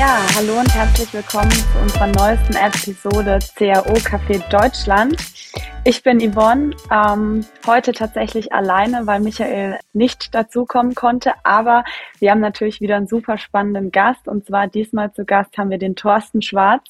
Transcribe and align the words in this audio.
Ja, 0.00 0.18
hallo 0.34 0.58
und 0.58 0.74
herzlich 0.74 1.12
willkommen 1.12 1.50
zu 1.50 1.78
unserer 1.78 2.06
neuesten 2.06 2.54
Episode 2.54 3.38
CAO 3.54 3.92
Café 3.98 4.38
Deutschland. 4.48 5.14
Ich 5.84 6.02
bin 6.02 6.20
Yvonne, 6.20 6.74
ähm, 6.90 7.44
heute 7.66 7.92
tatsächlich 7.92 8.50
alleine, 8.50 9.06
weil 9.06 9.20
Michael 9.20 9.78
nicht 9.92 10.34
dazukommen 10.34 10.94
konnte, 10.94 11.34
aber 11.44 11.84
wir 12.18 12.30
haben 12.30 12.40
natürlich 12.40 12.80
wieder 12.80 12.96
einen 12.96 13.08
super 13.08 13.36
spannenden 13.36 13.92
Gast 13.92 14.26
und 14.26 14.46
zwar 14.46 14.68
diesmal 14.68 15.12
zu 15.12 15.26
Gast 15.26 15.58
haben 15.58 15.68
wir 15.68 15.76
den 15.76 15.96
Thorsten 15.96 16.40
Schwarz. 16.40 16.86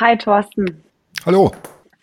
Hi 0.00 0.16
Thorsten. 0.16 0.82
Hallo. 1.26 1.52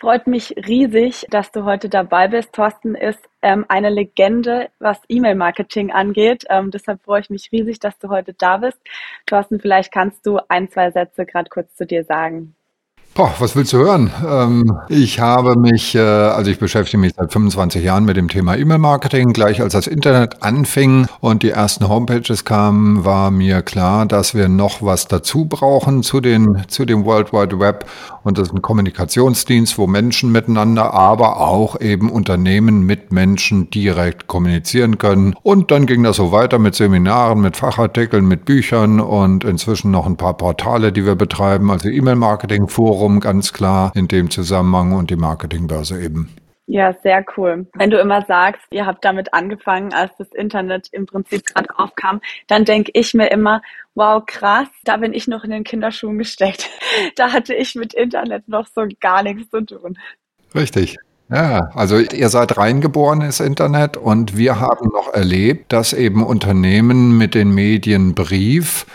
Freut 0.03 0.27
mich 0.27 0.53
riesig, 0.67 1.25
dass 1.29 1.53
du 1.53 1.63
heute 1.63 1.87
dabei 1.87 2.27
bist. 2.27 2.51
Thorsten 2.51 2.93
ist 2.93 3.21
ähm, 3.41 3.63
eine 3.69 3.89
Legende, 3.89 4.69
was 4.77 4.99
E-Mail-Marketing 5.07 5.93
angeht. 5.93 6.43
Ähm, 6.49 6.71
deshalb 6.71 7.01
freue 7.03 7.21
ich 7.21 7.29
mich 7.29 7.53
riesig, 7.53 7.79
dass 7.79 7.97
du 7.99 8.09
heute 8.09 8.33
da 8.33 8.57
bist. 8.57 8.77
Thorsten, 9.27 9.61
vielleicht 9.61 9.93
kannst 9.93 10.25
du 10.25 10.41
ein, 10.49 10.69
zwei 10.69 10.91
Sätze 10.91 11.25
gerade 11.25 11.49
kurz 11.49 11.73
zu 11.75 11.85
dir 11.85 12.03
sagen. 12.03 12.53
Boah, 13.15 13.31
was 13.37 13.55
willst 13.55 13.71
du 13.73 13.77
hören? 13.77 14.09
Ähm, 14.27 14.75
ich 14.89 15.19
habe 15.19 15.55
mich, 15.55 15.93
äh, 15.93 15.99
also 15.99 16.49
ich 16.49 16.57
beschäftige 16.57 16.97
mich 16.97 17.13
seit 17.15 17.31
25 17.31 17.83
Jahren 17.83 18.05
mit 18.05 18.17
dem 18.17 18.27
Thema 18.27 18.57
E-Mail-Marketing. 18.57 19.33
Gleich 19.33 19.61
als 19.61 19.73
das 19.73 19.85
Internet 19.85 20.41
anfing 20.41 21.05
und 21.19 21.43
die 21.43 21.51
ersten 21.51 21.87
Homepages 21.87 22.43
kamen, 22.43 23.05
war 23.05 23.29
mir 23.29 23.61
klar, 23.61 24.07
dass 24.07 24.33
wir 24.33 24.49
noch 24.49 24.81
was 24.81 25.07
dazu 25.07 25.45
brauchen 25.45 26.01
zu, 26.01 26.21
den, 26.21 26.63
zu 26.69 26.85
dem 26.85 27.05
World 27.05 27.33
Wide 27.33 27.59
Web. 27.59 27.85
Und 28.23 28.39
das 28.39 28.47
ist 28.47 28.55
ein 28.55 28.63
Kommunikationsdienst, 28.63 29.77
wo 29.77 29.85
Menschen 29.85 30.31
miteinander, 30.31 30.95
aber 30.95 31.39
auch 31.39 31.79
eben 31.79 32.09
Unternehmen 32.09 32.83
mit 32.83 33.11
Menschen 33.11 33.69
direkt 33.69 34.25
kommunizieren 34.25 34.97
können. 34.97 35.35
Und 35.43 35.69
dann 35.69 35.85
ging 35.85 36.01
das 36.01 36.15
so 36.15 36.31
weiter 36.31 36.57
mit 36.57 36.73
Seminaren, 36.73 37.41
mit 37.41 37.57
Fachartikeln, 37.57 38.25
mit 38.25 38.45
Büchern 38.45 38.99
und 38.99 39.43
inzwischen 39.43 39.91
noch 39.91 40.07
ein 40.07 40.17
paar 40.17 40.35
Portale, 40.35 40.91
die 40.91 41.05
wir 41.05 41.15
betreiben, 41.15 41.69
also 41.69 41.89
E-Mail-Marketing-Forum 41.89 43.02
Forum 43.03 43.19
ganz 43.19 43.51
klar 43.51 43.91
in 43.95 44.07
dem 44.07 44.29
Zusammenhang 44.29 44.93
und 44.93 45.09
die 45.09 45.17
Marketingbörse 45.17 46.01
eben. 46.01 46.29
Ja, 46.67 46.95
sehr 47.03 47.25
cool. 47.35 47.67
Wenn 47.73 47.89
du 47.89 47.99
immer 47.99 48.23
sagst, 48.25 48.61
ihr 48.71 48.85
habt 48.85 49.03
damit 49.03 49.33
angefangen, 49.33 49.91
als 49.91 50.13
das 50.17 50.29
Internet 50.31 50.87
im 50.93 51.05
Prinzip 51.05 51.45
gerade 51.45 51.67
aufkam, 51.77 52.21
dann 52.47 52.63
denke 52.63 52.91
ich 52.93 53.13
mir 53.13 53.29
immer, 53.29 53.61
wow, 53.93 54.23
krass, 54.25 54.69
da 54.85 54.95
bin 54.95 55.13
ich 55.13 55.27
noch 55.27 55.43
in 55.43 55.51
den 55.51 55.65
Kinderschuhen 55.65 56.17
gesteckt. 56.17 56.69
Da 57.17 57.33
hatte 57.33 57.53
ich 57.53 57.75
mit 57.75 57.93
Internet 57.93 58.47
noch 58.47 58.67
so 58.73 58.83
gar 59.01 59.21
nichts 59.21 59.49
zu 59.49 59.65
tun. 59.65 59.97
Richtig. 60.55 60.97
Ja, 61.29 61.71
also 61.73 61.97
ihr 61.97 62.29
seid 62.29 62.57
reingeboren 62.57 63.19
ins 63.19 63.41
Internet 63.41 63.97
und 63.97 64.37
wir 64.37 64.61
haben 64.61 64.89
noch 64.93 65.13
erlebt, 65.13 65.73
dass 65.73 65.91
eben 65.91 66.23
Unternehmen 66.23 67.17
mit 67.17 67.35
den 67.35 67.53
Medien 67.53 68.15
Brief 68.15 68.85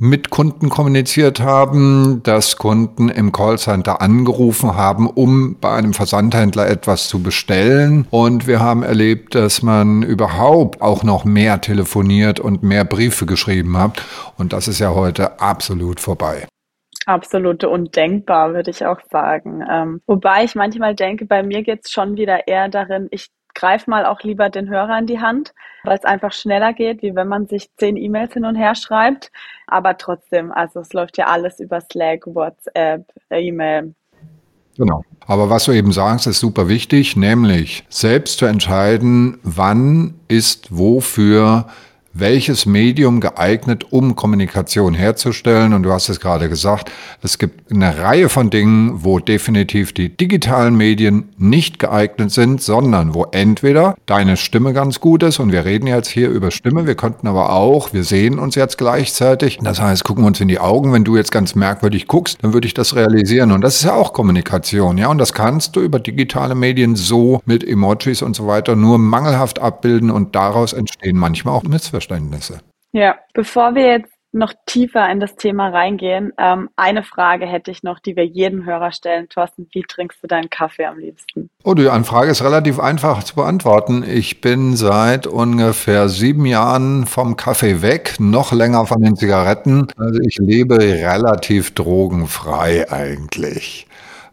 mit 0.00 0.30
Kunden 0.30 0.70
kommuniziert 0.70 1.40
haben, 1.40 2.22
dass 2.22 2.56
Kunden 2.56 3.10
im 3.10 3.32
Callcenter 3.32 4.00
angerufen 4.00 4.74
haben, 4.74 5.06
um 5.06 5.56
bei 5.60 5.74
einem 5.74 5.92
Versandhändler 5.92 6.68
etwas 6.68 7.06
zu 7.08 7.22
bestellen. 7.22 8.06
Und 8.10 8.46
wir 8.46 8.60
haben 8.60 8.82
erlebt, 8.82 9.34
dass 9.34 9.62
man 9.62 10.02
überhaupt 10.02 10.80
auch 10.80 11.04
noch 11.04 11.26
mehr 11.26 11.60
telefoniert 11.60 12.40
und 12.40 12.62
mehr 12.62 12.84
Briefe 12.84 13.26
geschrieben 13.26 13.76
hat. 13.76 14.02
Und 14.38 14.54
das 14.54 14.68
ist 14.68 14.78
ja 14.78 14.94
heute 14.94 15.38
absolut 15.38 16.00
vorbei. 16.00 16.46
Absolute 17.04 17.68
undenkbar, 17.68 18.54
würde 18.54 18.70
ich 18.70 18.86
auch 18.86 19.00
sagen. 19.10 19.62
Ähm, 19.70 20.00
wobei 20.06 20.44
ich 20.44 20.54
manchmal 20.54 20.94
denke, 20.94 21.26
bei 21.26 21.42
mir 21.42 21.62
geht 21.62 21.80
es 21.84 21.90
schon 21.90 22.16
wieder 22.16 22.48
eher 22.48 22.70
darin, 22.70 23.08
ich 23.10 23.28
greif 23.54 23.86
mal 23.86 24.06
auch 24.06 24.22
lieber 24.22 24.48
den 24.50 24.68
Hörer 24.68 24.98
in 24.98 25.06
die 25.06 25.20
Hand, 25.20 25.52
weil 25.84 25.96
es 25.96 26.04
einfach 26.04 26.32
schneller 26.32 26.72
geht, 26.72 27.02
wie 27.02 27.14
wenn 27.14 27.28
man 27.28 27.46
sich 27.46 27.70
zehn 27.76 27.96
E-Mails 27.96 28.34
hin 28.34 28.44
und 28.44 28.56
her 28.56 28.74
schreibt. 28.74 29.30
Aber 29.66 29.96
trotzdem, 29.96 30.52
also 30.52 30.80
es 30.80 30.92
läuft 30.92 31.18
ja 31.18 31.26
alles 31.26 31.60
über 31.60 31.80
Slack, 31.80 32.26
WhatsApp, 32.26 33.04
E-Mail. 33.30 33.94
Genau. 34.76 35.02
Aber 35.26 35.50
was 35.50 35.64
du 35.64 35.72
eben 35.72 35.92
sagst, 35.92 36.26
ist 36.26 36.40
super 36.40 36.68
wichtig, 36.68 37.16
nämlich 37.16 37.84
selbst 37.88 38.38
zu 38.38 38.46
entscheiden, 38.46 39.38
wann 39.42 40.14
ist 40.28 40.76
wofür 40.76 41.66
welches 42.12 42.66
Medium 42.66 43.20
geeignet, 43.20 43.86
um 43.90 44.16
Kommunikation 44.16 44.94
herzustellen. 44.94 45.72
Und 45.72 45.84
du 45.84 45.92
hast 45.92 46.08
es 46.08 46.20
gerade 46.20 46.48
gesagt, 46.48 46.90
es 47.22 47.38
gibt 47.38 47.70
eine 47.70 47.98
Reihe 47.98 48.28
von 48.28 48.50
Dingen, 48.50 49.04
wo 49.04 49.18
definitiv 49.18 49.92
die 49.92 50.08
digitalen 50.16 50.76
Medien 50.76 51.28
nicht 51.38 51.78
geeignet 51.78 52.32
sind, 52.32 52.62
sondern 52.62 53.14
wo 53.14 53.26
entweder 53.30 53.94
deine 54.06 54.36
Stimme 54.36 54.72
ganz 54.72 55.00
gut 55.00 55.22
ist, 55.22 55.38
und 55.38 55.52
wir 55.52 55.64
reden 55.64 55.86
jetzt 55.86 56.08
hier 56.08 56.28
über 56.28 56.50
Stimme, 56.50 56.86
wir 56.86 56.94
könnten 56.94 57.26
aber 57.26 57.52
auch, 57.52 57.92
wir 57.92 58.04
sehen 58.04 58.38
uns 58.38 58.54
jetzt 58.56 58.76
gleichzeitig, 58.76 59.58
das 59.62 59.80
heißt, 59.80 60.04
gucken 60.04 60.24
wir 60.24 60.28
uns 60.28 60.40
in 60.40 60.48
die 60.48 60.58
Augen, 60.58 60.92
wenn 60.92 61.04
du 61.04 61.16
jetzt 61.16 61.32
ganz 61.32 61.54
merkwürdig 61.54 62.06
guckst, 62.08 62.38
dann 62.42 62.52
würde 62.52 62.66
ich 62.66 62.74
das 62.74 62.96
realisieren. 62.96 63.52
Und 63.52 63.60
das 63.60 63.76
ist 63.76 63.84
ja 63.84 63.94
auch 63.94 64.12
Kommunikation, 64.12 64.98
ja, 64.98 65.08
und 65.08 65.18
das 65.18 65.32
kannst 65.32 65.76
du 65.76 65.80
über 65.80 66.00
digitale 66.00 66.54
Medien 66.54 66.96
so 66.96 67.40
mit 67.44 67.66
Emojis 67.66 68.22
und 68.22 68.34
so 68.34 68.46
weiter 68.46 68.74
nur 68.74 68.98
mangelhaft 68.98 69.60
abbilden 69.60 70.10
und 70.10 70.34
daraus 70.34 70.72
entstehen 70.72 71.16
manchmal 71.16 71.54
auch 71.54 71.62
Missverständnisse. 71.62 71.99
Missverständnisse. 72.00 72.60
Ja, 72.92 73.16
bevor 73.34 73.74
wir 73.74 73.86
jetzt 73.86 74.12
noch 74.32 74.52
tiefer 74.64 75.10
in 75.10 75.18
das 75.18 75.34
Thema 75.34 75.70
reingehen, 75.70 76.32
ähm, 76.38 76.70
eine 76.76 77.02
Frage 77.02 77.46
hätte 77.46 77.72
ich 77.72 77.82
noch, 77.82 77.98
die 77.98 78.14
wir 78.14 78.24
jedem 78.24 78.64
Hörer 78.64 78.92
stellen. 78.92 79.28
Thorsten, 79.28 79.68
wie 79.72 79.82
trinkst 79.82 80.22
du 80.22 80.28
deinen 80.28 80.48
Kaffee 80.48 80.84
am 80.84 80.98
liebsten? 80.98 81.50
Oh, 81.64 81.74
die 81.74 81.88
Anfrage 81.88 82.30
ist 82.30 82.42
relativ 82.44 82.78
einfach 82.78 83.24
zu 83.24 83.34
beantworten. 83.34 84.04
Ich 84.08 84.40
bin 84.40 84.76
seit 84.76 85.26
ungefähr 85.26 86.08
sieben 86.08 86.46
Jahren 86.46 87.06
vom 87.06 87.36
Kaffee 87.36 87.82
weg, 87.82 88.14
noch 88.20 88.52
länger 88.52 88.86
von 88.86 89.02
den 89.02 89.16
Zigaretten. 89.16 89.88
Also 89.96 90.20
ich 90.20 90.38
lebe 90.38 90.78
relativ 90.78 91.74
drogenfrei 91.74 92.88
eigentlich. 92.90 93.88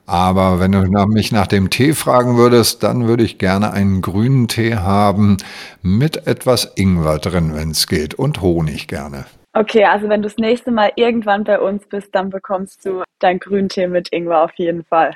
Aber 0.07 0.61
wenn 0.61 0.71
du 0.71 0.81
mich 1.07 1.33
nach 1.33 1.47
dem 1.47 1.69
Tee 1.69 1.93
fragen 1.93 2.37
würdest, 2.37 2.81
dann 2.81 3.07
würde 3.07 3.23
ich 3.23 3.37
gerne 3.37 3.73
einen 3.73 4.01
grünen 4.01 4.47
Tee 4.47 4.75
haben 4.75 5.37
mit 5.81 6.25
etwas 6.27 6.73
Ingwer 6.75 7.19
drin, 7.19 7.53
wenn 7.53 7.71
es 7.71 7.87
geht, 7.87 8.15
und 8.15 8.41
Honig 8.41 8.87
gerne. 8.87 9.25
Okay, 9.53 9.83
also 9.83 10.07
wenn 10.07 10.21
du 10.21 10.29
das 10.29 10.37
nächste 10.37 10.71
Mal 10.71 10.93
irgendwann 10.95 11.43
bei 11.43 11.59
uns 11.59 11.85
bist, 11.87 12.15
dann 12.15 12.29
bekommst 12.29 12.85
du 12.85 13.03
deinen 13.19 13.39
Tee 13.69 13.87
mit 13.87 14.07
Ingwer 14.13 14.43
auf 14.43 14.53
jeden 14.55 14.85
Fall. 14.85 15.13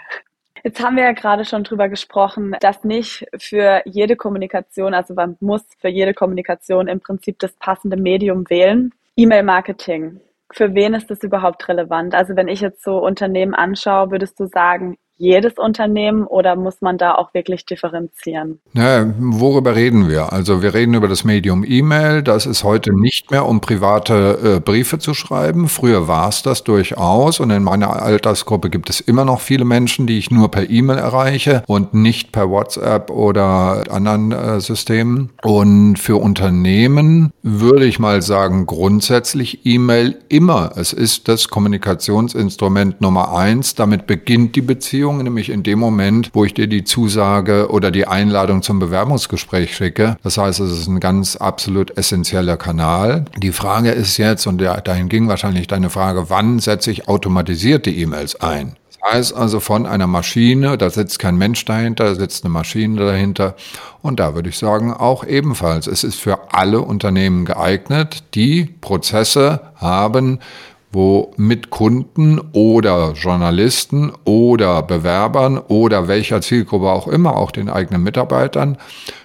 Jetzt 0.63 0.83
haben 0.83 0.97
wir 0.97 1.03
ja 1.03 1.13
gerade 1.13 1.45
schon 1.45 1.63
drüber 1.63 1.89
gesprochen, 1.89 2.55
dass 2.59 2.83
nicht 2.83 3.25
für 3.37 3.81
jede 3.85 4.15
Kommunikation, 4.15 4.93
also 4.93 5.13
man 5.13 5.37
muss 5.39 5.63
für 5.79 5.87
jede 5.87 6.13
Kommunikation 6.13 6.87
im 6.87 6.99
Prinzip 6.99 7.39
das 7.39 7.53
passende 7.53 7.97
Medium 7.97 8.47
wählen. 8.49 8.93
E-Mail-Marketing 9.15 10.19
für 10.53 10.73
wen 10.73 10.93
ist 10.93 11.09
das 11.09 11.23
überhaupt 11.23 11.67
relevant? 11.69 12.15
Also 12.15 12.35
wenn 12.35 12.47
ich 12.47 12.61
jetzt 12.61 12.83
so 12.83 12.97
Unternehmen 12.97 13.53
anschaue, 13.53 14.11
würdest 14.11 14.39
du 14.39 14.47
sagen, 14.47 14.97
jedes 15.21 15.53
Unternehmen 15.57 16.25
oder 16.25 16.55
muss 16.55 16.81
man 16.81 16.97
da 16.97 17.13
auch 17.13 17.33
wirklich 17.35 17.65
differenzieren? 17.65 18.59
Na, 18.73 19.13
worüber 19.19 19.75
reden 19.75 20.09
wir? 20.09 20.33
Also 20.33 20.63
wir 20.63 20.73
reden 20.73 20.95
über 20.95 21.07
das 21.07 21.23
Medium 21.23 21.63
E-Mail. 21.63 22.23
Das 22.23 22.47
ist 22.47 22.63
heute 22.63 22.91
nicht 22.99 23.29
mehr, 23.29 23.45
um 23.45 23.61
private 23.61 24.55
äh, 24.57 24.59
Briefe 24.59 24.97
zu 24.97 25.13
schreiben. 25.13 25.67
Früher 25.67 26.07
war 26.07 26.29
es 26.29 26.41
das 26.41 26.63
durchaus 26.63 27.39
und 27.39 27.51
in 27.51 27.63
meiner 27.63 28.01
Altersgruppe 28.01 28.71
gibt 28.71 28.89
es 28.89 28.99
immer 28.99 29.23
noch 29.23 29.41
viele 29.41 29.63
Menschen, 29.63 30.07
die 30.07 30.17
ich 30.17 30.31
nur 30.31 30.49
per 30.49 30.69
E-Mail 30.69 30.97
erreiche 30.97 31.63
und 31.67 31.93
nicht 31.93 32.31
per 32.31 32.49
WhatsApp 32.49 33.11
oder 33.11 33.83
anderen 33.91 34.31
äh, 34.31 34.59
Systemen. 34.59 35.29
Und 35.43 35.97
für 35.97 36.15
Unternehmen 36.15 37.31
würde 37.43 37.85
ich 37.85 37.99
mal 37.99 38.23
sagen, 38.23 38.65
grundsätzlich 38.65 39.67
E-Mail 39.67 40.17
immer. 40.29 40.71
Es 40.77 40.93
ist 40.93 41.27
das 41.27 41.49
Kommunikationsinstrument 41.49 43.01
Nummer 43.01 43.37
eins. 43.37 43.75
Damit 43.75 44.07
beginnt 44.07 44.55
die 44.55 44.61
Beziehung 44.61 45.10
Beziehung, 45.11 45.23
nämlich 45.23 45.49
in 45.49 45.63
dem 45.63 45.79
Moment, 45.79 46.29
wo 46.33 46.45
ich 46.45 46.53
dir 46.53 46.67
die 46.67 46.83
Zusage 46.83 47.69
oder 47.69 47.91
die 47.91 48.07
Einladung 48.07 48.61
zum 48.61 48.79
Bewerbungsgespräch 48.79 49.75
schicke. 49.75 50.17
Das 50.23 50.37
heißt, 50.37 50.59
es 50.59 50.71
ist 50.71 50.87
ein 50.87 50.99
ganz 50.99 51.35
absolut 51.35 51.97
essentieller 51.97 52.57
Kanal. 52.57 53.25
Die 53.37 53.51
Frage 53.51 53.91
ist 53.91 54.17
jetzt, 54.17 54.47
und 54.47 54.61
dahin 54.61 55.09
ging 55.09 55.27
wahrscheinlich 55.27 55.67
deine 55.67 55.89
Frage, 55.89 56.29
wann 56.29 56.59
setze 56.59 56.91
ich 56.91 57.07
automatisierte 57.07 57.89
E-Mails 57.89 58.39
ein? 58.41 58.75
Das 59.01 59.13
heißt 59.13 59.35
also 59.35 59.59
von 59.59 59.87
einer 59.87 60.05
Maschine, 60.05 60.77
da 60.77 60.91
sitzt 60.91 61.17
kein 61.17 61.35
Mensch 61.35 61.65
dahinter, 61.65 62.05
da 62.05 62.15
sitzt 62.15 62.45
eine 62.45 62.53
Maschine 62.53 63.03
dahinter. 63.03 63.55
Und 64.03 64.19
da 64.19 64.35
würde 64.35 64.49
ich 64.49 64.57
sagen, 64.57 64.93
auch 64.93 65.25
ebenfalls. 65.25 65.87
Es 65.87 66.03
ist 66.03 66.19
für 66.19 66.53
alle 66.53 66.81
Unternehmen 66.81 67.45
geeignet, 67.45 68.23
die 68.35 68.65
Prozesse 68.79 69.61
haben, 69.75 70.39
wo 70.91 71.31
mit 71.37 71.69
Kunden 71.69 72.39
oder 72.51 73.13
Journalisten 73.13 74.11
oder 74.25 74.83
Bewerbern 74.83 75.57
oder 75.57 76.07
welcher 76.07 76.41
Zielgruppe 76.41 76.89
auch 76.89 77.07
immer, 77.07 77.37
auch 77.37 77.51
den 77.51 77.69
eigenen 77.69 78.03
Mitarbeitern 78.03 78.77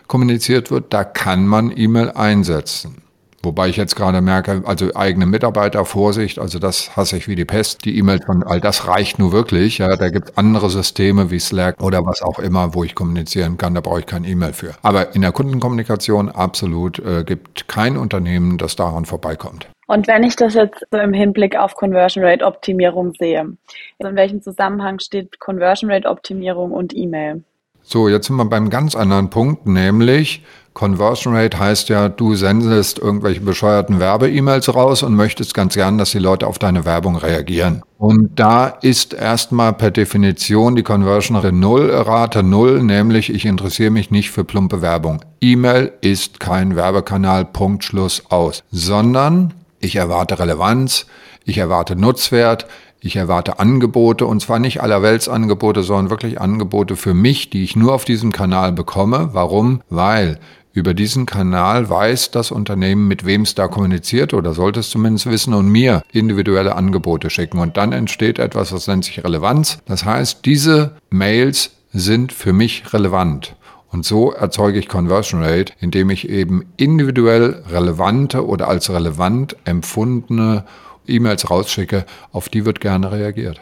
kommuniziert 0.07 0.71
wird, 0.71 0.93
da 0.93 1.05
kann 1.05 1.47
man 1.47 1.73
E-Mail 1.77 2.11
einsetzen. 2.11 3.03
Wobei 3.43 3.69
ich 3.69 3.77
jetzt 3.77 3.95
gerade 3.95 4.21
merke, 4.21 4.63
also 4.65 4.93
eigene 4.97 5.25
Mitarbeiter, 5.25 5.85
Vorsicht, 5.85 6.41
also 6.41 6.59
das 6.59 6.97
hasse 6.97 7.17
ich 7.17 7.29
wie 7.29 7.37
die 7.37 7.45
Pest. 7.45 7.85
Die 7.85 7.97
E-Mail 7.97 8.21
von 8.21 8.43
all 8.43 8.61
das 8.61 8.89
reicht 8.89 9.21
nur 9.21 9.31
wirklich. 9.31 9.79
Ja, 9.79 9.95
da 9.95 10.09
gibt 10.09 10.37
andere 10.37 10.69
Systeme 10.69 11.31
wie 11.31 11.39
Slack 11.39 11.81
oder 11.81 12.05
was 12.05 12.23
auch 12.23 12.41
immer, 12.41 12.75
wo 12.75 12.83
ich 12.83 12.97
kommunizieren 12.97 13.57
kann. 13.57 13.75
Da 13.75 13.81
brauche 13.81 14.01
ich 14.01 14.07
kein 14.07 14.25
E-Mail 14.25 14.53
für. 14.53 14.75
Aber 14.83 15.15
in 15.15 15.23
der 15.23 15.31
Kundenkommunikation 15.31 16.29
absolut 16.29 16.99
äh, 16.99 17.23
gibt 17.23 17.69
kein 17.69 17.97
Unternehmen, 17.97 18.59
das 18.59 18.75
daran 18.75 19.05
vorbeikommt. 19.05 19.69
Und 19.87 20.09
wenn 20.09 20.25
ich 20.25 20.37
das 20.37 20.55
jetzt 20.55 20.85
so 20.91 20.99
im 20.99 21.13
Hinblick 21.13 21.57
auf 21.57 21.75
Conversion 21.75 22.25
Rate 22.25 22.45
Optimierung 22.45 23.13
sehe, 23.19 23.57
in 23.99 24.17
welchem 24.17 24.43
Zusammenhang 24.43 24.99
steht 24.99 25.39
Conversion 25.39 25.91
Rate 25.91 26.09
Optimierung 26.09 26.73
und 26.73 26.97
E-Mail? 26.97 27.45
So, 27.83 28.09
jetzt 28.09 28.27
sind 28.27 28.37
wir 28.37 28.47
beim 28.47 28.69
ganz 28.69 28.97
anderen 28.97 29.31
Punkt, 29.31 29.67
nämlich 29.67 30.43
Conversion 30.75 31.35
Rate 31.35 31.59
heißt 31.59 31.89
ja, 31.89 32.09
du 32.09 32.35
sendest 32.35 32.99
irgendwelche 32.99 33.41
bescheuerten 33.41 34.01
Werbe-E-Mails 34.01 34.75
raus 34.75 35.05
und 35.05 35.15
möchtest 35.15 35.55
ganz 35.55 35.75
gern, 35.75 35.97
dass 35.97 36.11
die 36.11 36.19
Leute 36.19 36.49
auf 36.49 36.59
deine 36.59 36.85
Werbung 36.85 37.17
reagieren. 37.17 37.83
Und 37.97 38.39
da 38.39 38.67
ist 38.67 39.15
erstmal 39.15 39.73
per 39.73 39.93
Definition 39.93 40.75
die 40.75 40.83
Conversion 40.83 41.37
Rate 41.37 41.53
null, 41.53 41.91
Rate 41.91 42.43
null, 42.43 42.83
nämlich 42.83 43.33
ich 43.33 43.47
interessiere 43.47 43.91
mich 43.91 44.11
nicht 44.11 44.33
für 44.33 44.45
plumpe 44.45 44.83
Werbung. 44.83 45.25
E-Mail 45.41 45.93
ist 46.01 46.41
kein 46.41 46.75
Werbekanal, 46.75 47.45
Punkt, 47.45 47.85
Schluss, 47.85 48.25
aus. 48.29 48.65
Sondern 48.71 49.55
ich 49.81 49.97
erwarte 49.97 50.39
Relevanz, 50.39 51.07
ich 51.45 51.59
erwarte 51.59 51.97
Nutzwert, 51.97 52.67
ich 53.01 53.17
erwarte 53.17 53.59
Angebote 53.59 54.27
und 54.27 54.41
zwar 54.41 54.59
nicht 54.59 54.83
allerweltsangebote, 54.83 55.83
sondern 55.83 56.11
wirklich 56.11 56.41
Angebote 56.41 56.97
für 56.97 57.15
mich, 57.15 57.51
die 57.51 57.63
ich 57.63 57.77
nur 57.77 57.95
auf 57.95 58.05
diesem 58.05 58.33
Kanal 58.33 58.73
bekomme. 58.73 59.31
Warum? 59.33 59.83
Weil 59.91 60.41
über 60.73 60.93
diesen 60.93 61.25
Kanal 61.25 61.89
weiß 61.89 62.33
das 62.33 62.51
Unternehmen, 62.51 63.09
mit 63.09 63.25
wem 63.25 63.43
es 63.43 63.55
da 63.55 63.67
kommuniziert 63.67 64.35
oder 64.35 64.53
sollte 64.53 64.81
es 64.81 64.91
zumindest 64.91 65.25
wissen 65.25 65.55
und 65.55 65.69
mir 65.69 66.03
individuelle 66.13 66.75
Angebote 66.75 67.31
schicken. 67.31 67.59
Und 67.59 67.79
dann 67.79 67.93
entsteht 67.93 68.39
etwas, 68.39 68.73
was 68.73 68.87
nennt 68.87 69.05
sich 69.05 69.25
Relevanz. 69.25 69.79
Das 69.87 70.05
heißt, 70.05 70.45
diese 70.45 70.97
Mails 71.09 71.71
sind 71.93 72.33
für 72.33 72.53
mich 72.53 72.93
relevant. 72.93 73.57
Und 73.97 74.05
so 74.05 74.31
erzeuge 74.31 74.79
ich 74.79 74.89
Conversion 74.89 75.43
Rate, 75.43 75.73
indem 75.81 76.11
ich 76.11 76.29
eben 76.29 76.71
individuell 76.77 77.63
relevante 77.71 78.47
oder 78.47 78.69
als 78.69 78.93
relevant 78.93 79.57
empfundene 79.65 80.67
E-Mails 81.09 81.51
rausschicke, 81.51 82.05
auf 82.31 82.51
die 82.51 82.67
wird 82.67 82.83
gerne 82.83 83.11
reagiert. 83.11 83.59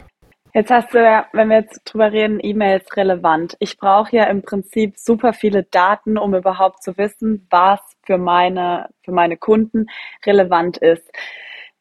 Jetzt 0.52 0.72
hast 0.72 0.92
du 0.92 1.00
ja, 1.00 1.26
wenn 1.32 1.50
wir 1.50 1.58
jetzt 1.58 1.82
drüber 1.84 2.10
reden, 2.10 2.40
E-Mails 2.42 2.84
relevant. 2.96 3.54
Ich 3.60 3.76
brauche 3.76 4.16
ja 4.16 4.24
im 4.24 4.42
Prinzip 4.42 4.98
super 4.98 5.34
viele 5.34 5.62
Daten, 5.62 6.18
um 6.18 6.34
überhaupt 6.34 6.82
zu 6.82 6.98
wissen, 6.98 7.46
was 7.50 7.78
für 8.02 8.18
meine, 8.18 8.88
für 9.04 9.12
meine 9.12 9.36
Kunden 9.36 9.86
relevant 10.26 10.78
ist. 10.78 11.08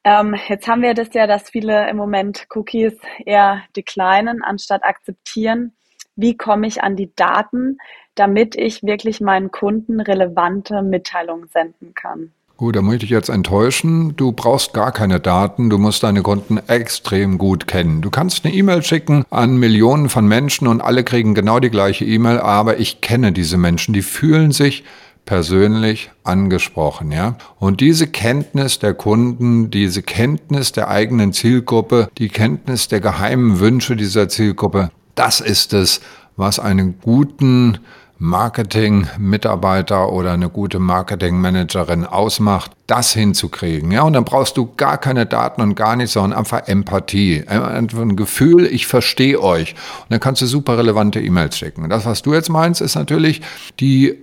Ähm, 0.04 0.36
jetzt 0.48 0.68
haben 0.68 0.84
wir 0.84 0.94
das 0.94 1.12
ja, 1.16 1.26
dass 1.26 1.50
viele 1.50 1.90
im 1.90 1.98
Moment 1.98 2.46
Cookies 2.54 2.94
eher 3.26 3.64
declinen, 3.76 4.44
anstatt 4.44 4.84
akzeptieren. 4.84 5.74
Wie 6.16 6.38
komme 6.38 6.68
ich 6.68 6.84
an 6.84 6.96
die 6.96 7.12
Daten, 7.16 7.80
damit 8.16 8.56
ich 8.56 8.84
wirklich 8.84 9.22
meinen 9.22 9.52
Kunden 9.52 10.00
relevante 10.00 10.82
Mitteilungen 10.82 11.48
senden 11.52 11.94
kann? 11.94 12.32
Gut, 12.56 12.76
da 12.76 12.82
muss 12.84 13.02
ich 13.02 13.10
jetzt 13.10 13.30
enttäuschen. 13.30 14.16
Du 14.16 14.32
brauchst 14.32 14.74
gar 14.74 14.92
keine 14.92 15.20
Daten. 15.20 15.70
Du 15.70 15.80
musst 15.80 16.04
deine 16.04 16.22
Kunden 16.22 16.60
extrem 16.68 17.40
gut 17.40 17.68
kennen. 17.68 18.02
Du 18.02 18.12
kannst 18.12 18.46
eine 18.46 18.54
E-Mail 18.54 18.84
schicken 18.84 19.26
an 19.32 19.58
Millionen 19.58 20.08
von 20.08 20.28
Menschen 20.28 20.68
und 20.68 20.80
alle 20.80 21.04
kriegen 21.04 21.34
genau 21.34 21.60
die 21.60 21.72
gleiche 21.72 22.06
E-Mail, 22.06 22.38
aber 22.38 22.80
ich 22.80 23.02
kenne 23.02 23.32
diese 23.32 23.58
Menschen. 23.58 23.94
Die 23.94 24.04
fühlen 24.04 24.52
sich 24.52 24.84
persönlich 25.26 26.12
angesprochen, 26.24 27.12
ja. 27.12 27.38
Und 27.58 27.82
diese 27.82 28.08
Kenntnis 28.08 28.78
der 28.78 28.94
Kunden, 28.94 29.72
diese 29.72 30.04
Kenntnis 30.04 30.72
der 30.74 30.90
eigenen 30.90 31.34
Zielgruppe, 31.34 32.10
die 32.18 32.30
Kenntnis 32.30 32.88
der 32.88 33.00
geheimen 33.00 33.60
Wünsche 33.60 33.96
dieser 33.96 34.30
Zielgruppe, 34.30 34.92
das 35.16 35.40
ist 35.40 35.74
es, 35.74 36.02
was 36.36 36.60
einen 36.60 37.00
guten 37.02 37.80
Marketing-Mitarbeiter 38.20 40.12
oder 40.12 40.32
eine 40.32 40.50
gute 40.50 40.80
Marketing-Managerin 40.80 42.06
ausmacht, 42.06 42.72
das 42.88 43.14
hinzukriegen. 43.14 43.92
Ja, 43.92 44.04
und 44.04 44.14
dann 44.14 44.24
brauchst 44.26 44.58
du 44.58 44.74
gar 44.78 44.98
keine 44.98 45.26
Daten 45.26 45.62
und 45.62 45.76
gar 45.76 45.96
nichts, 45.96 46.14
sondern 46.14 46.38
einfach 46.38 46.68
Empathie. 46.68 47.44
Einfach 47.48 48.02
ein 48.02 48.16
Gefühl, 48.16 48.66
ich 48.66 48.88
verstehe 48.88 49.42
euch. 49.42 49.74
Und 49.74 50.12
dann 50.12 50.20
kannst 50.20 50.42
du 50.42 50.46
super 50.46 50.78
relevante 50.78 51.20
E-Mails 51.20 51.58
schicken. 51.58 51.90
Das, 51.90 52.06
was 52.06 52.22
du 52.22 52.34
jetzt 52.34 52.50
meinst, 52.50 52.82
ist 52.82 52.96
natürlich 52.96 53.42
die 53.80 54.18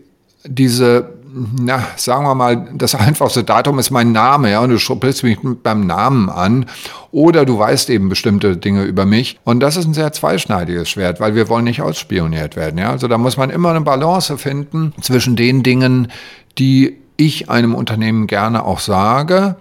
diese, 0.45 1.20
na, 1.33 1.87
sagen 1.97 2.25
wir 2.25 2.35
mal, 2.35 2.69
das 2.75 2.95
einfachste 2.95 3.45
Datum 3.45 3.79
ist 3.79 3.91
mein 3.91 4.13
Name, 4.13 4.51
ja, 4.51 4.61
und 4.61 4.71
du 4.71 4.79
sprichst 4.79 5.23
mich 5.23 5.39
beim 5.63 5.87
Namen 5.87 6.29
an. 6.29 6.67
Oder 7.13 7.45
du 7.45 7.59
weißt 7.59 7.91
eben 7.91 8.09
bestimmte 8.09 8.57
Dinge 8.57 8.85
über 8.85 9.05
mich. 9.05 9.39
Und 9.45 9.61
das 9.61 9.77
ist 9.77 9.87
ein 9.87 9.95
sehr 9.95 10.13
zweischneidiges 10.13 10.89
Schwert, 10.89 11.21
weil 11.21 11.35
wir 11.35 11.49
wollen 11.49 11.65
nicht 11.65 11.83
ausspioniert 11.83 12.57
werden, 12.57 12.79
ja. 12.79 12.91
Also 12.91 13.09
da 13.09 13.19
muss 13.19 13.37
man 13.37 13.51
immer 13.51 13.71
eine 13.71 13.81
Balance 13.81 14.39
finden 14.39 14.93
zwischen 15.01 15.37
den 15.37 15.63
Dingen, 15.63 16.09
die 16.59 16.97
ich 17.17 17.51
einem 17.51 17.75
Unternehmen 17.75 18.27
gerne 18.27 18.65
auch 18.65 18.81
sage 18.81 19.57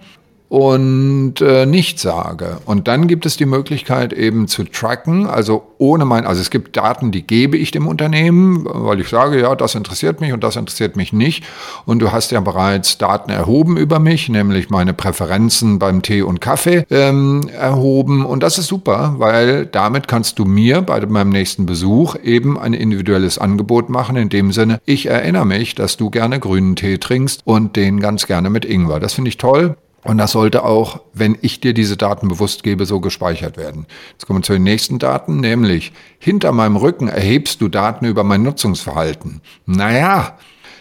und 0.50 1.40
äh, 1.40 1.64
nicht 1.64 2.00
sage. 2.00 2.58
Und 2.64 2.88
dann 2.88 3.06
gibt 3.06 3.24
es 3.24 3.36
die 3.36 3.46
Möglichkeit 3.46 4.12
eben 4.12 4.48
zu 4.48 4.64
tracken, 4.64 5.28
also 5.28 5.62
ohne 5.78 6.04
mein, 6.04 6.26
also 6.26 6.40
es 6.40 6.50
gibt 6.50 6.76
Daten, 6.76 7.12
die 7.12 7.24
gebe 7.24 7.56
ich 7.56 7.70
dem 7.70 7.86
Unternehmen, 7.86 8.66
weil 8.68 9.00
ich 9.00 9.08
sage, 9.08 9.40
ja, 9.40 9.54
das 9.54 9.76
interessiert 9.76 10.20
mich 10.20 10.32
und 10.32 10.42
das 10.42 10.56
interessiert 10.56 10.96
mich 10.96 11.12
nicht. 11.12 11.44
Und 11.86 12.00
du 12.00 12.10
hast 12.10 12.32
ja 12.32 12.40
bereits 12.40 12.98
Daten 12.98 13.30
erhoben 13.30 13.76
über 13.76 14.00
mich, 14.00 14.28
nämlich 14.28 14.70
meine 14.70 14.92
Präferenzen 14.92 15.78
beim 15.78 16.02
Tee 16.02 16.22
und 16.22 16.40
Kaffee 16.40 16.84
ähm, 16.90 17.48
erhoben. 17.56 18.26
Und 18.26 18.42
das 18.42 18.58
ist 18.58 18.66
super, 18.66 19.14
weil 19.18 19.66
damit 19.66 20.08
kannst 20.08 20.40
du 20.40 20.44
mir 20.44 20.82
bei 20.82 21.00
meinem 21.06 21.30
nächsten 21.30 21.64
Besuch 21.64 22.16
eben 22.24 22.58
ein 22.58 22.74
individuelles 22.74 23.38
Angebot 23.38 23.88
machen. 23.88 24.16
In 24.16 24.30
dem 24.30 24.50
Sinne, 24.50 24.80
ich 24.84 25.06
erinnere 25.06 25.46
mich, 25.46 25.76
dass 25.76 25.96
du 25.96 26.10
gerne 26.10 26.40
grünen 26.40 26.74
Tee 26.74 26.98
trinkst 26.98 27.42
und 27.44 27.76
den 27.76 28.00
ganz 28.00 28.26
gerne 28.26 28.50
mit 28.50 28.64
Ingwer. 28.64 28.98
Das 28.98 29.14
finde 29.14 29.28
ich 29.28 29.38
toll. 29.38 29.76
Und 30.02 30.18
das 30.18 30.32
sollte 30.32 30.64
auch, 30.64 31.00
wenn 31.12 31.36
ich 31.42 31.60
dir 31.60 31.74
diese 31.74 31.96
Daten 31.96 32.28
bewusst 32.28 32.62
gebe, 32.62 32.86
so 32.86 33.00
gespeichert 33.00 33.56
werden. 33.56 33.86
Jetzt 34.12 34.26
kommen 34.26 34.38
wir 34.38 34.44
zu 34.44 34.54
den 34.54 34.62
nächsten 34.62 34.98
Daten, 34.98 35.40
nämlich 35.40 35.92
hinter 36.18 36.52
meinem 36.52 36.76
Rücken 36.76 37.08
erhebst 37.08 37.60
du 37.60 37.68
Daten 37.68 38.06
über 38.06 38.24
mein 38.24 38.42
Nutzungsverhalten. 38.42 39.42
Naja, 39.66 40.38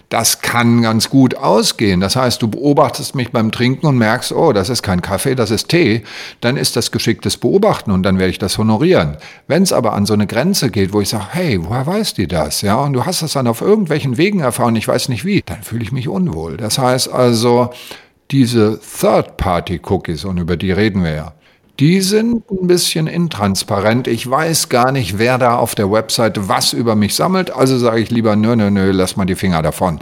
das 0.09 0.41
kann 0.41 0.81
ganz 0.81 1.09
gut 1.09 1.35
ausgehen. 1.35 1.99
Das 1.99 2.15
heißt, 2.15 2.41
du 2.41 2.47
beobachtest 2.47 3.13
mich 3.13 3.31
beim 3.31 3.51
Trinken 3.51 3.85
und 3.85 3.97
merkst, 3.97 4.31
oh, 4.31 4.53
das 4.53 4.69
ist 4.69 4.81
kein 4.81 5.01
Kaffee, 5.01 5.35
das 5.35 5.51
ist 5.51 5.69
Tee. 5.69 6.03
Dann 6.41 6.57
ist 6.57 6.75
das 6.75 6.91
geschicktes 6.91 7.37
Beobachten 7.37 7.91
und 7.91 8.01
dann 8.03 8.17
werde 8.17 8.31
ich 8.31 8.39
das 8.39 8.57
honorieren. 8.57 9.17
Wenn 9.47 9.61
es 9.61 9.71
aber 9.71 9.93
an 9.93 10.07
so 10.07 10.13
eine 10.13 10.25
Grenze 10.25 10.71
geht, 10.71 10.93
wo 10.93 11.01
ich 11.01 11.09
sage, 11.09 11.27
hey, 11.29 11.63
woher 11.63 11.85
weißt 11.85 12.17
du 12.17 12.27
das? 12.27 12.61
Ja, 12.61 12.77
und 12.77 12.93
du 12.93 13.05
hast 13.05 13.21
das 13.21 13.33
dann 13.33 13.47
auf 13.47 13.61
irgendwelchen 13.61 14.17
Wegen 14.17 14.39
erfahren, 14.39 14.75
ich 14.75 14.87
weiß 14.87 15.09
nicht 15.09 15.25
wie, 15.25 15.43
dann 15.45 15.61
fühle 15.61 15.83
ich 15.83 15.91
mich 15.91 16.07
unwohl. 16.07 16.57
Das 16.57 16.79
heißt 16.79 17.11
also, 17.11 17.69
diese 18.31 18.79
Third-Party-Cookies, 18.79 20.25
und 20.25 20.37
über 20.37 20.57
die 20.57 20.71
reden 20.71 21.03
wir 21.03 21.15
ja, 21.15 21.33
die 21.79 22.01
sind 22.01 22.43
ein 22.51 22.67
bisschen 22.67 23.07
intransparent. 23.07 24.07
Ich 24.07 24.29
weiß 24.29 24.67
gar 24.67 24.91
nicht, 24.91 25.17
wer 25.17 25.37
da 25.37 25.55
auf 25.55 25.75
der 25.75 25.89
Webseite 25.89 26.49
was 26.49 26.73
über 26.73 26.95
mich 26.95 27.15
sammelt. 27.15 27.51
Also 27.51 27.77
sage 27.77 28.01
ich 28.01 28.11
lieber, 28.11 28.35
nö, 28.35 28.55
nö, 28.57 28.69
nö, 28.69 28.91
lass 28.91 29.15
mal 29.15 29.25
die 29.25 29.35
Finger 29.35 29.61
davon. 29.61 29.99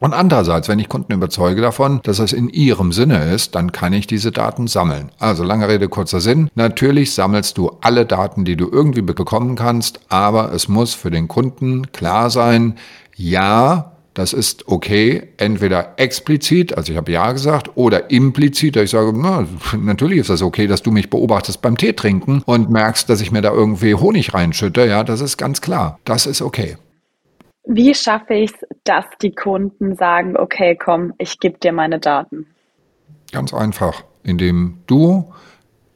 Und 0.00 0.14
andererseits, 0.14 0.66
wenn 0.68 0.78
ich 0.78 0.88
Kunden 0.88 1.12
überzeuge 1.12 1.60
davon, 1.60 2.00
dass 2.02 2.18
es 2.18 2.32
in 2.32 2.48
ihrem 2.48 2.90
Sinne 2.90 3.32
ist, 3.32 3.54
dann 3.54 3.70
kann 3.70 3.92
ich 3.92 4.06
diese 4.06 4.32
Daten 4.32 4.66
sammeln. 4.66 5.12
Also 5.18 5.44
lange 5.44 5.68
Rede, 5.68 5.88
kurzer 5.88 6.20
Sinn. 6.20 6.50
Natürlich 6.54 7.14
sammelst 7.14 7.58
du 7.58 7.76
alle 7.82 8.06
Daten, 8.06 8.44
die 8.46 8.56
du 8.56 8.68
irgendwie 8.72 9.02
bekommen 9.02 9.56
kannst, 9.56 10.00
aber 10.08 10.52
es 10.52 10.68
muss 10.68 10.94
für 10.94 11.10
den 11.10 11.28
Kunden 11.28 11.92
klar 11.92 12.30
sein, 12.30 12.76
ja, 13.14 13.92
das 14.14 14.32
ist 14.32 14.66
okay, 14.68 15.28
entweder 15.36 15.94
explizit, 15.96 16.76
also 16.76 16.92
ich 16.92 16.98
habe 16.98 17.12
ja 17.12 17.30
gesagt, 17.32 17.70
oder 17.76 18.10
implizit, 18.10 18.76
ich 18.76 18.90
sage, 18.90 19.12
na, 19.14 19.46
natürlich 19.78 20.18
ist 20.18 20.30
das 20.30 20.42
okay, 20.42 20.66
dass 20.66 20.82
du 20.82 20.90
mich 20.90 21.10
beobachtest 21.10 21.62
beim 21.62 21.76
Tee 21.76 21.92
trinken 21.92 22.42
und 22.44 22.70
merkst, 22.70 23.08
dass 23.08 23.20
ich 23.20 23.30
mir 23.30 23.40
da 23.40 23.52
irgendwie 23.52 23.94
Honig 23.94 24.34
reinschütte. 24.34 24.86
Ja, 24.86 25.04
das 25.04 25.20
ist 25.20 25.36
ganz 25.36 25.60
klar. 25.60 25.98
Das 26.04 26.26
ist 26.26 26.42
okay. 26.42 26.76
Wie 27.64 27.94
schaffe 27.94 28.34
ich 28.34 28.50
es, 28.50 28.66
dass 28.84 29.04
die 29.22 29.32
Kunden 29.32 29.94
sagen, 29.94 30.36
okay, 30.36 30.76
komm, 30.76 31.12
ich 31.18 31.38
gebe 31.38 31.58
dir 31.58 31.72
meine 31.72 32.00
Daten? 32.00 32.46
Ganz 33.30 33.54
einfach, 33.54 34.02
indem 34.24 34.78
du 34.88 35.32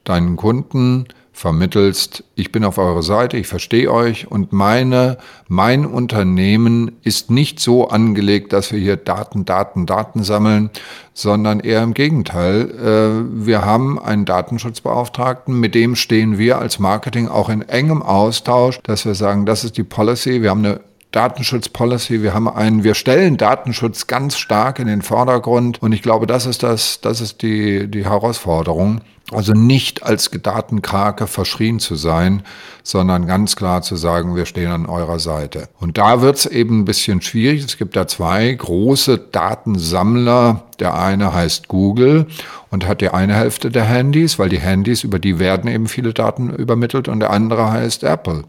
deinen 0.05 0.37
Kunden 0.37 1.05
vermittelst, 1.35 2.23
ich 2.35 2.53
bin 2.53 2.63
auf 2.63 2.77
eurer 2.77 3.03
Seite, 3.03 3.35
ich 3.35 3.47
verstehe 3.47 3.91
euch 3.91 4.31
und 4.31 4.53
meine, 4.53 5.17
mein 5.49 5.85
Unternehmen 5.85 6.93
ist 7.03 7.29
nicht 7.29 7.59
so 7.59 7.89
angelegt, 7.89 8.53
dass 8.53 8.71
wir 8.71 8.79
hier 8.79 8.95
Daten, 8.95 9.43
Daten, 9.43 9.85
Daten 9.85 10.23
sammeln, 10.23 10.69
sondern 11.13 11.59
eher 11.59 11.83
im 11.83 11.93
Gegenteil. 11.93 12.71
Äh, 12.71 13.45
wir 13.45 13.65
haben 13.65 13.99
einen 13.99 14.23
Datenschutzbeauftragten, 14.23 15.59
mit 15.59 15.75
dem 15.75 15.97
stehen 15.97 16.37
wir 16.37 16.59
als 16.59 16.79
Marketing 16.79 17.27
auch 17.27 17.49
in 17.49 17.63
engem 17.63 18.01
Austausch, 18.01 18.79
dass 18.83 19.05
wir 19.05 19.13
sagen, 19.13 19.45
das 19.45 19.65
ist 19.65 19.75
die 19.75 19.83
Policy, 19.83 20.41
wir 20.41 20.51
haben 20.51 20.65
eine 20.65 20.79
Datenschutzpolicy, 21.11 22.21
wir 22.23 22.33
haben 22.33 22.47
einen, 22.47 22.85
wir 22.85 22.95
stellen 22.95 23.35
Datenschutz 23.35 24.07
ganz 24.07 24.37
stark 24.37 24.79
in 24.79 24.87
den 24.87 25.01
Vordergrund 25.01 25.81
und 25.81 25.91
ich 25.91 26.01
glaube, 26.01 26.27
das 26.27 26.45
ist 26.45 26.63
das, 26.63 27.01
das 27.01 27.19
ist 27.19 27.41
die, 27.41 27.91
die 27.91 28.05
Herausforderung 28.05 29.01
Also 29.31 29.53
nicht 29.53 30.03
als 30.03 30.29
Datenkrake 30.29 31.25
verschrien 31.25 31.79
zu 31.79 31.95
sein, 31.95 32.43
sondern 32.83 33.25
ganz 33.25 33.55
klar 33.55 33.81
zu 33.81 33.95
sagen, 33.95 34.35
wir 34.35 34.45
stehen 34.45 34.69
an 34.69 34.85
eurer 34.85 35.17
Seite. 35.17 35.67
Und 35.79 35.97
da 35.97 36.21
wird 36.21 36.37
es 36.37 36.45
eben 36.45 36.81
ein 36.81 36.85
bisschen 36.85 37.21
schwierig. 37.21 37.65
Es 37.65 37.77
gibt 37.77 37.95
da 37.95 38.07
zwei 38.07 38.53
große 38.53 39.17
Datensammler. 39.17 40.65
Der 40.79 40.99
eine 40.99 41.33
heißt 41.33 41.69
Google 41.69 42.27
und 42.69 42.85
hat 42.85 43.01
die 43.01 43.09
eine 43.09 43.33
Hälfte 43.33 43.71
der 43.71 43.85
Handys, 43.85 44.37
weil 44.37 44.49
die 44.49 44.59
Handys, 44.59 45.03
über 45.03 45.17
die 45.17 45.39
werden 45.39 45.71
eben 45.71 45.87
viele 45.87 46.13
Daten 46.13 46.49
übermittelt 46.49 47.07
und 47.07 47.21
der 47.21 47.31
andere 47.31 47.71
heißt 47.71 48.03
Apple. 48.03 48.43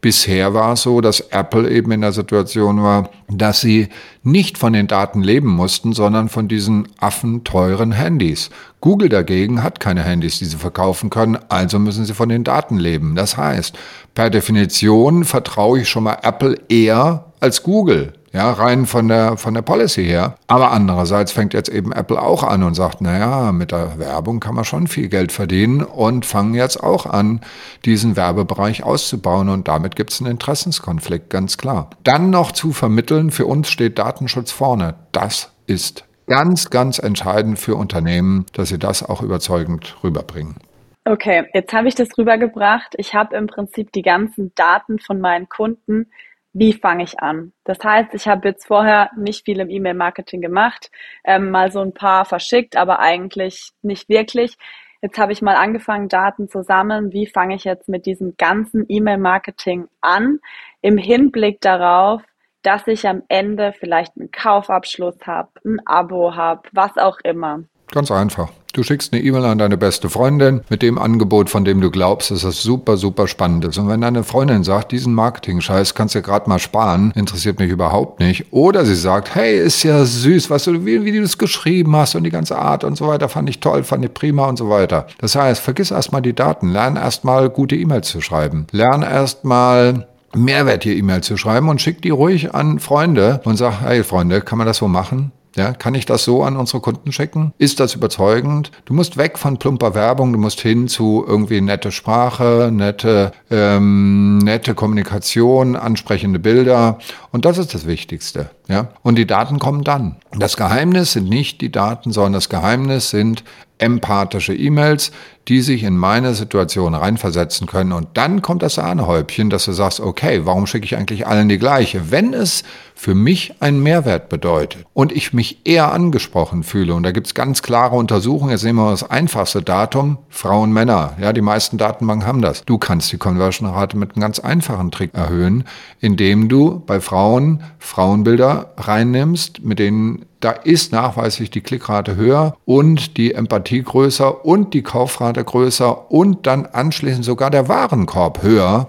Bisher 0.00 0.54
war 0.54 0.74
es 0.74 0.82
so, 0.82 1.00
dass 1.00 1.20
Apple 1.20 1.68
eben 1.70 1.90
in 1.90 2.02
der 2.02 2.12
Situation 2.12 2.82
war, 2.82 3.10
dass 3.28 3.62
sie 3.62 3.88
nicht 4.22 4.58
von 4.58 4.74
den 4.74 4.86
Daten 4.86 5.22
leben 5.22 5.48
mussten, 5.48 5.94
sondern 5.94 6.28
von 6.28 6.46
diesen 6.46 6.88
affenteuren 6.98 7.92
Handys. 7.92 8.50
Google 8.80 9.10
dagegen 9.10 9.62
hat 9.62 9.78
keine 9.78 10.02
Handys, 10.02 10.38
die 10.38 10.46
sie 10.46 10.56
verkaufen 10.56 11.10
können, 11.10 11.38
also 11.48 11.78
müssen 11.78 12.04
sie 12.04 12.14
von 12.14 12.28
den 12.28 12.44
Daten 12.44 12.78
leben. 12.78 13.14
Das 13.14 13.36
heißt, 13.36 13.76
per 14.14 14.30
Definition 14.30 15.24
vertraue 15.24 15.80
ich 15.80 15.88
schon 15.88 16.04
mal 16.04 16.18
Apple 16.22 16.56
eher 16.68 17.26
als 17.40 17.62
Google. 17.62 18.14
Ja, 18.32 18.52
rein 18.52 18.86
von 18.86 19.08
der, 19.08 19.36
von 19.36 19.54
der 19.54 19.62
Policy 19.62 20.04
her. 20.04 20.36
Aber 20.46 20.70
andererseits 20.70 21.32
fängt 21.32 21.52
jetzt 21.52 21.68
eben 21.68 21.90
Apple 21.90 22.22
auch 22.22 22.44
an 22.44 22.62
und 22.62 22.74
sagt, 22.74 23.00
naja, 23.00 23.50
mit 23.50 23.72
der 23.72 23.98
Werbung 23.98 24.38
kann 24.38 24.54
man 24.54 24.64
schon 24.64 24.86
viel 24.86 25.08
Geld 25.08 25.32
verdienen 25.32 25.82
und 25.82 26.24
fangen 26.24 26.54
jetzt 26.54 26.80
auch 26.80 27.06
an, 27.06 27.40
diesen 27.84 28.14
Werbebereich 28.14 28.84
auszubauen 28.84 29.48
und 29.48 29.66
damit 29.66 29.96
gibt 29.96 30.12
es 30.12 30.20
einen 30.20 30.30
Interessenskonflikt, 30.30 31.28
ganz 31.28 31.58
klar. 31.58 31.90
Dann 32.04 32.30
noch 32.30 32.52
zu 32.52 32.72
vermitteln, 32.72 33.32
für 33.32 33.46
uns 33.46 33.68
steht 33.68 33.98
Datenschutz 33.98 34.52
vorne. 34.52 34.94
Das 35.10 35.50
ist 35.66 36.04
ganz, 36.30 36.70
ganz 36.70 36.98
entscheidend 36.98 37.58
für 37.58 37.74
Unternehmen, 37.74 38.46
dass 38.54 38.70
sie 38.70 38.78
das 38.78 39.02
auch 39.02 39.20
überzeugend 39.20 39.96
rüberbringen. 40.02 40.56
Okay, 41.04 41.46
jetzt 41.52 41.72
habe 41.72 41.88
ich 41.88 41.96
das 41.96 42.16
rübergebracht. 42.16 42.94
Ich 42.96 43.14
habe 43.14 43.36
im 43.36 43.48
Prinzip 43.48 43.90
die 43.92 44.02
ganzen 44.02 44.52
Daten 44.54 45.00
von 45.00 45.20
meinen 45.20 45.48
Kunden 45.48 46.06
wie 46.52 46.72
fange 46.72 47.04
ich 47.04 47.20
an? 47.20 47.52
Das 47.64 47.78
heißt, 47.82 48.12
ich 48.14 48.26
habe 48.26 48.48
jetzt 48.48 48.66
vorher 48.66 49.10
nicht 49.16 49.44
viel 49.44 49.60
im 49.60 49.70
E-Mail-Marketing 49.70 50.40
gemacht, 50.40 50.90
ähm, 51.24 51.50
mal 51.50 51.70
so 51.70 51.80
ein 51.80 51.94
paar 51.94 52.24
verschickt, 52.24 52.76
aber 52.76 52.98
eigentlich 52.98 53.70
nicht 53.82 54.08
wirklich. 54.08 54.56
Jetzt 55.00 55.16
habe 55.16 55.32
ich 55.32 55.42
mal 55.42 55.54
angefangen, 55.54 56.08
Daten 56.08 56.48
zu 56.48 56.62
sammeln. 56.62 57.12
Wie 57.12 57.26
fange 57.26 57.54
ich 57.54 57.64
jetzt 57.64 57.88
mit 57.88 58.04
diesem 58.04 58.36
ganzen 58.36 58.84
E-Mail-Marketing 58.88 59.86
an? 60.00 60.40
Im 60.82 60.98
Hinblick 60.98 61.60
darauf, 61.60 62.22
dass 62.62 62.86
ich 62.86 63.06
am 63.06 63.22
Ende 63.28 63.72
vielleicht 63.78 64.12
einen 64.18 64.30
Kaufabschluss 64.30 65.16
habe, 65.26 65.48
ein 65.64 65.80
Abo 65.86 66.34
habe, 66.34 66.62
was 66.72 66.96
auch 66.96 67.18
immer. 67.24 67.60
Ganz 67.92 68.10
einfach. 68.10 68.50
Du 68.72 68.84
schickst 68.84 69.12
eine 69.12 69.20
E-Mail 69.20 69.44
an 69.46 69.58
deine 69.58 69.76
beste 69.76 70.08
Freundin 70.08 70.60
mit 70.68 70.80
dem 70.80 70.96
Angebot, 70.96 71.50
von 71.50 71.64
dem 71.64 71.80
du 71.80 71.90
glaubst, 71.90 72.30
dass 72.30 72.42
das 72.42 72.62
super, 72.62 72.96
super 72.96 73.26
spannend 73.26 73.64
ist. 73.64 73.78
Und 73.78 73.88
wenn 73.88 74.00
deine 74.00 74.22
Freundin 74.22 74.62
sagt, 74.62 74.92
diesen 74.92 75.12
Marketing-Scheiß 75.12 75.96
kannst 75.96 76.14
du 76.14 76.22
gerade 76.22 76.48
mal 76.48 76.60
sparen, 76.60 77.12
interessiert 77.16 77.58
mich 77.58 77.68
überhaupt 77.68 78.20
nicht. 78.20 78.52
Oder 78.52 78.84
sie 78.84 78.94
sagt, 78.94 79.34
hey, 79.34 79.58
ist 79.58 79.82
ja 79.82 80.04
süß, 80.04 80.50
was 80.50 80.64
du, 80.64 80.86
wie, 80.86 81.04
wie 81.04 81.10
du 81.10 81.22
das 81.22 81.36
geschrieben 81.36 81.96
hast 81.96 82.14
und 82.14 82.22
die 82.22 82.30
ganze 82.30 82.58
Art 82.58 82.84
und 82.84 82.96
so 82.96 83.08
weiter, 83.08 83.28
fand 83.28 83.50
ich 83.50 83.58
toll, 83.58 83.82
fand 83.82 84.04
ich 84.04 84.14
prima 84.14 84.46
und 84.46 84.56
so 84.56 84.70
weiter. 84.70 85.08
Das 85.18 85.34
heißt, 85.34 85.60
vergiss 85.60 85.90
erstmal 85.90 86.22
die 86.22 86.34
Daten, 86.34 86.68
lern 86.68 86.94
erstmal 86.94 87.50
gute 87.50 87.74
E-Mails 87.74 88.08
zu 88.08 88.20
schreiben. 88.20 88.68
Lern 88.70 89.02
erstmal 89.02 90.06
Mehrwert 90.34 90.84
hier 90.84 90.96
E-Mail 90.96 91.22
zu 91.22 91.36
schreiben 91.36 91.68
und 91.68 91.80
schick 91.80 92.02
die 92.02 92.10
ruhig 92.10 92.54
an 92.54 92.78
Freunde 92.78 93.40
und 93.44 93.56
sag, 93.56 93.80
hey 93.80 94.04
Freunde, 94.04 94.40
kann 94.40 94.58
man 94.58 94.66
das 94.66 94.78
so 94.78 94.88
machen? 94.88 95.32
Ja, 95.56 95.72
kann 95.72 95.94
ich 95.94 96.06
das 96.06 96.24
so 96.24 96.44
an 96.44 96.56
unsere 96.56 96.80
Kunden 96.80 97.10
schicken? 97.10 97.52
Ist 97.58 97.80
das 97.80 97.94
überzeugend? 97.94 98.70
Du 98.84 98.94
musst 98.94 99.16
weg 99.16 99.36
von 99.36 99.58
plumper 99.58 99.94
Werbung, 99.94 100.32
du 100.32 100.38
musst 100.38 100.60
hin 100.60 100.86
zu 100.86 101.24
irgendwie 101.26 101.60
nette 101.60 101.90
Sprache, 101.90 102.70
nette, 102.72 103.32
ähm, 103.50 104.38
nette 104.38 104.74
Kommunikation, 104.74 105.74
ansprechende 105.74 106.38
Bilder. 106.38 106.98
Und 107.32 107.44
das 107.44 107.58
ist 107.58 107.74
das 107.74 107.86
Wichtigste. 107.86 108.50
Ja? 108.68 108.90
Und 109.02 109.16
die 109.16 109.26
Daten 109.26 109.58
kommen 109.58 109.82
dann. 109.82 110.16
Das 110.38 110.56
Geheimnis 110.56 111.12
sind 111.12 111.28
nicht 111.28 111.60
die 111.60 111.72
Daten, 111.72 112.12
sondern 112.12 112.34
das 112.34 112.48
Geheimnis 112.48 113.10
sind 113.10 113.42
empathische 113.80 114.54
E-Mails, 114.54 115.10
die 115.48 115.62
sich 115.62 115.82
in 115.82 115.96
meine 115.96 116.34
Situation 116.34 116.94
reinversetzen 116.94 117.66
können. 117.66 117.92
Und 117.92 118.08
dann 118.14 118.42
kommt 118.42 118.62
das 118.62 118.74
Sahnehäubchen, 118.74 119.50
dass 119.50 119.64
du 119.64 119.72
sagst, 119.72 119.98
okay, 119.98 120.42
warum 120.44 120.66
schicke 120.66 120.84
ich 120.84 120.96
eigentlich 120.96 121.26
allen 121.26 121.48
die 121.48 121.58
gleiche? 121.58 122.10
Wenn 122.12 122.34
es 122.34 122.62
für 122.94 123.14
mich 123.14 123.54
einen 123.60 123.82
Mehrwert 123.82 124.28
bedeutet 124.28 124.84
und 124.92 125.10
ich 125.10 125.32
mich 125.32 125.62
eher 125.64 125.92
angesprochen 125.92 126.62
fühle, 126.62 126.94
und 126.94 127.02
da 127.02 127.10
gibt 127.10 127.26
es 127.26 127.34
ganz 127.34 127.62
klare 127.62 127.96
Untersuchungen, 127.96 128.52
jetzt 128.52 128.62
nehmen 128.62 128.78
wir 128.78 128.90
das 128.90 129.10
einfachste 129.10 129.62
Datum, 129.62 130.18
Frauen, 130.28 130.72
Männer. 130.72 131.16
Ja, 131.20 131.32
die 131.32 131.40
meisten 131.40 131.78
Datenbanken 131.78 132.28
haben 132.28 132.42
das. 132.42 132.64
Du 132.64 132.78
kannst 132.78 133.10
die 133.10 133.18
Conversion-Rate 133.18 133.96
mit 133.96 134.12
einem 134.12 134.20
ganz 134.20 134.38
einfachen 134.38 134.90
Trick 134.90 135.14
erhöhen, 135.14 135.64
indem 135.98 136.48
du 136.48 136.80
bei 136.86 137.00
Frauen 137.00 137.62
Frauenbilder 137.78 138.74
reinnimmst, 138.76 139.64
mit 139.64 139.78
denen 139.78 140.26
da 140.40 140.50
ist 140.50 140.92
nachweislich 140.92 141.50
die 141.50 141.60
Klickrate 141.60 142.16
höher 142.16 142.56
und 142.64 143.16
die 143.16 143.34
Empathie 143.34 143.82
größer 143.82 144.44
und 144.44 144.74
die 144.74 144.82
Kaufrate 144.82 145.44
größer 145.44 146.10
und 146.10 146.46
dann 146.46 146.66
anschließend 146.66 147.24
sogar 147.24 147.50
der 147.50 147.68
Warenkorb 147.68 148.42
höher, 148.42 148.88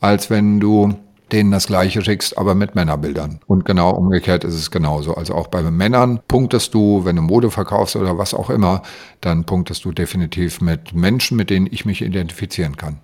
als 0.00 0.30
wenn 0.30 0.60
du 0.60 0.94
denen 1.32 1.50
das 1.50 1.66
Gleiche 1.66 2.04
schickst, 2.04 2.36
aber 2.36 2.54
mit 2.54 2.74
Männerbildern. 2.74 3.40
Und 3.46 3.64
genau 3.64 3.90
umgekehrt 3.90 4.44
ist 4.44 4.54
es 4.54 4.70
genauso. 4.70 5.14
Also 5.14 5.34
auch 5.34 5.48
bei 5.48 5.62
Männern 5.62 6.20
punktest 6.28 6.74
du, 6.74 7.04
wenn 7.04 7.16
du 7.16 7.22
Mode 7.22 7.50
verkaufst 7.50 7.96
oder 7.96 8.18
was 8.18 8.34
auch 8.34 8.50
immer, 8.50 8.82
dann 9.20 9.44
punktest 9.44 9.84
du 9.84 9.92
definitiv 9.92 10.60
mit 10.60 10.94
Menschen, 10.94 11.36
mit 11.36 11.50
denen 11.50 11.66
ich 11.70 11.84
mich 11.86 12.02
identifizieren 12.02 12.76
kann. 12.76 13.00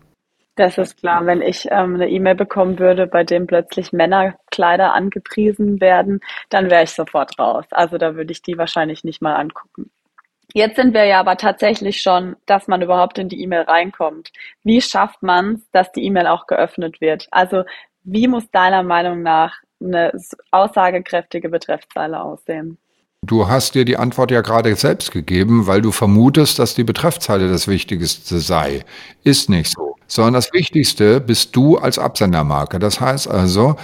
Das 0.59 0.77
ist 0.77 0.97
klar. 0.97 1.25
Wenn 1.25 1.41
ich 1.41 1.69
ähm, 1.71 1.95
eine 1.95 2.09
E-Mail 2.11 2.35
bekommen 2.35 2.81
würde, 2.81 3.07
bei 3.07 3.23
dem 3.23 3.47
plötzlich 3.47 3.93
Männerkleider 3.93 4.93
angepriesen 4.93 5.81
werden, 5.81 6.19
dann 6.49 6.69
wäre 6.69 6.83
ich 6.83 6.91
sofort 6.91 7.39
raus. 7.39 7.65
Also 7.71 7.97
da 7.97 8.17
würde 8.17 8.33
ich 8.33 8.43
die 8.43 8.59
wahrscheinlich 8.59 9.05
nicht 9.05 9.23
mal 9.23 9.37
angucken. 9.37 9.93
Jetzt 10.53 10.75
sind 10.75 10.95
wir 10.95 11.05
ja 11.05 11.21
aber 11.21 11.37
tatsächlich 11.37 12.03
schon, 12.03 12.35
dass 12.47 12.67
man 12.67 12.83
überhaupt 12.83 13.19
in 13.19 13.29
die 13.29 13.41
E-Mail 13.41 13.63
reinkommt. 13.63 14.33
Wie 14.65 14.81
schafft 14.81 15.23
man 15.23 15.55
es, 15.55 15.71
dass 15.71 15.93
die 15.93 16.05
E-Mail 16.05 16.27
auch 16.27 16.49
geöffnet 16.49 17.01
wird? 17.01 17.29
Also 17.31 17.63
wie 18.03 18.27
muss 18.27 18.51
deiner 18.51 18.83
Meinung 18.83 19.23
nach 19.23 19.55
eine 19.81 20.13
aussagekräftige 20.51 21.51
Betreffzeile 21.51 22.21
aussehen? 22.21 22.79
Du 23.27 23.47
hast 23.49 23.75
dir 23.75 23.85
die 23.85 23.97
Antwort 23.97 24.31
ja 24.31 24.41
gerade 24.41 24.75
selbst 24.77 25.11
gegeben, 25.11 25.67
weil 25.67 25.83
du 25.83 25.93
vermutest, 25.93 26.59
dass 26.59 26.75
die 26.75 26.85
Betreffzeile 26.85 27.51
das 27.51 27.69
Wichtigste 27.69 28.39
sei. 28.39 28.85
Ist 29.25 29.51
nicht 29.51 29.71
so. 29.71 29.97
Sondern 30.07 30.35
das 30.35 30.53
Wichtigste 30.53 31.21
bist 31.21 31.55
du 31.55 31.77
als 31.77 31.99
Absendermarke. 31.99 32.79
Das 32.79 33.01
heißt 33.01 33.29
also, 33.29 33.77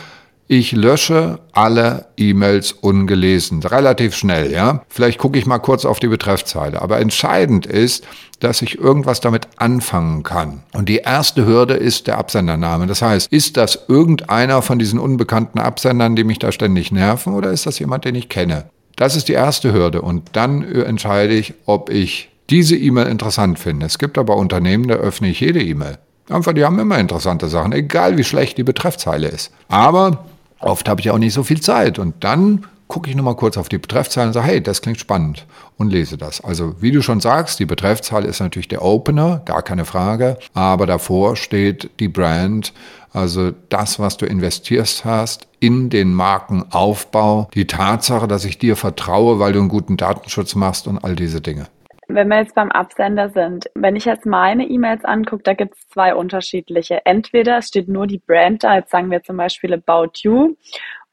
ich 0.47 0.73
lösche 0.73 1.41
alle 1.53 2.07
E-Mails 2.17 2.73
ungelesen. 2.73 3.63
Relativ 3.63 4.15
schnell, 4.15 4.53
ja. 4.53 4.83
Vielleicht 4.89 5.19
gucke 5.19 5.39
ich 5.39 5.47
mal 5.47 5.59
kurz 5.59 5.85
auf 5.85 5.99
die 5.99 6.09
Betreffzeile. 6.09 6.81
Aber 6.81 7.01
entscheidend 7.01 7.67
ist, 7.67 8.07
dass 8.41 8.63
ich 8.63 8.79
irgendwas 8.79 9.21
damit 9.21 9.49
anfangen 9.57 10.23
kann. 10.23 10.63
Und 10.73 10.89
die 10.89 10.99
erste 10.99 11.45
Hürde 11.45 11.75
ist 11.75 12.07
der 12.07 12.17
Absendername. 12.17 12.87
Das 12.87 13.03
heißt, 13.03 13.31
ist 13.33 13.57
das 13.59 13.87
irgendeiner 13.89 14.63
von 14.63 14.79
diesen 14.79 14.99
unbekannten 14.99 15.59
Absendern, 15.59 16.15
die 16.15 16.25
mich 16.25 16.39
da 16.39 16.53
ständig 16.53 16.93
nerven, 16.93 17.35
oder 17.35 17.51
ist 17.51 17.67
das 17.67 17.79
jemand, 17.79 18.05
den 18.05 18.15
ich 18.15 18.29
kenne? 18.29 18.71
Das 18.97 19.17
ist 19.17 19.29
die 19.29 19.33
erste 19.33 19.73
Hürde. 19.73 20.03
Und 20.03 20.31
dann 20.33 20.63
entscheide 20.63 21.35
ich, 21.35 21.55
ob 21.67 21.91
ich 21.91 22.31
diese 22.51 22.77
E-Mail 22.77 23.07
interessant 23.07 23.59
finde. 23.59 23.87
Es 23.87 23.99
gibt 23.99 24.19
aber 24.19 24.37
Unternehmen, 24.37 24.87
da 24.89 24.95
öffne 24.95 25.29
ich 25.29 25.41
jede 25.41 25.63
E-Mail. 25.63 25.99
Einfach, 26.31 26.53
die 26.53 26.65
haben 26.65 26.79
immer 26.79 26.99
interessante 26.99 27.49
Sachen, 27.49 27.73
egal 27.73 28.17
wie 28.17 28.25
schlecht 28.25 28.57
die 28.59 28.65
Betreffzeile 28.65 29.29
ist. 29.29 29.53
Aber 29.69 30.25
oft 30.61 30.89
habe 30.89 31.01
ich 31.01 31.11
auch 31.11 31.19
nicht 31.19 31.35
so 31.35 31.43
viel 31.43 31.61
Zeit. 31.61 31.99
Und 31.99 32.23
dann 32.25 32.67
gucke 32.87 33.09
ich 33.11 33.17
nochmal 33.17 33.37
kurz 33.37 33.57
auf 33.57 33.69
die 33.69 33.79
Betreffzeile 33.79 34.29
und 34.29 34.33
sage, 34.35 34.47
hey, 34.47 34.63
das 34.63 34.83
klingt 34.83 35.01
spannend 35.01 35.47
und 35.79 35.91
lese 35.91 36.17
das. 36.19 36.43
Also 36.45 36.75
wie 36.81 36.93
du 36.93 37.03
schon 37.03 37.21
sagst, 37.21 37.59
die 37.59 37.67
Betreffzeile 37.67 38.29
ist 38.29 38.41
natürlich 38.41 38.69
der 38.69 38.83
Opener, 38.83 39.41
gar 39.45 39.63
keine 39.63 39.85
Frage, 39.85 40.39
aber 40.53 40.87
davor 40.87 41.37
steht 41.37 41.91
die 41.99 42.09
Brand, 42.09 42.73
also 43.15 43.53
das, 43.69 43.99
was 43.99 44.17
du 44.17 44.27
investierst 44.27 45.05
hast 45.05 45.49
in 45.61 45.89
den 45.89 46.13
Markenaufbau, 46.13 47.49
die 47.55 47.67
Tatsache, 47.67 48.29
dass 48.29 48.45
ich 48.45 48.59
dir 48.59 48.77
vertraue, 48.77 49.39
weil 49.39 49.53
du 49.53 49.61
einen 49.61 49.69
guten 49.69 49.97
Datenschutz 49.97 50.55
machst 50.55 50.87
und 50.87 50.99
all 51.03 51.15
diese 51.15 51.41
Dinge. 51.41 51.67
Wenn 52.09 52.29
wir 52.29 52.39
jetzt 52.39 52.55
beim 52.55 52.71
Absender 52.71 53.31
sind, 53.31 53.71
wenn 53.75 53.97
ich 53.97 54.05
jetzt 54.05 54.27
meine 54.27 54.67
E-Mails 54.67 55.05
angucke, 55.05 55.43
da 55.43 55.55
gibt 55.55 55.75
es 55.75 55.89
zwei 55.89 56.15
unterschiedliche. 56.15 57.07
Entweder 57.07 57.59
es 57.59 57.69
steht 57.69 57.89
nur 57.89 58.07
die 58.07 58.19
Brand 58.19 58.63
da, 58.63 58.77
jetzt 58.77 58.91
sagen 58.91 59.11
wir 59.11 59.23
zum 59.23 59.39
Beispiel 59.39 59.73
About 59.73 60.11
You, 60.17 60.57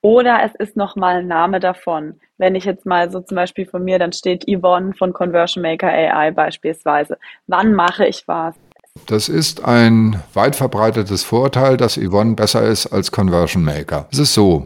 oder 0.01 0.43
es 0.43 0.55
ist 0.55 0.75
nochmal 0.75 1.17
ein 1.17 1.27
Name 1.27 1.59
davon. 1.59 2.19
Wenn 2.37 2.55
ich 2.55 2.65
jetzt 2.65 2.87
mal 2.87 3.11
so 3.11 3.21
zum 3.21 3.35
Beispiel 3.35 3.67
von 3.67 3.83
mir, 3.83 3.99
dann 3.99 4.11
steht 4.11 4.45
Yvonne 4.49 4.93
von 4.93 5.13
Conversion 5.13 5.61
Maker 5.61 5.89
AI 5.89 6.31
beispielsweise. 6.31 7.19
Wann 7.45 7.73
mache 7.73 8.07
ich 8.07 8.27
was? 8.27 8.55
Das 9.11 9.29
ist 9.29 9.65
ein 9.65 10.21
weit 10.33 10.55
verbreitetes 10.55 11.23
Vorurteil, 11.23 11.77
dass 11.77 11.97
Yvonne 11.97 12.35
besser 12.35 12.63
ist 12.63 12.87
als 12.87 13.11
Conversion 13.11 13.63
Maker. 13.63 14.07
Es 14.11 14.19
ist 14.19 14.33
so, 14.33 14.65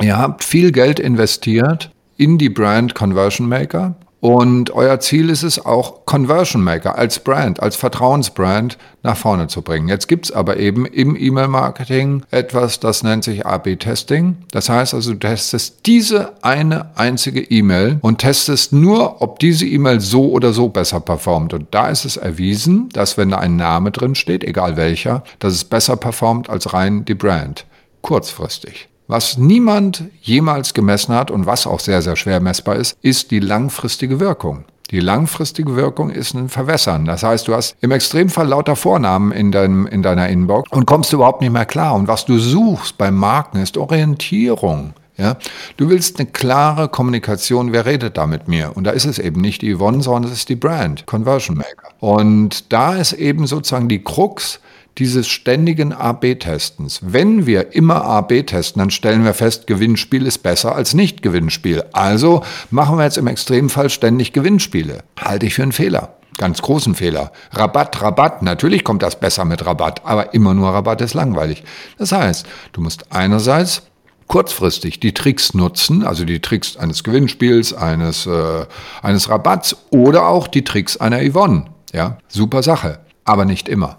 ihr 0.00 0.18
habt 0.18 0.44
viel 0.44 0.72
Geld 0.72 1.00
investiert 1.00 1.90
in 2.16 2.38
die 2.38 2.48
Brand 2.48 2.94
Conversion 2.94 3.48
Maker 3.48 3.96
Und 4.26 4.72
euer 4.72 4.98
Ziel 4.98 5.30
ist 5.30 5.44
es 5.44 5.64
auch, 5.64 6.04
Conversion 6.04 6.64
Maker 6.64 6.98
als 6.98 7.20
Brand, 7.20 7.62
als 7.62 7.76
Vertrauensbrand 7.76 8.76
nach 9.04 9.16
vorne 9.16 9.46
zu 9.46 9.62
bringen. 9.62 9.86
Jetzt 9.86 10.08
gibt's 10.08 10.32
aber 10.32 10.56
eben 10.56 10.84
im 10.84 11.14
E-Mail-Marketing 11.14 12.24
etwas, 12.32 12.80
das 12.80 13.04
nennt 13.04 13.22
sich 13.22 13.46
AB-Testing. 13.46 14.38
Das 14.50 14.68
heißt 14.68 14.94
also, 14.94 15.12
du 15.12 15.20
testest 15.20 15.86
diese 15.86 16.32
eine 16.42 16.90
einzige 16.96 17.40
E-Mail 17.40 17.98
und 18.00 18.18
testest 18.18 18.72
nur, 18.72 19.22
ob 19.22 19.38
diese 19.38 19.64
E-Mail 19.64 20.00
so 20.00 20.32
oder 20.32 20.52
so 20.52 20.70
besser 20.70 20.98
performt. 20.98 21.54
Und 21.54 21.68
da 21.70 21.88
ist 21.88 22.04
es 22.04 22.16
erwiesen, 22.16 22.88
dass 22.88 23.16
wenn 23.16 23.30
da 23.30 23.38
ein 23.38 23.54
Name 23.54 23.92
drin 23.92 24.16
steht, 24.16 24.42
egal 24.42 24.76
welcher, 24.76 25.22
dass 25.38 25.52
es 25.52 25.62
besser 25.62 25.96
performt 25.96 26.50
als 26.50 26.72
rein 26.72 27.04
die 27.04 27.14
Brand. 27.14 27.64
Kurzfristig. 28.02 28.88
Was 29.08 29.38
niemand 29.38 30.04
jemals 30.20 30.74
gemessen 30.74 31.14
hat 31.14 31.30
und 31.30 31.46
was 31.46 31.66
auch 31.66 31.78
sehr, 31.78 32.02
sehr 32.02 32.16
schwer 32.16 32.40
messbar 32.40 32.74
ist, 32.74 32.98
ist 33.02 33.30
die 33.30 33.38
langfristige 33.38 34.18
Wirkung. 34.18 34.64
Die 34.90 35.00
langfristige 35.00 35.76
Wirkung 35.76 36.10
ist 36.10 36.34
ein 36.34 36.48
Verwässern. 36.48 37.04
Das 37.04 37.22
heißt, 37.22 37.46
du 37.46 37.54
hast 37.54 37.76
im 37.80 37.92
Extremfall 37.92 38.48
lauter 38.48 38.74
Vornamen 38.74 39.30
in, 39.30 39.52
deinem, 39.52 39.86
in 39.86 40.02
deiner 40.02 40.28
Inbox 40.28 40.70
und 40.72 40.86
kommst 40.86 41.12
überhaupt 41.12 41.40
nicht 41.40 41.52
mehr 41.52 41.66
klar. 41.66 41.94
Und 41.94 42.08
was 42.08 42.24
du 42.24 42.38
suchst 42.38 42.98
beim 42.98 43.16
Marken 43.16 43.58
ist 43.58 43.76
Orientierung. 43.76 44.94
Ja, 45.16 45.36
du 45.78 45.88
willst 45.88 46.18
eine 46.18 46.28
klare 46.28 46.88
Kommunikation, 46.88 47.72
wer 47.72 47.86
redet 47.86 48.18
da 48.18 48.26
mit 48.26 48.48
mir? 48.48 48.72
Und 48.74 48.84
da 48.84 48.90
ist 48.90 49.06
es 49.06 49.18
eben 49.18 49.40
nicht 49.40 49.62
die 49.62 49.74
Yvonne, 49.74 50.02
sondern 50.02 50.30
es 50.30 50.38
ist 50.38 50.50
die 50.50 50.56
Brand, 50.56 51.06
Conversion 51.06 51.56
Maker. 51.56 51.88
Und 52.00 52.70
da 52.70 52.94
ist 52.94 53.14
eben 53.14 53.46
sozusagen 53.46 53.88
die 53.88 54.04
Krux, 54.04 54.60
dieses 54.98 55.28
ständigen 55.28 55.92
AB-Testens. 55.92 57.00
Wenn 57.02 57.46
wir 57.46 57.74
immer 57.74 58.04
AB 58.04 58.46
testen, 58.46 58.80
dann 58.80 58.90
stellen 58.90 59.24
wir 59.24 59.34
fest, 59.34 59.66
Gewinnspiel 59.66 60.26
ist 60.26 60.38
besser 60.38 60.74
als 60.74 60.94
Nicht-Gewinnspiel. 60.94 61.84
Also 61.92 62.42
machen 62.70 62.96
wir 62.96 63.04
jetzt 63.04 63.18
im 63.18 63.26
Extremfall 63.26 63.90
ständig 63.90 64.32
Gewinnspiele. 64.32 65.04
Halte 65.20 65.46
ich 65.46 65.54
für 65.54 65.62
einen 65.62 65.72
Fehler. 65.72 66.16
Ganz 66.38 66.60
großen 66.62 66.94
Fehler. 66.94 67.32
Rabatt, 67.52 68.00
Rabatt. 68.02 68.42
Natürlich 68.42 68.84
kommt 68.84 69.02
das 69.02 69.18
besser 69.18 69.44
mit 69.44 69.64
Rabatt, 69.64 70.02
aber 70.04 70.34
immer 70.34 70.54
nur 70.54 70.70
Rabatt 70.70 71.00
ist 71.00 71.14
langweilig. 71.14 71.62
Das 71.98 72.12
heißt, 72.12 72.46
du 72.72 72.80
musst 72.80 73.12
einerseits 73.12 73.82
kurzfristig 74.26 75.00
die 75.00 75.14
Tricks 75.14 75.54
nutzen, 75.54 76.04
also 76.04 76.24
die 76.24 76.40
Tricks 76.40 76.76
eines 76.76 77.04
Gewinnspiels, 77.04 77.72
eines, 77.72 78.26
äh, 78.26 78.66
eines 79.02 79.28
Rabatts 79.28 79.76
oder 79.90 80.26
auch 80.26 80.48
die 80.48 80.64
Tricks 80.64 80.96
einer 80.96 81.20
Yvonne. 81.20 81.66
Ja, 81.94 82.18
super 82.28 82.62
Sache, 82.62 82.98
aber 83.24 83.44
nicht 83.44 83.68
immer. 83.68 83.98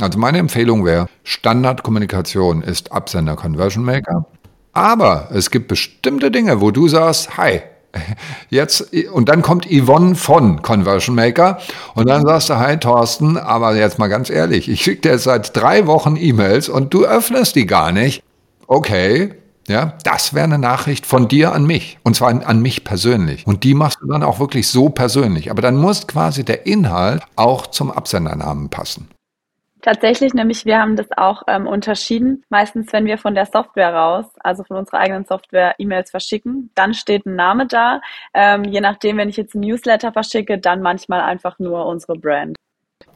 Also 0.00 0.18
meine 0.18 0.38
Empfehlung 0.38 0.84
wäre, 0.84 1.08
Standardkommunikation 1.22 2.62
ist 2.62 2.92
Absender 2.92 3.36
Conversion 3.36 3.84
Maker. 3.84 4.26
Aber 4.72 5.28
es 5.32 5.50
gibt 5.50 5.68
bestimmte 5.68 6.30
Dinge, 6.30 6.60
wo 6.60 6.72
du 6.72 6.88
sagst, 6.88 7.36
hi, 7.36 7.60
jetzt, 8.50 8.92
und 9.12 9.28
dann 9.28 9.42
kommt 9.42 9.66
Yvonne 9.66 10.16
von 10.16 10.62
Conversion 10.62 11.14
Maker 11.14 11.58
und 11.94 12.08
dann 12.08 12.22
sagst 12.22 12.50
du, 12.50 12.58
hi 12.58 12.76
Thorsten, 12.76 13.36
aber 13.36 13.76
jetzt 13.76 14.00
mal 14.00 14.08
ganz 14.08 14.30
ehrlich, 14.30 14.68
ich 14.68 14.82
schicke 14.82 15.02
dir 15.02 15.12
jetzt 15.12 15.24
seit 15.24 15.56
drei 15.56 15.86
Wochen 15.86 16.16
E-Mails 16.16 16.68
und 16.68 16.92
du 16.92 17.04
öffnest 17.04 17.54
die 17.54 17.66
gar 17.66 17.92
nicht. 17.92 18.22
Okay, 18.66 19.34
ja, 19.68 19.94
das 20.02 20.34
wäre 20.34 20.44
eine 20.44 20.58
Nachricht 20.58 21.06
von 21.06 21.28
dir 21.28 21.52
an 21.52 21.64
mich. 21.64 21.98
Und 22.02 22.16
zwar 22.16 22.28
an, 22.28 22.60
mich 22.60 22.84
persönlich. 22.84 23.46
Und 23.46 23.64
die 23.64 23.74
machst 23.74 23.98
du 24.00 24.06
dann 24.06 24.22
auch 24.22 24.38
wirklich 24.38 24.68
so 24.68 24.90
persönlich. 24.90 25.50
Aber 25.50 25.62
dann 25.62 25.76
muss 25.76 26.06
quasi 26.06 26.44
der 26.44 26.66
Inhalt 26.66 27.22
auch 27.36 27.66
zum 27.68 27.90
Absendernamen 27.90 28.68
passen. 28.68 29.08
Tatsächlich, 29.84 30.32
nämlich 30.32 30.64
wir 30.64 30.78
haben 30.78 30.96
das 30.96 31.08
auch 31.14 31.42
ähm, 31.46 31.66
unterschieden. 31.66 32.42
Meistens, 32.48 32.90
wenn 32.94 33.04
wir 33.04 33.18
von 33.18 33.34
der 33.34 33.44
Software 33.44 33.94
raus, 33.94 34.24
also 34.42 34.64
von 34.64 34.78
unserer 34.78 35.00
eigenen 35.00 35.26
Software, 35.26 35.74
E-Mails 35.76 36.10
verschicken, 36.10 36.70
dann 36.74 36.94
steht 36.94 37.26
ein 37.26 37.36
Name 37.36 37.66
da. 37.66 38.00
Ähm, 38.32 38.64
je 38.64 38.80
nachdem, 38.80 39.18
wenn 39.18 39.28
ich 39.28 39.36
jetzt 39.36 39.54
ein 39.54 39.60
Newsletter 39.60 40.10
verschicke, 40.10 40.56
dann 40.56 40.80
manchmal 40.80 41.20
einfach 41.20 41.58
nur 41.58 41.84
unsere 41.84 42.16
Brand. 42.16 42.56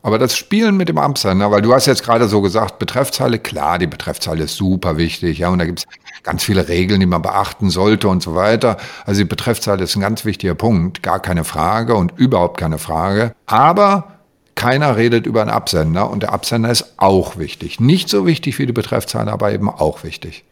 Aber 0.02 0.18
das 0.18 0.36
Spielen 0.36 0.76
mit 0.76 0.90
dem 0.90 0.98
Absender, 0.98 1.50
weil 1.50 1.62
du 1.62 1.72
hast 1.72 1.86
jetzt 1.86 2.04
gerade 2.04 2.28
so 2.28 2.42
gesagt, 2.42 2.78
Betreffzeile, 2.78 3.38
klar, 3.38 3.78
die 3.78 3.86
Betreffzeile 3.86 4.44
ist 4.44 4.56
super 4.56 4.98
wichtig, 4.98 5.38
ja, 5.38 5.48
und 5.48 5.60
da 5.60 5.64
gibt 5.64 5.78
es 5.78 5.86
ganz 6.22 6.44
viele 6.44 6.68
Regeln, 6.68 7.00
die 7.00 7.06
man 7.06 7.22
beachten 7.22 7.70
sollte 7.70 8.08
und 8.08 8.22
so 8.22 8.34
weiter. 8.34 8.76
Also 9.06 9.22
die 9.22 9.28
Betreffzeile 9.28 9.84
ist 9.84 9.96
ein 9.96 10.02
ganz 10.02 10.26
wichtiger 10.26 10.54
Punkt, 10.54 11.02
gar 11.02 11.20
keine 11.20 11.44
Frage 11.44 11.94
und 11.94 12.12
überhaupt 12.18 12.58
keine 12.58 12.76
Frage. 12.76 13.32
Aber 13.46 14.17
keiner 14.58 14.96
redet 14.96 15.24
über 15.24 15.40
einen 15.40 15.50
Absender 15.50 16.10
und 16.10 16.24
der 16.24 16.32
Absender 16.32 16.68
ist 16.68 16.94
auch 16.96 17.38
wichtig. 17.38 17.78
Nicht 17.78 18.08
so 18.08 18.26
wichtig 18.26 18.58
wie 18.58 18.66
die 18.66 18.72
Betreffzeile, 18.72 19.30
aber 19.30 19.52
eben 19.52 19.70
auch 19.70 20.02
wichtig. 20.02 20.44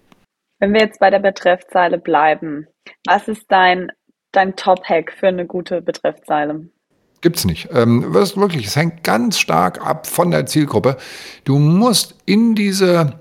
Wenn 0.60 0.72
wir 0.72 0.80
jetzt 0.80 1.00
bei 1.00 1.10
der 1.10 1.18
Betreffzeile 1.18 1.98
bleiben, 1.98 2.68
was 3.04 3.26
ist 3.26 3.46
dein, 3.48 3.90
dein 4.30 4.54
Top-Hack 4.54 5.12
für 5.12 5.26
eine 5.26 5.44
gute 5.44 5.82
Betreffzeile? 5.82 6.68
Gibt's 7.20 7.44
nicht. 7.44 7.68
Ähm, 7.72 8.14
wirklich, 8.14 8.66
es 8.66 8.76
hängt 8.76 9.02
ganz 9.02 9.40
stark 9.40 9.84
ab 9.84 10.06
von 10.06 10.30
der 10.30 10.46
Zielgruppe. 10.46 10.98
Du 11.42 11.58
musst 11.58 12.14
in 12.26 12.54
diese 12.54 13.18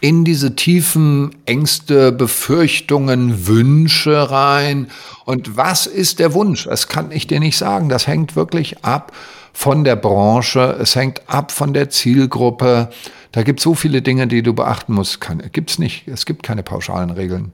in 0.00 0.24
diese 0.24 0.54
tiefen 0.56 1.34
Ängste, 1.46 2.12
Befürchtungen, 2.12 3.46
Wünsche 3.46 4.30
rein. 4.30 4.90
Und 5.24 5.56
was 5.56 5.86
ist 5.86 6.18
der 6.18 6.34
Wunsch? 6.34 6.64
Das 6.64 6.88
kann 6.88 7.10
ich 7.12 7.26
dir 7.26 7.40
nicht 7.40 7.56
sagen. 7.56 7.88
Das 7.88 8.06
hängt 8.06 8.36
wirklich 8.36 8.84
ab 8.84 9.12
von 9.56 9.84
der 9.84 9.96
Branche, 9.96 10.76
es 10.82 10.94
hängt 10.96 11.22
ab 11.28 11.50
von 11.50 11.72
der 11.72 11.88
Zielgruppe. 11.88 12.90
Da 13.32 13.42
gibt 13.42 13.60
es 13.60 13.64
so 13.64 13.74
viele 13.74 14.02
Dinge, 14.02 14.26
die 14.26 14.42
du 14.42 14.52
beachten 14.52 14.92
musst. 14.92 15.18
Gibt 15.52 15.70
es 15.70 15.78
nicht. 15.78 16.06
Es 16.06 16.26
gibt 16.26 16.42
keine 16.42 16.62
pauschalen 16.62 17.08
Regeln. 17.08 17.52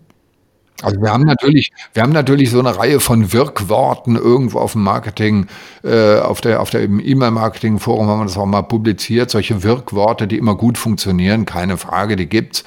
Also 0.83 1.01
wir 1.01 1.12
haben 1.12 1.23
natürlich, 1.23 1.71
wir 1.95 2.03
haben 2.03 2.11
natürlich 2.11 2.51
so 2.51 2.59
eine 2.59 2.77
Reihe 2.77 2.99
von 2.99 3.33
Wirkworten 3.33 4.17
irgendwo 4.17 4.59
auf 4.59 4.73
dem 4.73 4.83
Marketing, 4.83 5.47
äh, 5.85 6.19
auf 6.19 6.41
der, 6.41 6.61
auf 6.61 6.75
E-Mail-Marketing-Forum 6.75 8.09
haben 8.09 8.19
wir 8.19 8.25
das 8.25 8.37
auch 8.37 8.47
mal 8.47 8.62
publiziert. 8.62 9.31
Solche 9.31 9.62
Wirkworte, 9.62 10.27
die 10.27 10.38
immer 10.38 10.57
gut 10.57 10.79
funktionieren, 10.79 11.47
keine 11.47 11.77
Frage, 11.77 12.17
die 12.17 12.29
gibt's. 12.29 12.65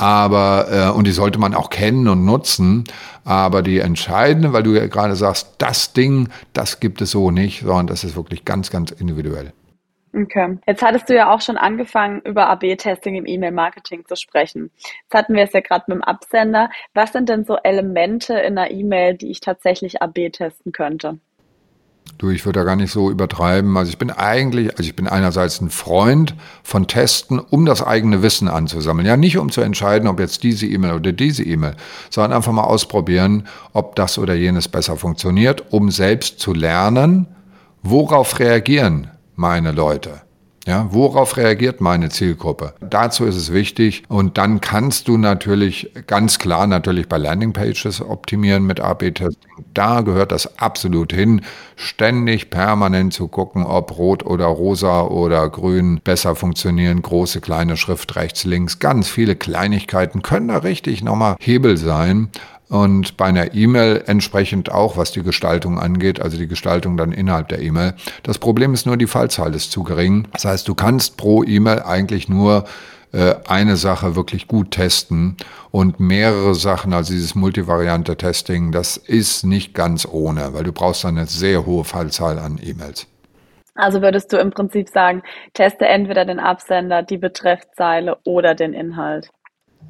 Aber, 0.00 0.66
äh, 0.70 0.96
und 0.96 1.06
die 1.06 1.12
sollte 1.12 1.38
man 1.38 1.54
auch 1.54 1.68
kennen 1.68 2.08
und 2.08 2.24
nutzen. 2.24 2.84
Aber 3.24 3.60
die 3.60 3.80
entscheidende, 3.80 4.54
weil 4.54 4.62
du 4.62 4.72
ja 4.72 4.86
gerade 4.86 5.14
sagst, 5.14 5.56
das 5.58 5.92
Ding, 5.92 6.30
das 6.54 6.80
gibt 6.80 7.02
es 7.02 7.10
so 7.10 7.30
nicht, 7.30 7.60
sondern 7.60 7.86
das 7.88 8.02
ist 8.02 8.16
wirklich 8.16 8.46
ganz, 8.46 8.70
ganz 8.70 8.92
individuell. 8.92 9.52
Okay. 10.14 10.58
Jetzt 10.66 10.82
hattest 10.82 11.08
du 11.08 11.14
ja 11.14 11.32
auch 11.32 11.42
schon 11.42 11.56
angefangen, 11.56 12.22
über 12.22 12.48
AB-Testing 12.48 13.14
im 13.14 13.26
E-Mail-Marketing 13.26 14.06
zu 14.06 14.16
sprechen. 14.16 14.70
Jetzt 15.02 15.14
hatten 15.14 15.34
wir 15.34 15.44
es 15.44 15.52
ja 15.52 15.60
gerade 15.60 15.84
mit 15.88 15.96
dem 15.96 16.02
Absender. 16.02 16.70
Was 16.94 17.12
sind 17.12 17.28
denn 17.28 17.44
so 17.44 17.56
Elemente 17.62 18.34
in 18.34 18.58
einer 18.58 18.70
E-Mail, 18.70 19.18
die 19.18 19.30
ich 19.30 19.40
tatsächlich 19.40 20.02
AB 20.02 20.30
testen 20.32 20.72
könnte? 20.72 21.18
Du, 22.18 22.30
ich 22.30 22.44
würde 22.44 22.60
da 22.60 22.64
gar 22.64 22.76
nicht 22.76 22.92
so 22.92 23.10
übertreiben. 23.10 23.76
Also 23.76 23.90
ich 23.90 23.98
bin 23.98 24.10
eigentlich, 24.10 24.70
also 24.72 24.82
ich 24.82 24.94
bin 24.94 25.08
einerseits 25.08 25.60
ein 25.60 25.70
Freund 25.70 26.34
von 26.62 26.86
Testen, 26.86 27.38
um 27.38 27.64
das 27.64 27.82
eigene 27.82 28.22
Wissen 28.22 28.48
anzusammeln. 28.48 29.06
Ja, 29.06 29.16
nicht 29.16 29.38
um 29.38 29.50
zu 29.50 29.62
entscheiden, 29.62 30.08
ob 30.08 30.20
jetzt 30.20 30.42
diese 30.42 30.66
E-Mail 30.66 30.94
oder 30.94 31.12
diese 31.12 31.42
E-Mail, 31.42 31.76
sondern 32.10 32.32
einfach 32.32 32.52
mal 32.52 32.64
ausprobieren, 32.64 33.46
ob 33.72 33.96
das 33.96 34.18
oder 34.18 34.34
jenes 34.34 34.68
besser 34.68 34.96
funktioniert, 34.96 35.72
um 35.72 35.90
selbst 35.90 36.40
zu 36.40 36.52
lernen, 36.52 37.26
worauf 37.82 38.38
reagieren 38.38 39.08
meine 39.34 39.72
Leute. 39.72 40.20
Ja, 40.70 40.86
worauf 40.92 41.36
reagiert 41.36 41.80
meine 41.80 42.10
Zielgruppe? 42.10 42.74
Dazu 42.78 43.24
ist 43.24 43.34
es 43.34 43.52
wichtig. 43.52 44.04
Und 44.06 44.38
dann 44.38 44.60
kannst 44.60 45.08
du 45.08 45.18
natürlich 45.18 45.90
ganz 46.06 46.38
klar 46.38 46.68
natürlich 46.68 47.08
bei 47.08 47.18
Landingpages 47.18 48.00
optimieren 48.00 48.64
mit 48.64 48.78
AB-Testing. 48.78 49.64
Da 49.74 50.02
gehört 50.02 50.30
das 50.30 50.60
absolut 50.60 51.12
hin, 51.12 51.40
ständig 51.74 52.50
permanent 52.50 53.12
zu 53.12 53.26
gucken, 53.26 53.64
ob 53.66 53.98
rot 53.98 54.24
oder 54.24 54.46
rosa 54.46 55.02
oder 55.02 55.48
grün 55.48 56.00
besser 56.04 56.36
funktionieren. 56.36 57.02
Große, 57.02 57.40
kleine 57.40 57.76
Schrift 57.76 58.14
rechts, 58.14 58.44
links. 58.44 58.78
Ganz 58.78 59.08
viele 59.08 59.34
Kleinigkeiten 59.34 60.22
können 60.22 60.46
da 60.46 60.58
richtig 60.58 61.02
nochmal 61.02 61.34
Hebel 61.40 61.78
sein 61.78 62.28
und 62.70 63.16
bei 63.16 63.26
einer 63.26 63.52
E-Mail 63.52 64.04
entsprechend 64.06 64.70
auch, 64.70 64.96
was 64.96 65.10
die 65.10 65.24
Gestaltung 65.24 65.78
angeht, 65.78 66.22
also 66.22 66.38
die 66.38 66.46
Gestaltung 66.46 66.96
dann 66.96 67.10
innerhalb 67.10 67.48
der 67.48 67.60
E-Mail. 67.60 67.94
Das 68.22 68.38
Problem 68.38 68.72
ist 68.72 68.86
nur, 68.86 68.96
die 68.96 69.08
Fallzahl 69.08 69.54
ist 69.54 69.72
zu 69.72 69.82
gering. 69.82 70.28
Das 70.32 70.44
heißt, 70.44 70.68
du 70.68 70.76
kannst 70.76 71.16
pro 71.16 71.42
E-Mail 71.42 71.82
eigentlich 71.82 72.28
nur 72.28 72.64
äh, 73.12 73.34
eine 73.48 73.76
Sache 73.76 74.14
wirklich 74.14 74.46
gut 74.46 74.70
testen 74.70 75.36
und 75.72 75.98
mehrere 75.98 76.54
Sachen, 76.54 76.92
also 76.92 77.12
dieses 77.12 77.34
Multivariante-Testing, 77.34 78.70
das 78.70 78.96
ist 78.96 79.44
nicht 79.44 79.74
ganz 79.74 80.06
ohne, 80.06 80.54
weil 80.54 80.62
du 80.62 80.72
brauchst 80.72 81.02
dann 81.02 81.18
eine 81.18 81.26
sehr 81.26 81.66
hohe 81.66 81.82
Fallzahl 81.82 82.38
an 82.38 82.60
E-Mails. 82.62 83.08
Also 83.74 84.00
würdest 84.00 84.32
du 84.32 84.36
im 84.36 84.50
Prinzip 84.50 84.88
sagen, 84.90 85.22
teste 85.54 85.86
entweder 85.86 86.24
den 86.24 86.38
Absender, 86.38 87.02
die 87.02 87.18
Betreffzeile 87.18 88.18
oder 88.24 88.54
den 88.54 88.74
Inhalt. 88.74 89.30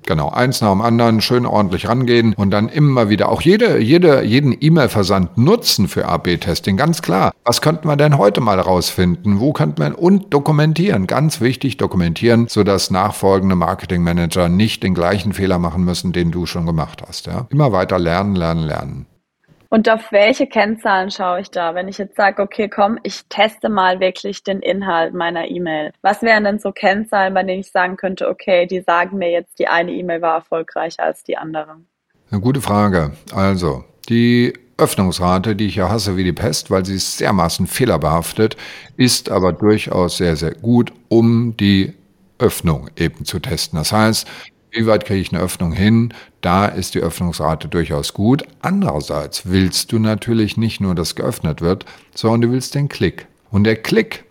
Genau, 0.07 0.29
eins 0.29 0.61
nach 0.61 0.71
dem 0.73 0.81
anderen, 0.81 1.21
schön 1.21 1.47
ordentlich 1.47 1.89
rangehen 1.89 2.35
und 2.35 2.51
dann 2.51 2.69
immer 2.69 3.09
wieder 3.09 3.29
auch 3.29 3.43
jede, 3.43 3.79
jede, 3.79 4.25
jeden 4.25 4.57
E-Mail-Versand 4.59 5.37
nutzen 5.39 5.89
für 5.89 6.07
AB-Testing. 6.07 6.77
Ganz 6.77 7.03
klar. 7.03 7.33
Was 7.45 7.61
könnten 7.61 7.87
wir 7.87 7.97
denn 7.97 8.19
heute 8.19 8.41
mal 8.41 8.59
rausfinden? 8.59 9.41
Wo 9.41 9.53
könnte 9.53 9.83
man 9.83 9.95
und 9.95 10.33
dokumentieren? 10.33 11.07
Ganz 11.07 11.41
wichtig, 11.41 11.77
dokumentieren, 11.77 12.49
sodass 12.49 12.91
nachfolgende 12.91 13.57
Marketingmanager 13.57 14.49
nicht 14.49 14.83
den 14.83 14.95
gleichen 14.95 15.33
Fehler 15.33 15.59
machen 15.59 15.85
müssen, 15.85 16.13
den 16.13 16.31
du 16.31 16.47
schon 16.47 16.67
gemacht 16.67 17.03
hast. 17.07 17.27
Ja? 17.27 17.47
Immer 17.51 17.73
weiter 17.73 17.99
lernen, 17.99 18.35
lernen, 18.35 18.65
lernen. 18.65 19.07
Und 19.73 19.89
auf 19.89 20.11
welche 20.11 20.49
Kennzahlen 20.49 21.13
schaue 21.13 21.41
ich 21.41 21.51
da? 21.51 21.77
Wenn 21.77 21.87
ich 21.87 21.97
jetzt 21.97 22.17
sage, 22.17 22.43
okay, 22.43 22.69
komm, 22.69 22.99
ich 23.05 23.25
teste 23.29 23.69
mal 23.69 24.01
wirklich 24.01 24.43
den 24.43 24.61
Inhalt 24.61 25.15
meiner 25.15 25.49
E-Mail. 25.49 25.93
Was 26.03 26.23
wären 26.23 26.43
denn 26.43 26.59
so 26.59 26.73
Kennzahlen, 26.73 27.33
bei 27.35 27.45
denen 27.45 27.61
ich 27.61 27.71
sagen 27.71 27.97
könnte, 27.97 28.29
okay, 28.29 28.67
die 28.67 28.81
sagen 28.81 29.19
mir 29.19 29.31
jetzt, 29.31 29.61
die 29.61 29.69
eine 29.69 29.93
E-Mail 29.93 30.23
war 30.23 30.35
erfolgreicher 30.35 31.05
als 31.05 31.23
die 31.23 31.37
andere? 31.37 31.77
Eine 32.33 32.41
gute 32.41 32.61
Frage. 32.61 33.13
Also, 33.33 33.85
die 34.09 34.55
Öffnungsrate, 34.77 35.55
die 35.55 35.67
ich 35.67 35.77
ja 35.77 35.89
hasse 35.89 36.17
wie 36.17 36.25
die 36.25 36.33
Pest, 36.33 36.73
weil 36.73 36.85
sie 36.85 36.97
ist 36.97 37.21
dermaßen 37.21 37.69
fehlerbehaftet, 37.69 38.57
ist 38.97 39.31
aber 39.31 39.53
durchaus 39.53 40.17
sehr, 40.17 40.35
sehr 40.35 40.55
gut, 40.55 40.93
um 41.09 41.57
die 41.57 41.95
Öffnung 42.41 42.89
eben 42.97 43.25
zu 43.25 43.39
testen. 43.39 43.79
Das 43.79 43.93
heißt, 43.93 44.27
wie 44.71 44.87
weit 44.87 45.05
kriege 45.05 45.21
ich 45.21 45.33
eine 45.33 45.43
Öffnung 45.43 45.73
hin? 45.73 46.15
Da 46.41 46.67
ist 46.67 46.95
die 46.95 47.01
Öffnungsrate 47.01 47.69
durchaus 47.69 48.15
gut. 48.15 48.45
Andererseits 48.63 49.47
willst 49.47 49.93
du 49.93 49.99
natürlich 49.99 50.57
nicht 50.57 50.81
nur, 50.81 50.95
dass 50.95 51.15
geöffnet 51.15 51.61
wird, 51.61 51.85
sondern 52.15 52.43
du 52.43 52.53
willst 52.53 52.75
den 52.75 52.89
Klick. 52.89 53.27
Und 53.51 53.65
der 53.65 53.77
Klick 53.77 54.25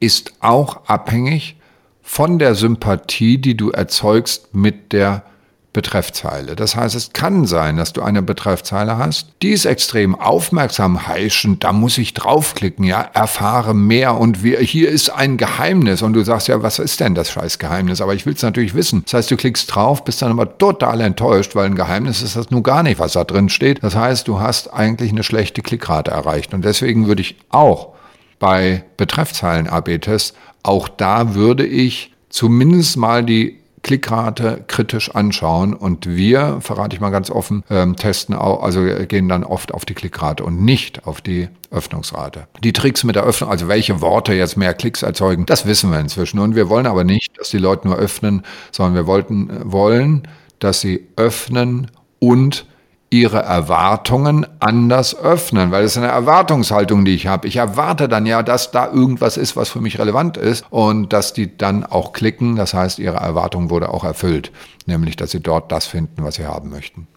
ist 0.00 0.34
auch 0.40 0.86
abhängig 0.86 1.56
von 2.02 2.38
der 2.38 2.54
Sympathie, 2.54 3.38
die 3.38 3.56
du 3.56 3.70
erzeugst 3.70 4.54
mit 4.54 4.92
der 4.92 5.24
Betreffzeile. 5.72 6.56
Das 6.56 6.76
heißt, 6.76 6.94
es 6.94 7.12
kann 7.12 7.44
sein, 7.44 7.76
dass 7.76 7.92
du 7.92 8.02
eine 8.02 8.22
Betreffzeile 8.22 8.96
hast, 8.96 9.28
die 9.42 9.50
ist 9.50 9.66
extrem 9.66 10.14
aufmerksam 10.14 11.06
heischend, 11.06 11.62
da 11.62 11.72
muss 11.72 11.98
ich 11.98 12.14
draufklicken, 12.14 12.84
ja, 12.84 13.02
erfahre 13.12 13.74
mehr 13.74 14.16
und 14.16 14.42
wir, 14.42 14.60
hier 14.60 14.88
ist 14.88 15.10
ein 15.10 15.36
Geheimnis 15.36 16.00
und 16.00 16.14
du 16.14 16.24
sagst 16.24 16.48
ja, 16.48 16.62
was 16.62 16.78
ist 16.78 17.00
denn 17.00 17.14
das 17.14 17.30
scheiß 17.30 17.58
Geheimnis? 17.58 18.00
Aber 18.00 18.14
ich 18.14 18.24
will 18.24 18.32
es 18.32 18.42
natürlich 18.42 18.74
wissen. 18.74 19.02
Das 19.04 19.14
heißt, 19.14 19.30
du 19.30 19.36
klickst 19.36 19.74
drauf, 19.74 20.04
bist 20.04 20.22
dann 20.22 20.30
aber 20.30 20.56
total 20.56 21.02
enttäuscht, 21.02 21.54
weil 21.54 21.66
ein 21.66 21.76
Geheimnis 21.76 22.22
ist 22.22 22.34
das 22.34 22.50
nur 22.50 22.62
gar 22.62 22.82
nicht, 22.82 22.98
was 22.98 23.12
da 23.12 23.24
drin 23.24 23.50
steht. 23.50 23.82
Das 23.82 23.94
heißt, 23.94 24.26
du 24.26 24.40
hast 24.40 24.72
eigentlich 24.72 25.12
eine 25.12 25.22
schlechte 25.22 25.60
Klickrate 25.60 26.10
erreicht 26.10 26.54
und 26.54 26.64
deswegen 26.64 27.06
würde 27.06 27.20
ich 27.20 27.36
auch 27.50 27.94
bei 28.38 28.84
Betreffzeilen 28.96 29.68
AB-Tests, 29.68 30.34
auch 30.62 30.88
da 30.88 31.34
würde 31.34 31.66
ich 31.66 32.12
zumindest 32.30 32.96
mal 32.96 33.24
die 33.24 33.57
Klickrate 33.82 34.64
kritisch 34.66 35.14
anschauen 35.14 35.74
und 35.74 36.06
wir, 36.06 36.58
verrate 36.60 36.94
ich 36.94 37.00
mal 37.00 37.10
ganz 37.10 37.30
offen, 37.30 37.64
ähm, 37.70 37.96
testen 37.96 38.34
auch, 38.34 38.62
also 38.62 38.82
gehen 39.06 39.28
dann 39.28 39.44
oft 39.44 39.72
auf 39.72 39.84
die 39.84 39.94
Klickrate 39.94 40.44
und 40.44 40.62
nicht 40.62 41.06
auf 41.06 41.20
die 41.20 41.48
Öffnungsrate. 41.70 42.46
Die 42.62 42.72
Tricks 42.72 43.04
mit 43.04 43.16
der 43.16 43.24
Öffnung, 43.24 43.50
also 43.50 43.68
welche 43.68 44.00
Worte 44.00 44.32
jetzt 44.32 44.56
mehr 44.56 44.74
Klicks 44.74 45.02
erzeugen, 45.02 45.46
das 45.46 45.66
wissen 45.66 45.90
wir 45.90 46.00
inzwischen 46.00 46.38
und 46.38 46.54
wir 46.54 46.68
wollen 46.68 46.86
aber 46.86 47.04
nicht, 47.04 47.38
dass 47.38 47.50
die 47.50 47.58
Leute 47.58 47.88
nur 47.88 47.96
öffnen, 47.96 48.42
sondern 48.72 48.94
wir 48.94 49.06
wollten, 49.06 49.50
wollen, 49.64 50.26
dass 50.58 50.80
sie 50.80 51.06
öffnen 51.16 51.90
und 52.18 52.66
ihre 53.10 53.38
Erwartungen 53.38 54.46
anders 54.60 55.18
öffnen, 55.18 55.70
weil 55.70 55.84
es 55.84 55.96
eine 55.96 56.08
Erwartungshaltung, 56.08 57.04
die 57.04 57.14
ich 57.14 57.26
habe. 57.26 57.48
Ich 57.48 57.56
erwarte 57.56 58.08
dann 58.08 58.26
ja, 58.26 58.42
dass 58.42 58.70
da 58.70 58.90
irgendwas 58.92 59.36
ist, 59.36 59.56
was 59.56 59.70
für 59.70 59.80
mich 59.80 59.98
relevant 59.98 60.36
ist 60.36 60.66
und 60.70 61.12
dass 61.12 61.32
die 61.32 61.56
dann 61.56 61.84
auch 61.84 62.12
klicken. 62.12 62.56
Das 62.56 62.74
heißt, 62.74 62.98
ihre 62.98 63.16
Erwartung 63.16 63.70
wurde 63.70 63.88
auch 63.88 64.04
erfüllt, 64.04 64.52
nämlich 64.86 65.16
dass 65.16 65.30
sie 65.30 65.40
dort 65.40 65.72
das 65.72 65.86
finden, 65.86 66.22
was 66.22 66.34
sie 66.34 66.46
haben 66.46 66.70
möchten. 66.70 67.08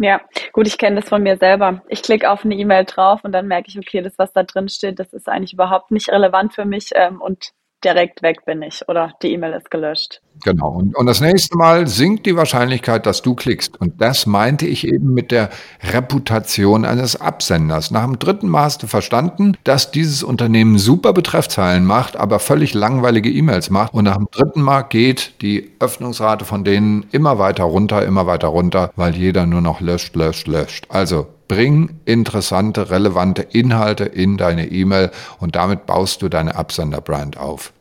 Ja, 0.00 0.20
gut, 0.52 0.68
ich 0.68 0.78
kenne 0.78 1.00
das 1.00 1.08
von 1.08 1.22
mir 1.22 1.36
selber. 1.38 1.82
Ich 1.88 2.02
klicke 2.02 2.30
auf 2.30 2.44
eine 2.44 2.54
E-Mail 2.54 2.84
drauf 2.84 3.24
und 3.24 3.32
dann 3.32 3.48
merke 3.48 3.68
ich, 3.68 3.78
okay, 3.78 4.00
das, 4.00 4.12
was 4.16 4.32
da 4.32 4.44
drin 4.44 4.68
steht, 4.68 5.00
das 5.00 5.12
ist 5.12 5.28
eigentlich 5.28 5.54
überhaupt 5.54 5.90
nicht 5.90 6.08
relevant 6.08 6.54
für 6.54 6.64
mich 6.64 6.90
ähm, 6.94 7.20
und 7.20 7.52
direkt 7.84 8.22
weg 8.22 8.44
bin 8.44 8.62
ich 8.62 8.88
oder 8.88 9.12
die 9.22 9.32
E-Mail 9.32 9.52
ist 9.52 9.70
gelöscht. 9.70 10.20
Genau. 10.44 10.70
Und, 10.70 10.96
und 10.96 11.06
das 11.06 11.20
nächste 11.20 11.56
Mal 11.56 11.86
sinkt 11.86 12.26
die 12.26 12.36
Wahrscheinlichkeit, 12.36 13.06
dass 13.06 13.22
du 13.22 13.34
klickst. 13.34 13.80
Und 13.80 14.00
das 14.00 14.26
meinte 14.26 14.66
ich 14.66 14.86
eben 14.86 15.12
mit 15.12 15.30
der 15.30 15.50
Reputation 15.92 16.84
eines 16.84 17.20
Absenders. 17.20 17.90
Nach 17.90 18.04
dem 18.04 18.18
dritten 18.18 18.48
Mal 18.48 18.64
hast 18.64 18.82
du 18.82 18.86
verstanden, 18.86 19.56
dass 19.64 19.90
dieses 19.90 20.22
Unternehmen 20.22 20.78
super 20.78 21.12
Betreffzeilen 21.12 21.84
macht, 21.84 22.16
aber 22.16 22.38
völlig 22.38 22.74
langweilige 22.74 23.30
E-Mails 23.30 23.70
macht. 23.70 23.94
Und 23.94 24.04
nach 24.04 24.16
dem 24.16 24.28
dritten 24.30 24.62
Mal 24.62 24.82
geht 24.82 25.42
die 25.42 25.72
Öffnungsrate 25.80 26.44
von 26.44 26.64
denen 26.64 27.06
immer 27.10 27.38
weiter 27.38 27.64
runter, 27.64 28.04
immer 28.04 28.26
weiter 28.26 28.48
runter, 28.48 28.92
weil 28.96 29.16
jeder 29.16 29.46
nur 29.46 29.60
noch 29.60 29.80
löscht, 29.80 30.14
löscht, 30.14 30.46
löscht. 30.46 30.86
Also 30.88 31.26
bring 31.48 32.00
interessante, 32.04 32.90
relevante 32.90 33.42
Inhalte 33.42 34.04
in 34.04 34.36
deine 34.36 34.66
E-Mail 34.66 35.10
und 35.40 35.56
damit 35.56 35.86
baust 35.86 36.22
du 36.22 36.28
deine 36.28 36.54
Absenderbrand 36.54 37.38
auf. 37.38 37.72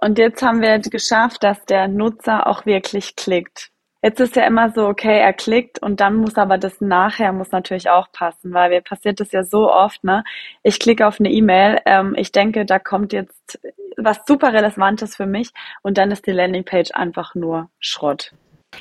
Und 0.00 0.18
jetzt 0.18 0.42
haben 0.42 0.62
wir 0.62 0.78
geschafft, 0.78 1.42
dass 1.42 1.64
der 1.64 1.88
Nutzer 1.88 2.46
auch 2.46 2.64
wirklich 2.64 3.16
klickt. 3.16 3.70
Jetzt 4.00 4.20
ist 4.20 4.36
ja 4.36 4.46
immer 4.46 4.70
so, 4.70 4.86
okay, 4.86 5.18
er 5.18 5.32
klickt 5.32 5.82
und 5.82 5.98
dann 5.98 6.16
muss 6.16 6.36
aber 6.36 6.56
das 6.56 6.80
nachher 6.80 7.32
muss 7.32 7.50
natürlich 7.50 7.90
auch 7.90 8.12
passen, 8.12 8.54
weil 8.54 8.70
mir 8.70 8.80
passiert 8.80 9.18
das 9.18 9.32
ja 9.32 9.42
so 9.42 9.72
oft, 9.72 10.04
ne? 10.04 10.22
Ich 10.62 10.78
klicke 10.78 11.04
auf 11.04 11.18
eine 11.18 11.32
E-Mail, 11.32 11.80
ähm, 11.84 12.14
ich 12.16 12.30
denke, 12.30 12.64
da 12.64 12.78
kommt 12.78 13.12
jetzt 13.12 13.58
was 13.96 14.20
super 14.24 14.52
Relevantes 14.52 15.16
für 15.16 15.26
mich 15.26 15.50
und 15.82 15.98
dann 15.98 16.12
ist 16.12 16.28
die 16.28 16.32
Landingpage 16.32 16.92
einfach 16.94 17.34
nur 17.34 17.70
Schrott. 17.80 18.32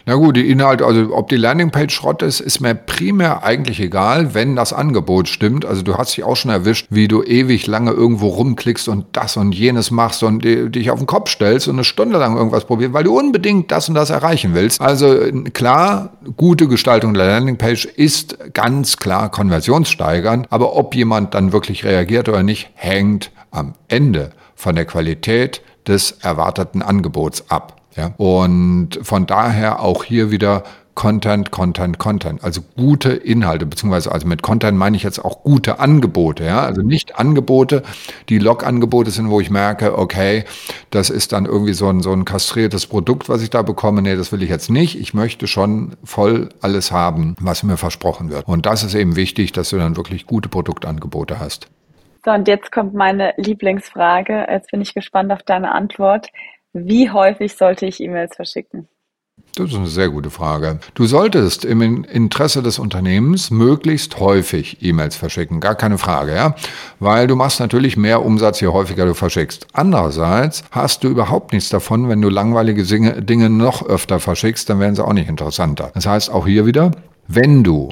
Na 0.07 0.15
gut, 0.15 0.37
die 0.37 0.49
Inhalte, 0.49 0.85
also 0.85 1.13
ob 1.13 1.27
die 1.27 1.35
Landingpage 1.35 1.93
Schrott 1.93 2.21
ist, 2.21 2.39
ist 2.39 2.61
mir 2.61 2.73
primär 2.73 3.43
eigentlich 3.43 3.81
egal, 3.81 4.33
wenn 4.33 4.55
das 4.55 4.71
Angebot 4.71 5.27
stimmt. 5.27 5.65
Also 5.65 5.81
du 5.81 5.97
hast 5.97 6.15
dich 6.15 6.23
auch 6.23 6.37
schon 6.37 6.49
erwischt, 6.49 6.87
wie 6.89 7.09
du 7.09 7.23
ewig 7.23 7.67
lange 7.67 7.91
irgendwo 7.91 8.29
rumklickst 8.29 8.87
und 8.87 9.05
das 9.11 9.35
und 9.35 9.53
jenes 9.53 9.91
machst 9.91 10.23
und 10.23 10.45
dich 10.45 10.91
auf 10.91 10.99
den 10.99 11.07
Kopf 11.07 11.29
stellst 11.29 11.67
und 11.67 11.75
eine 11.75 11.83
Stunde 11.83 12.17
lang 12.19 12.37
irgendwas 12.37 12.63
probierst, 12.63 12.93
weil 12.93 13.03
du 13.03 13.19
unbedingt 13.19 13.69
das 13.69 13.89
und 13.89 13.95
das 13.95 14.09
erreichen 14.09 14.53
willst. 14.53 14.79
Also 14.79 15.13
klar, 15.51 16.11
gute 16.37 16.69
Gestaltung 16.69 17.13
der 17.13 17.27
Landingpage 17.27 17.83
ist 17.83 18.53
ganz 18.53 18.95
klar 18.95 19.29
konversionssteigernd, 19.29 20.47
aber 20.49 20.77
ob 20.77 20.95
jemand 20.95 21.33
dann 21.33 21.51
wirklich 21.51 21.83
reagiert 21.83 22.29
oder 22.29 22.43
nicht, 22.43 22.69
hängt 22.75 23.31
am 23.51 23.73
Ende 23.89 24.31
von 24.55 24.73
der 24.73 24.85
Qualität 24.85 25.61
des 25.85 26.11
erwarteten 26.21 26.81
Angebots 26.81 27.51
ab. 27.51 27.73
Ja? 27.97 28.13
Und 28.17 28.99
von 29.01 29.25
daher 29.25 29.81
auch 29.81 30.03
hier 30.03 30.31
wieder 30.31 30.63
Content, 30.97 31.51
Content, 31.51 31.99
Content. 31.99 32.43
Also 32.43 32.61
gute 32.75 33.11
Inhalte, 33.11 33.67
beziehungsweise 33.67 34.11
also 34.11 34.27
mit 34.27 34.41
Content 34.41 34.79
meine 34.79 34.97
ich 34.97 35.03
jetzt 35.03 35.23
auch 35.23 35.43
gute 35.43 35.79
Angebote. 35.79 36.43
Ja? 36.43 36.61
Also 36.61 36.81
nicht 36.81 37.19
Angebote, 37.19 37.83
die 38.29 38.39
Log-Angebote 38.39 39.11
sind, 39.11 39.29
wo 39.29 39.39
ich 39.39 39.51
merke, 39.51 39.95
okay, 39.95 40.43
das 40.89 41.11
ist 41.11 41.33
dann 41.33 41.45
irgendwie 41.45 41.73
so 41.73 41.87
ein, 41.87 42.01
so 42.01 42.11
ein 42.11 42.25
kastriertes 42.25 42.87
Produkt, 42.87 43.29
was 43.29 43.43
ich 43.43 43.51
da 43.51 43.61
bekomme. 43.61 44.01
Nee, 44.01 44.15
das 44.15 44.31
will 44.31 44.41
ich 44.41 44.49
jetzt 44.49 44.71
nicht. 44.71 44.99
Ich 44.99 45.13
möchte 45.13 45.45
schon 45.45 45.91
voll 46.03 46.49
alles 46.61 46.91
haben, 46.91 47.35
was 47.39 47.61
mir 47.61 47.77
versprochen 47.77 48.31
wird. 48.31 48.47
Und 48.47 48.65
das 48.65 48.83
ist 48.83 48.95
eben 48.95 49.15
wichtig, 49.15 49.51
dass 49.51 49.69
du 49.69 49.77
dann 49.77 49.97
wirklich 49.97 50.25
gute 50.25 50.49
Produktangebote 50.49 51.39
hast. 51.39 51.67
So, 52.25 52.31
und 52.31 52.47
jetzt 52.47 52.71
kommt 52.71 52.95
meine 52.95 53.35
Lieblingsfrage. 53.37 54.47
Jetzt 54.49 54.71
bin 54.71 54.81
ich 54.81 54.95
gespannt 54.95 55.31
auf 55.31 55.43
deine 55.43 55.71
Antwort. 55.73 56.27
Wie 56.85 57.09
häufig 57.09 57.55
sollte 57.55 57.85
ich 57.85 57.99
E-Mails 58.01 58.35
verschicken? 58.35 58.87
Das 59.55 59.71
ist 59.71 59.75
eine 59.75 59.87
sehr 59.87 60.09
gute 60.09 60.29
Frage. 60.29 60.79
Du 60.93 61.05
solltest 61.05 61.65
im 61.65 62.03
Interesse 62.03 62.61
des 62.61 62.77
Unternehmens 62.77 63.49
möglichst 63.49 64.19
häufig 64.19 64.83
E-Mails 64.83 65.15
verschicken, 65.15 65.59
gar 65.59 65.73
keine 65.73 65.97
Frage, 65.97 66.35
ja, 66.35 66.55
weil 66.99 67.25
du 67.25 67.35
machst 67.35 67.59
natürlich 67.59 67.97
mehr 67.97 68.23
Umsatz, 68.23 68.61
je 68.61 68.67
häufiger 68.67 69.05
du 69.05 69.15
verschickst. 69.15 69.65
Andererseits 69.73 70.63
hast 70.71 71.03
du 71.03 71.07
überhaupt 71.07 71.53
nichts 71.53 71.69
davon, 71.69 72.07
wenn 72.09 72.21
du 72.21 72.29
langweilige 72.29 72.83
Dinge 72.83 73.49
noch 73.49 73.87
öfter 73.87 74.19
verschickst, 74.19 74.69
dann 74.69 74.79
werden 74.79 74.95
sie 74.95 75.03
auch 75.03 75.13
nicht 75.13 75.29
interessanter. 75.29 75.91
Das 75.93 76.05
heißt 76.05 76.29
auch 76.29 76.45
hier 76.45 76.67
wieder, 76.67 76.91
wenn 77.27 77.63
du 77.63 77.91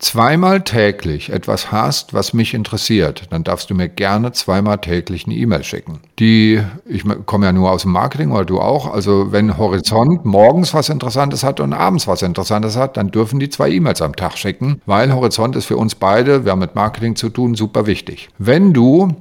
zweimal 0.00 0.62
täglich 0.62 1.30
etwas 1.30 1.70
hast, 1.70 2.14
was 2.14 2.32
mich 2.32 2.54
interessiert, 2.54 3.24
dann 3.30 3.44
darfst 3.44 3.70
du 3.70 3.74
mir 3.74 3.88
gerne 3.88 4.32
zweimal 4.32 4.78
täglich 4.78 5.26
eine 5.26 5.36
E-Mail 5.36 5.62
schicken. 5.62 6.00
Die, 6.18 6.60
ich 6.86 7.04
komme 7.26 7.46
ja 7.46 7.52
nur 7.52 7.70
aus 7.70 7.82
dem 7.82 7.92
Marketing 7.92 8.32
oder 8.32 8.44
du 8.44 8.60
auch, 8.60 8.92
also 8.92 9.30
wenn 9.30 9.58
Horizont 9.58 10.24
morgens 10.24 10.74
was 10.74 10.88
Interessantes 10.88 11.44
hat 11.44 11.60
und 11.60 11.72
abends 11.72 12.08
was 12.08 12.22
Interessantes 12.22 12.76
hat, 12.76 12.96
dann 12.96 13.10
dürfen 13.10 13.38
die 13.38 13.50
zwei 13.50 13.70
E-Mails 13.70 14.02
am 14.02 14.16
Tag 14.16 14.36
schicken, 14.38 14.80
weil 14.86 15.14
Horizont 15.14 15.54
ist 15.54 15.66
für 15.66 15.76
uns 15.76 15.94
beide, 15.94 16.44
wir 16.44 16.52
haben 16.52 16.58
mit 16.58 16.74
Marketing 16.74 17.14
zu 17.14 17.28
tun, 17.28 17.54
super 17.54 17.86
wichtig. 17.86 18.30
Wenn 18.38 18.72
du 18.72 19.14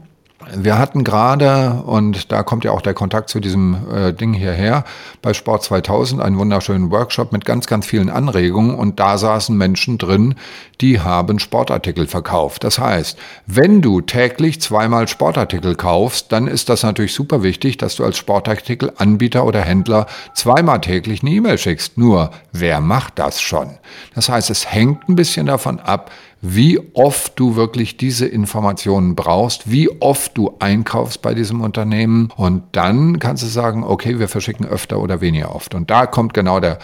wir 0.56 0.78
hatten 0.78 1.04
gerade, 1.04 1.84
und 1.86 2.32
da 2.32 2.44
kommt 2.44 2.64
ja 2.64 2.72
auch 2.72 2.82
der 2.82 2.94
Kontakt 2.94 3.30
zu 3.30 3.40
diesem 3.40 3.78
äh, 3.94 4.14
Ding 4.14 4.34
hierher, 4.34 4.84
bei 5.22 5.34
Sport 5.34 5.64
2000 5.64 6.22
einen 6.22 6.38
wunderschönen 6.38 6.92
Workshop 6.92 7.32
mit 7.32 7.46
ganz, 7.46 7.68
ganz 7.68 7.86
vielen 7.86 8.10
Anregungen 8.10 8.76
und 8.76 9.00
da 9.00 9.18
saßen 9.18 9.56
Menschen 9.56 9.98
drin, 9.98 10.36
die 10.82 11.00
haben 11.00 11.40
Sportartikel 11.40 12.08
verkauft. 12.08 12.64
Das 12.64 12.80
heißt, 12.80 13.18
wenn 13.46 13.82
du 13.82 14.02
täglich 14.02 14.62
zweimal 14.62 15.08
Sportartikel 15.08 15.76
kaufst, 15.76 16.32
dann 16.32 16.48
ist 16.48 16.70
das 16.70 16.84
natürlich 16.84 17.14
super 17.14 17.44
wichtig, 17.44 17.78
dass 17.78 17.96
du 17.96 18.04
als 18.04 18.18
Sportartikelanbieter 18.18 19.46
oder 19.46 19.62
Händler 19.62 20.08
zweimal 20.34 20.82
täglich 20.82 21.22
eine 21.22 21.32
E-Mail 21.32 21.58
schickst. 21.58 21.98
Nur, 21.98 22.32
wer 22.52 22.80
macht 22.80 23.20
das 23.20 23.42
schon? 23.42 23.78
Das 24.16 24.30
heißt, 24.30 24.50
es 24.50 24.72
hängt 24.72 25.08
ein 25.10 25.16
bisschen 25.16 25.46
davon 25.46 25.80
ab, 25.80 26.12
wie 26.42 26.80
oft 26.94 27.38
du 27.38 27.56
wirklich 27.56 27.98
diese 27.98 28.26
Informationen 28.26 29.16
brauchst, 29.16 29.70
wie 29.70 29.90
oft 30.02 30.38
du 30.38 30.56
einkaufst 30.60 31.22
bei 31.22 31.34
diesem 31.34 31.62
Unternehmen 31.62 32.30
und 32.36 32.64
dann 32.72 33.20
kannst 33.20 33.44
du 33.44 33.48
sagen, 33.48 33.84
okay, 33.84 34.20
wir 34.20 34.30
verschicken 34.30 34.66
öfter 34.66 35.00
oder 35.00 35.22
weniger 35.22 35.54
oft. 35.54 35.76
Und 35.76 35.90
da 35.90 36.06
kommt 36.06 36.34
genau 36.34 36.60
der 36.60 36.80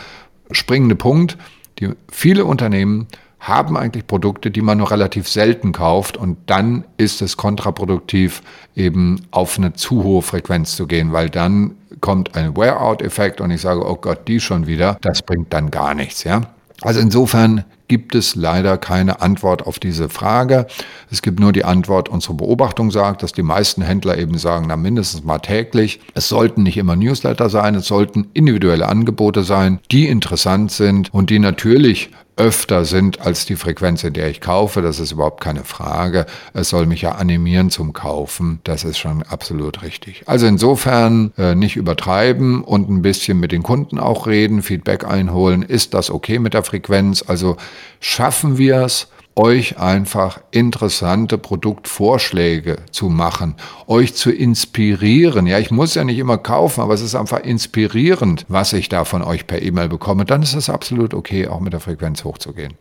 springende 0.52 0.96
Punkt. 0.96 1.38
Die, 1.80 1.90
viele 2.12 2.46
Unternehmen 2.46 3.08
haben 3.40 3.78
eigentlich 3.78 4.08
Produkte, 4.08 4.50
die 4.50 4.62
man 4.62 4.80
nur 4.80 4.90
relativ 4.92 5.30
selten 5.30 5.72
kauft 5.72 6.18
und 6.18 6.38
dann 6.48 6.84
ist 6.98 7.22
es 7.22 7.38
kontraproduktiv, 7.38 8.42
eben 8.76 9.22
auf 9.32 9.58
eine 9.58 9.74
zu 9.74 10.04
hohe 10.04 10.22
Frequenz 10.22 10.76
zu 10.76 10.88
gehen, 10.88 11.14
weil 11.14 11.30
dann 11.30 11.76
kommt 12.02 12.36
ein 12.36 12.58
Wear-out-Effekt 12.58 13.42
und 13.42 13.52
ich 13.52 13.62
sage, 13.62 13.88
oh 13.88 13.96
Gott, 13.96 14.28
die 14.28 14.40
schon 14.40 14.68
wieder, 14.68 14.98
das 15.02 15.22
bringt 15.22 15.54
dann 15.54 15.70
gar 15.70 15.94
nichts, 15.94 16.24
ja. 16.24 16.42
Also 16.82 17.00
insofern 17.00 17.64
gibt 17.88 18.16
es 18.16 18.36
leider 18.36 18.78
keine 18.78 19.22
Antwort 19.22 19.66
auf 19.66 19.80
diese 19.80 20.10
Frage. 20.10 20.68
Es 21.12 21.22
gibt 21.22 21.40
nur 21.40 21.52
die 21.52 21.66
Antwort, 21.66 22.10
unsere 22.10 22.34
Beobachtung 22.34 22.92
sagt, 22.92 23.24
dass 23.24 23.32
die 23.32 23.44
meisten 23.44 23.82
Händler 23.82 24.18
eben 24.18 24.38
sagen, 24.38 24.66
na 24.68 24.78
mindestens 24.78 25.24
mal 25.24 25.40
täglich. 25.40 26.00
Es 26.14 26.28
sollten 26.30 26.64
nicht 26.64 26.78
immer 26.78 26.96
Newsletter 26.96 27.50
sein, 27.50 27.76
es 27.76 27.88
sollten 27.88 28.28
individuelle 28.34 28.88
Angebote 28.88 29.44
sein, 29.44 29.80
die 29.92 30.08
interessant 30.08 30.72
sind 30.72 31.14
und 31.14 31.30
die 31.30 31.40
natürlich 31.40 32.10
öfter 32.38 32.86
sind 32.86 33.22
als 33.22 33.46
die 33.46 33.56
Frequenz, 33.56 34.04
in 34.04 34.14
der 34.14 34.30
ich 34.30 34.42
kaufe. 34.42 34.82
Das 34.82 35.00
ist 35.00 35.12
überhaupt 35.12 35.42
keine 35.42 35.64
Frage. 35.64 36.26
Es 36.54 36.70
soll 36.70 36.86
mich 36.86 37.02
ja 37.02 37.14
animieren 37.14 37.70
zum 37.70 37.94
Kaufen. 37.94 38.60
Das 38.64 38.84
ist 38.84 38.98
schon 38.98 39.24
absolut 39.24 39.82
richtig. 39.84 40.24
Also 40.26 40.46
insofern 40.46 41.32
äh, 41.38 41.56
nicht 41.56 41.76
übertreiben 41.76 42.64
und 42.64 42.90
ein 42.90 43.02
bisschen 43.02 43.40
mit 43.40 43.52
den 43.52 43.64
Kunden 43.64 44.00
auch 44.00 44.28
reden, 44.28 44.64
Feedback 44.64 45.06
einholen. 45.06 45.64
Ist 45.64 45.94
das 45.94 46.10
okay 46.10 46.40
mit 46.40 46.54
der 46.54 46.64
Frequenz? 46.64 47.24
Also 47.26 47.58
schaffen 48.00 48.58
wir 48.58 48.82
es? 48.82 49.08
Euch 49.36 49.80
einfach 49.80 50.40
interessante 50.52 51.38
Produktvorschläge 51.38 52.78
zu 52.92 53.10
machen, 53.10 53.56
euch 53.88 54.14
zu 54.14 54.32
inspirieren. 54.32 55.46
Ja, 55.48 55.60
ich 55.60 55.72
muss 55.72 55.96
ja 55.96 56.04
nicht 56.04 56.20
immer 56.20 56.38
kaufen, 56.38 56.82
aber 56.82 56.94
es 56.94 57.02
ist 57.02 57.16
einfach 57.16 57.40
inspirierend, 57.40 58.46
was 58.48 58.74
ich 58.74 58.90
da 58.90 59.04
von 59.04 59.22
euch 59.22 59.48
per 59.48 59.62
E-Mail 59.62 59.90
bekomme. 59.90 60.26
Dann 60.26 60.42
ist 60.42 60.54
es 60.54 60.70
absolut 60.70 61.14
okay, 61.14 61.48
auch 61.48 61.60
mit 61.60 61.74
der 61.74 61.80
Frequenz 61.82 62.24
hochzugehen. 62.24 62.76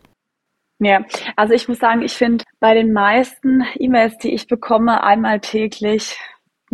Ja, 0.79 1.05
also 1.37 1.53
ich 1.53 1.67
muss 1.69 1.79
sagen, 1.79 2.01
ich 2.01 2.13
finde 2.13 2.43
bei 2.59 2.73
den 2.73 2.91
meisten 2.91 3.63
E-Mails, 3.75 4.17
die 4.17 4.33
ich 4.33 4.47
bekomme, 4.47 5.03
einmal 5.03 5.39
täglich 5.39 6.17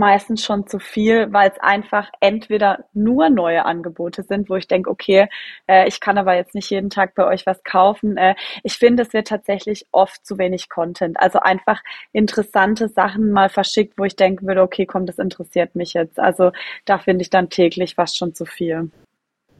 meistens 0.01 0.43
schon 0.43 0.65
zu 0.65 0.79
viel, 0.79 1.31
weil 1.31 1.51
es 1.51 1.59
einfach 1.59 2.09
entweder 2.21 2.85
nur 2.91 3.29
neue 3.29 3.65
Angebote 3.65 4.23
sind, 4.23 4.49
wo 4.49 4.55
ich 4.55 4.67
denke, 4.67 4.89
okay, 4.89 5.27
äh, 5.67 5.87
ich 5.87 5.99
kann 5.99 6.17
aber 6.17 6.33
jetzt 6.35 6.55
nicht 6.55 6.71
jeden 6.71 6.89
Tag 6.89 7.13
bei 7.13 7.23
euch 7.27 7.45
was 7.45 7.63
kaufen. 7.63 8.17
Äh, 8.17 8.33
ich 8.63 8.73
finde, 8.79 9.03
es 9.03 9.13
wird 9.13 9.27
tatsächlich 9.27 9.85
oft 9.91 10.25
zu 10.25 10.39
wenig 10.39 10.69
Content. 10.69 11.19
Also 11.19 11.37
einfach 11.39 11.83
interessante 12.13 12.89
Sachen 12.89 13.31
mal 13.31 13.49
verschickt, 13.49 13.93
wo 13.99 14.03
ich 14.03 14.15
denken 14.15 14.47
würde, 14.47 14.63
okay, 14.63 14.87
komm, 14.87 15.05
das 15.05 15.19
interessiert 15.19 15.75
mich 15.75 15.93
jetzt. 15.93 16.19
Also 16.19 16.51
da 16.85 16.97
finde 16.97 17.21
ich 17.21 17.29
dann 17.29 17.49
täglich 17.49 17.93
fast 17.93 18.17
schon 18.17 18.33
zu 18.33 18.45
viel. 18.45 18.89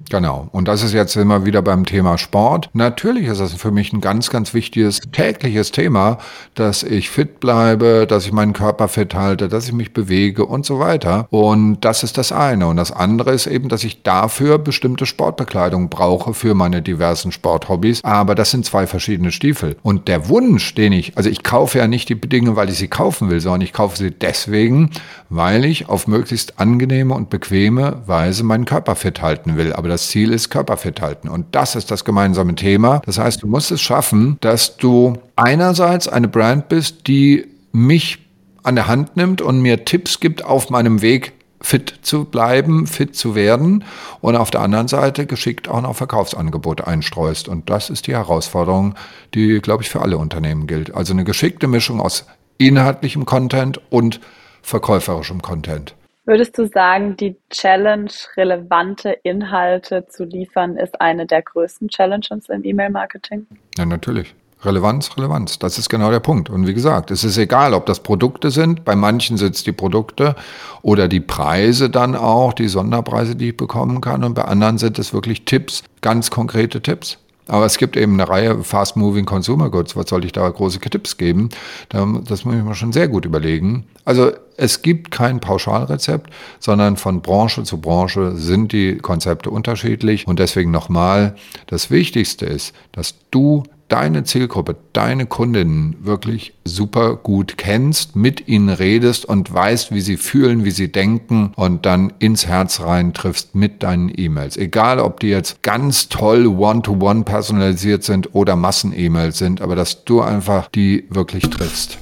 Genau. 0.10 0.48
Und 0.52 0.68
das 0.68 0.84
ist 0.84 0.94
jetzt 0.94 1.16
immer 1.16 1.46
wieder 1.46 1.62
beim 1.62 1.86
Thema 1.86 2.18
Sport. 2.18 2.70
Natürlich 2.74 3.28
ist 3.28 3.40
das 3.40 3.54
für 3.54 3.72
mich 3.72 3.94
ein 3.94 4.02
ganz, 4.02 4.30
ganz 4.30 4.54
wichtiges 4.54 5.00
tägliches 5.12 5.72
Thema, 5.72 6.18
dass 6.56 6.84
ich 6.84 7.10
fit 7.10 7.40
bleibe, 7.40 8.06
dass 8.08 8.26
ich 8.26 8.32
meinen 8.32 8.54
Körper 8.54 8.88
fit 8.88 9.14
halte, 9.16 9.48
dass 9.48 9.68
ich 9.68 9.74
mich 9.74 9.94
bewege 9.94 10.46
und 10.46 10.66
so 10.66 10.80
weiter. 10.80 11.28
Und 11.30 11.82
das 11.82 12.04
ist 12.04 12.18
das 12.18 12.32
eine. 12.32 12.68
Und 12.68 12.78
das 12.78 12.92
andere 12.92 13.32
ist 13.32 13.48
eben, 13.48 13.70
dass 13.70 13.84
ich 13.84 14.04
dafür 14.04 14.58
bestimmte 14.58 15.06
Sportbekleidung 15.06 15.90
brauche 15.90 16.34
für 16.34 16.56
meine 16.56 16.82
diversen 16.82 17.32
Sporthobbys. 17.32 18.04
Aber 18.04 18.36
das 18.36 18.52
sind 18.52 18.66
zwei 18.66 18.88
verschiedene 18.88 19.32
Stiefel. 19.32 19.78
Und 19.84 20.08
der 20.08 20.30
Wunsch, 20.30 20.76
den 20.76 20.94
ich, 20.94 21.18
also 21.18 21.30
ich 21.30 21.44
kaufe 21.44 21.78
ja 21.78 21.88
nicht 21.88 22.10
die 22.10 22.20
Dinge, 22.20 22.56
weil 22.56 22.70
ich 22.70 22.78
sie 22.78 22.88
kaufen 22.88 23.30
will, 23.30 23.40
sondern 23.40 23.62
ich 23.62 23.74
kaufe 23.74 23.98
sie 23.98 24.12
deswegen, 24.12 24.92
weil 25.30 25.66
ich 25.66 25.90
auf 25.90 26.08
möglichst 26.08 26.60
angenehme 26.60 27.14
und 27.14 27.30
bequeme 27.30 28.02
Weise 28.06 28.44
meinen 28.44 28.66
Körper 28.66 28.96
fit 28.96 29.22
halten 29.22 29.58
will. 29.58 29.74
Aber 29.74 29.88
das 29.92 30.08
Ziel 30.08 30.32
ist 30.32 30.50
körperfit 30.50 31.02
halten. 31.02 31.30
Und 31.30 31.48
das 31.52 31.76
ist 31.76 31.92
das 31.92 32.04
gemeinsame 32.04 32.56
Thema. 32.56 33.02
Das 33.06 33.20
heißt, 33.20 33.44
du 33.44 33.48
musst 33.48 33.72
es 33.72 33.82
schaffen, 33.82 34.38
dass 34.42 34.78
du 34.78 35.18
einerseits 35.36 36.08
eine 36.08 36.28
Brand 36.28 36.70
bist, 36.70 37.08
die 37.08 37.48
mich 37.72 38.20
an 38.64 38.76
der 38.76 38.88
Hand 38.88 39.18
nimmt 39.18 39.42
und 39.42 39.62
mir 39.62 39.86
Tipps 39.86 40.20
gibt 40.20 40.46
auf 40.46 40.70
meinem 40.70 41.02
Weg 41.02 41.34
fit 41.62 42.00
zu 42.02 42.26
bleiben, 42.26 42.88
fit 42.88 43.16
zu 43.16 43.36
werden 43.36 43.84
und 44.20 44.36
auf 44.36 44.50
der 44.50 44.62
anderen 44.62 44.88
Seite 44.88 45.28
geschickt 45.28 45.70
auch 45.70 45.82
noch 45.82 45.96
Verkaufsangebote 45.96 46.88
einstreust. 46.88 47.48
Und 47.48 47.70
das 47.70 47.90
ist 47.90 48.08
die 48.08 48.14
Herausforderung, 48.14 48.96
die, 49.34 49.60
glaube 49.60 49.84
ich, 49.84 49.90
für 49.90 50.02
alle 50.02 50.18
Unternehmen 50.18 50.68
gilt. 50.68 50.94
Also 50.96 51.14
eine 51.14 51.24
geschickte 51.24 51.68
Mischung 51.68 52.02
aus 52.02 52.26
inhaltlichem 52.58 53.26
Content 53.26 53.80
und 53.90 54.20
verkäuferischem 54.62 55.42
Content. 55.42 55.96
Würdest 56.32 56.58
du 56.58 56.66
sagen, 56.66 57.18
die 57.18 57.36
Challenge, 57.50 58.10
relevante 58.38 59.10
Inhalte 59.24 60.06
zu 60.08 60.24
liefern, 60.24 60.78
ist 60.78 61.02
eine 61.02 61.26
der 61.26 61.42
größten 61.42 61.90
Challenges 61.90 62.48
im 62.48 62.64
E-Mail-Marketing? 62.64 63.46
Ja, 63.78 63.86
natürlich. 63.86 64.34
Relevanz, 64.64 65.18
Relevanz. 65.18 65.60
Das 65.60 65.78
ist 65.78 65.90
genau 65.90 66.10
der 66.10 66.22
Punkt. 66.22 66.50
Und 66.50 66.66
wie 66.68 66.74
gesagt, 66.74 67.12
es 67.12 67.26
ist 67.26 67.38
egal, 67.38 67.74
ob 67.74 67.86
das 67.86 68.02
Produkte 68.02 68.50
sind. 68.50 68.86
Bei 68.86 68.96
manchen 68.96 69.36
sind 69.36 69.56
es 69.56 69.66
die 69.66 69.74
Produkte 69.74 70.36
oder 70.82 71.10
die 71.10 71.20
Preise 71.20 71.90
dann 71.90 72.16
auch, 72.16 72.54
die 72.54 72.70
Sonderpreise, 72.70 73.36
die 73.36 73.50
ich 73.50 73.58
bekommen 73.58 74.00
kann. 74.00 74.24
Und 74.24 74.34
bei 74.34 74.46
anderen 74.46 74.78
sind 74.78 75.00
es 75.00 75.14
wirklich 75.14 75.44
Tipps, 75.44 75.84
ganz 76.00 76.32
konkrete 76.32 76.82
Tipps. 76.82 77.18
Aber 77.48 77.66
es 77.66 77.78
gibt 77.78 77.98
eben 77.98 78.14
eine 78.14 78.30
Reihe 78.30 78.64
Fast-Moving 78.64 79.26
Consumer 79.26 79.70
Goods. 79.70 79.96
Was 79.96 80.10
soll 80.10 80.24
ich 80.26 80.32
da 80.32 80.48
große 80.48 80.80
Tipps 80.80 81.18
geben? 81.18 81.50
Das 81.90 82.46
muss 82.46 82.56
ich 82.56 82.64
mir 82.64 82.76
schon 82.76 82.94
sehr 82.94 83.08
gut 83.08 83.26
überlegen. 83.26 83.86
Also 84.06 84.32
es 84.58 84.82
gibt 84.82 85.12
kein 85.12 85.40
Pauschalrezept, 85.40 86.32
sondern 86.60 86.98
von 86.98 87.22
Branche 87.22 87.64
zu 87.64 87.82
Branche 87.82 88.36
sind 88.38 88.72
die 88.72 88.98
Konzepte 88.98 89.50
unterschiedlich. 89.50 90.28
Und 90.28 90.40
deswegen 90.40 90.72
nochmal, 90.72 91.36
das 91.68 91.92
Wichtigste 91.92 92.46
ist, 92.46 92.74
dass 92.92 93.16
du 93.32 93.64
deine 93.92 94.24
Zielgruppe, 94.24 94.78
deine 94.94 95.26
Kundinnen 95.26 95.98
wirklich 96.00 96.54
super 96.64 97.18
gut 97.18 97.58
kennst, 97.58 98.16
mit 98.16 98.48
ihnen 98.48 98.70
redest 98.70 99.26
und 99.26 99.54
weißt, 99.54 99.94
wie 99.94 100.00
sie 100.02 100.18
fühlen, 100.18 100.64
wie 100.64 100.72
sie 100.72 100.92
denken 100.92 101.52
und 101.56 101.86
dann 101.86 102.14
ins 102.20 102.48
Herz 102.48 102.82
rein 102.82 103.14
triffst 103.14 103.54
mit 103.54 103.84
deinen 103.84 104.12
E-Mails. 104.16 104.56
Egal, 104.56 105.00
ob 105.00 105.20
die 105.20 105.30
jetzt 105.30 105.62
ganz 105.62 106.08
toll 106.08 106.48
one-to-one 106.48 107.22
-one 107.22 107.24
personalisiert 107.26 108.04
sind 108.04 108.34
oder 108.34 108.56
Massen-E-Mails 108.56 109.38
sind, 109.38 109.62
aber 109.62 109.76
dass 109.76 110.06
du 110.06 110.22
einfach 110.22 110.68
die 110.70 111.06
wirklich 111.10 111.50
triffst. 111.50 112.00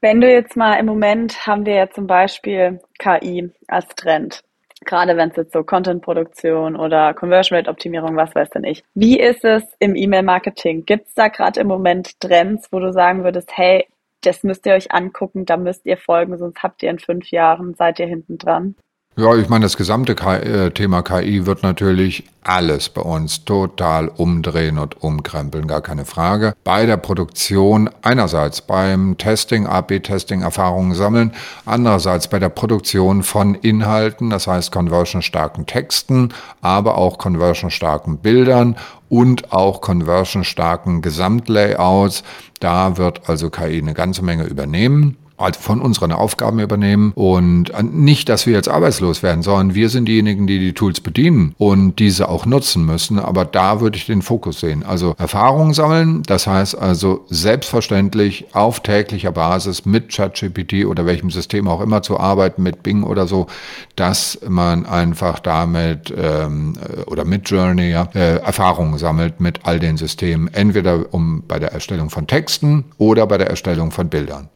Wenn 0.00 0.20
du 0.20 0.30
jetzt 0.30 0.56
mal 0.56 0.74
im 0.74 0.86
Moment 0.86 1.46
haben 1.46 1.64
wir 1.66 1.74
ja 1.74 1.90
zum 1.90 2.06
Beispiel 2.06 2.80
KI 2.98 3.50
als 3.68 3.86
Trend 3.96 4.42
gerade 4.86 5.16
wenn 5.16 5.30
es 5.30 5.36
jetzt 5.36 5.52
so 5.52 5.62
Content-Produktion 5.62 6.76
oder 6.76 7.12
Conversion 7.12 7.58
Rate 7.58 7.70
Optimierung, 7.70 8.16
was 8.16 8.34
weiß 8.34 8.50
denn 8.50 8.64
ich. 8.64 8.82
Wie 8.94 9.18
ist 9.18 9.44
es 9.44 9.62
im 9.78 9.94
E-Mail-Marketing? 9.94 10.86
Gibt 10.86 11.08
es 11.08 11.14
da 11.14 11.28
gerade 11.28 11.60
im 11.60 11.66
Moment 11.66 12.18
Trends, 12.20 12.68
wo 12.72 12.78
du 12.78 12.92
sagen 12.92 13.24
würdest, 13.24 13.50
hey, 13.56 13.86
das 14.22 14.42
müsst 14.42 14.66
ihr 14.66 14.72
euch 14.72 14.92
angucken, 14.92 15.44
da 15.44 15.56
müsst 15.56 15.86
ihr 15.86 15.96
folgen, 15.96 16.36
sonst 16.38 16.62
habt 16.62 16.82
ihr 16.82 16.90
in 16.90 16.98
fünf 16.98 17.30
Jahren, 17.30 17.74
seid 17.74 17.98
ihr 18.00 18.06
hinten 18.06 18.38
dran? 18.38 18.74
Ja, 19.18 19.34
ich 19.34 19.48
meine, 19.48 19.64
das 19.64 19.78
gesamte 19.78 20.12
äh, 20.12 20.70
Thema 20.72 21.00
KI 21.00 21.46
wird 21.46 21.62
natürlich 21.62 22.24
alles 22.42 22.90
bei 22.90 23.00
uns 23.00 23.46
total 23.46 24.08
umdrehen 24.08 24.76
und 24.76 25.02
umkrempeln, 25.02 25.66
gar 25.66 25.80
keine 25.80 26.04
Frage. 26.04 26.52
Bei 26.64 26.84
der 26.84 26.98
Produktion 26.98 27.88
einerseits 28.02 28.60
beim 28.60 29.16
Testing, 29.16 29.66
AB-Testing, 29.66 30.42
Erfahrungen 30.42 30.92
sammeln, 30.92 31.32
andererseits 31.64 32.28
bei 32.28 32.38
der 32.38 32.50
Produktion 32.50 33.22
von 33.22 33.54
Inhalten, 33.54 34.28
das 34.28 34.48
heißt 34.48 34.70
conversion-starken 34.70 35.64
Texten, 35.64 36.34
aber 36.60 36.98
auch 36.98 37.16
conversion-starken 37.16 38.18
Bildern 38.18 38.76
und 39.08 39.50
auch 39.50 39.80
conversion-starken 39.80 41.00
Gesamtlayouts. 41.00 42.22
Da 42.60 42.98
wird 42.98 43.30
also 43.30 43.48
KI 43.48 43.78
eine 43.78 43.94
ganze 43.94 44.22
Menge 44.22 44.44
übernehmen 44.44 45.16
von 45.60 45.80
unseren 45.80 46.12
Aufgaben 46.12 46.60
übernehmen 46.60 47.12
und 47.14 47.72
nicht, 47.92 48.28
dass 48.28 48.46
wir 48.46 48.54
jetzt 48.54 48.68
arbeitslos 48.68 49.22
werden, 49.22 49.42
sondern 49.42 49.74
wir 49.74 49.88
sind 49.88 50.06
diejenigen, 50.06 50.46
die 50.46 50.58
die 50.58 50.72
Tools 50.72 51.00
bedienen 51.00 51.54
und 51.58 51.98
diese 51.98 52.28
auch 52.28 52.46
nutzen 52.46 52.86
müssen. 52.86 53.18
Aber 53.18 53.44
da 53.44 53.80
würde 53.80 53.96
ich 53.96 54.06
den 54.06 54.22
Fokus 54.22 54.60
sehen. 54.60 54.82
Also 54.82 55.14
Erfahrungen 55.18 55.74
sammeln, 55.74 56.22
das 56.26 56.46
heißt 56.46 56.78
also 56.78 57.24
selbstverständlich 57.28 58.46
auf 58.52 58.80
täglicher 58.80 59.32
Basis 59.32 59.84
mit 59.84 60.08
ChatGPT 60.12 60.86
oder 60.86 61.06
welchem 61.06 61.30
System 61.30 61.68
auch 61.68 61.80
immer 61.80 62.02
zu 62.02 62.18
arbeiten, 62.18 62.62
mit 62.62 62.82
Bing 62.82 63.02
oder 63.02 63.26
so, 63.26 63.46
dass 63.94 64.38
man 64.48 64.86
einfach 64.86 65.38
damit 65.38 66.12
ähm, 66.16 66.74
oder 67.06 67.24
mit 67.24 67.48
Journey 67.48 67.90
ja, 67.90 68.08
äh, 68.14 68.38
Erfahrungen 68.38 68.98
sammelt 68.98 69.40
mit 69.40 69.60
all 69.64 69.78
den 69.78 69.96
Systemen, 69.96 70.52
entweder 70.52 71.12
um 71.12 71.42
bei 71.46 71.58
der 71.58 71.72
Erstellung 71.72 72.10
von 72.10 72.26
Texten 72.26 72.84
oder 72.98 73.26
bei 73.26 73.38
der 73.38 73.48
Erstellung 73.48 73.90
von 73.90 74.08
Bildern. 74.08 74.48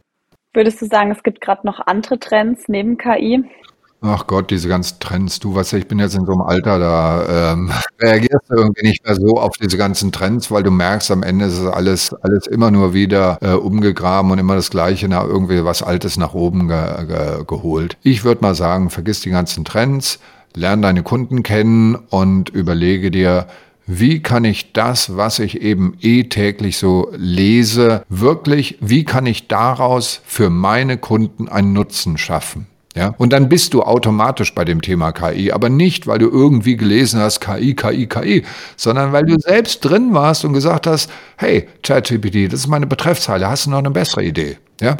Würdest 0.53 0.81
du 0.81 0.85
sagen, 0.85 1.11
es 1.11 1.23
gibt 1.23 1.39
gerade 1.39 1.65
noch 1.65 1.79
andere 1.85 2.19
Trends 2.19 2.63
neben 2.67 2.97
KI? 2.97 3.43
Ach 4.03 4.25
Gott, 4.25 4.49
diese 4.49 4.67
ganzen 4.67 4.99
Trends. 4.99 5.39
Du 5.39 5.53
weißt 5.53 5.73
ja, 5.73 5.77
ich 5.77 5.87
bin 5.87 5.99
jetzt 5.99 6.15
in 6.15 6.25
so 6.25 6.31
einem 6.31 6.41
Alter, 6.41 6.79
da 6.79 7.53
ähm, 7.53 7.71
reagierst 8.01 8.49
du 8.49 8.55
irgendwie 8.55 8.87
nicht 8.87 9.05
mehr 9.05 9.15
so 9.15 9.39
auf 9.39 9.55
diese 9.57 9.77
ganzen 9.77 10.11
Trends, 10.11 10.49
weil 10.49 10.63
du 10.63 10.71
merkst, 10.71 11.11
am 11.11 11.21
Ende 11.21 11.45
ist 11.45 11.59
es 11.59 11.67
alles, 11.67 12.13
alles 12.15 12.47
immer 12.47 12.71
nur 12.71 12.93
wieder 12.95 13.37
äh, 13.41 13.53
umgegraben 13.53 14.31
und 14.31 14.39
immer 14.39 14.55
das 14.55 14.71
Gleiche, 14.71 15.07
nach 15.07 15.23
irgendwie 15.23 15.63
was 15.63 15.83
Altes 15.83 16.17
nach 16.17 16.33
oben 16.33 16.67
ge 16.67 17.05
ge 17.05 17.43
geholt. 17.45 17.95
Ich 18.01 18.23
würde 18.23 18.41
mal 18.41 18.55
sagen, 18.55 18.89
vergiss 18.89 19.21
die 19.21 19.29
ganzen 19.29 19.65
Trends, 19.65 20.19
lerne 20.55 20.81
deine 20.81 21.03
Kunden 21.03 21.43
kennen 21.43 21.95
und 22.09 22.49
überlege 22.49 23.11
dir, 23.11 23.45
wie 23.99 24.21
kann 24.21 24.45
ich 24.45 24.71
das, 24.71 25.17
was 25.17 25.39
ich 25.39 25.61
eben 25.61 25.97
eh 26.01 26.23
täglich 26.23 26.77
so 26.77 27.11
lese, 27.15 28.05
wirklich, 28.07 28.77
wie 28.79 29.03
kann 29.03 29.25
ich 29.25 29.47
daraus 29.49 30.21
für 30.25 30.49
meine 30.49 30.97
Kunden 30.97 31.49
einen 31.49 31.73
Nutzen 31.73 32.17
schaffen? 32.17 32.67
Ja, 32.95 33.15
und 33.17 33.31
dann 33.31 33.47
bist 33.47 33.73
du 33.73 33.83
automatisch 33.83 34.53
bei 34.53 34.65
dem 34.65 34.81
Thema 34.81 35.13
KI, 35.13 35.53
aber 35.53 35.69
nicht, 35.69 36.07
weil 36.07 36.19
du 36.19 36.29
irgendwie 36.29 36.75
gelesen 36.75 37.21
hast, 37.21 37.39
KI, 37.39 37.73
KI, 37.73 38.07
KI, 38.07 38.43
sondern 38.75 39.13
weil 39.13 39.25
du 39.25 39.39
selbst 39.39 39.79
drin 39.81 40.13
warst 40.13 40.43
und 40.43 40.51
gesagt 40.53 40.87
hast, 40.87 41.09
hey, 41.37 41.67
ChatGPT, 41.83 42.51
das 42.51 42.61
ist 42.61 42.67
meine 42.67 42.87
Betreffzeile, 42.87 43.47
hast 43.47 43.65
du 43.65 43.69
noch 43.69 43.77
eine 43.77 43.91
bessere 43.91 44.23
Idee? 44.25 44.57
Ja, 44.81 44.97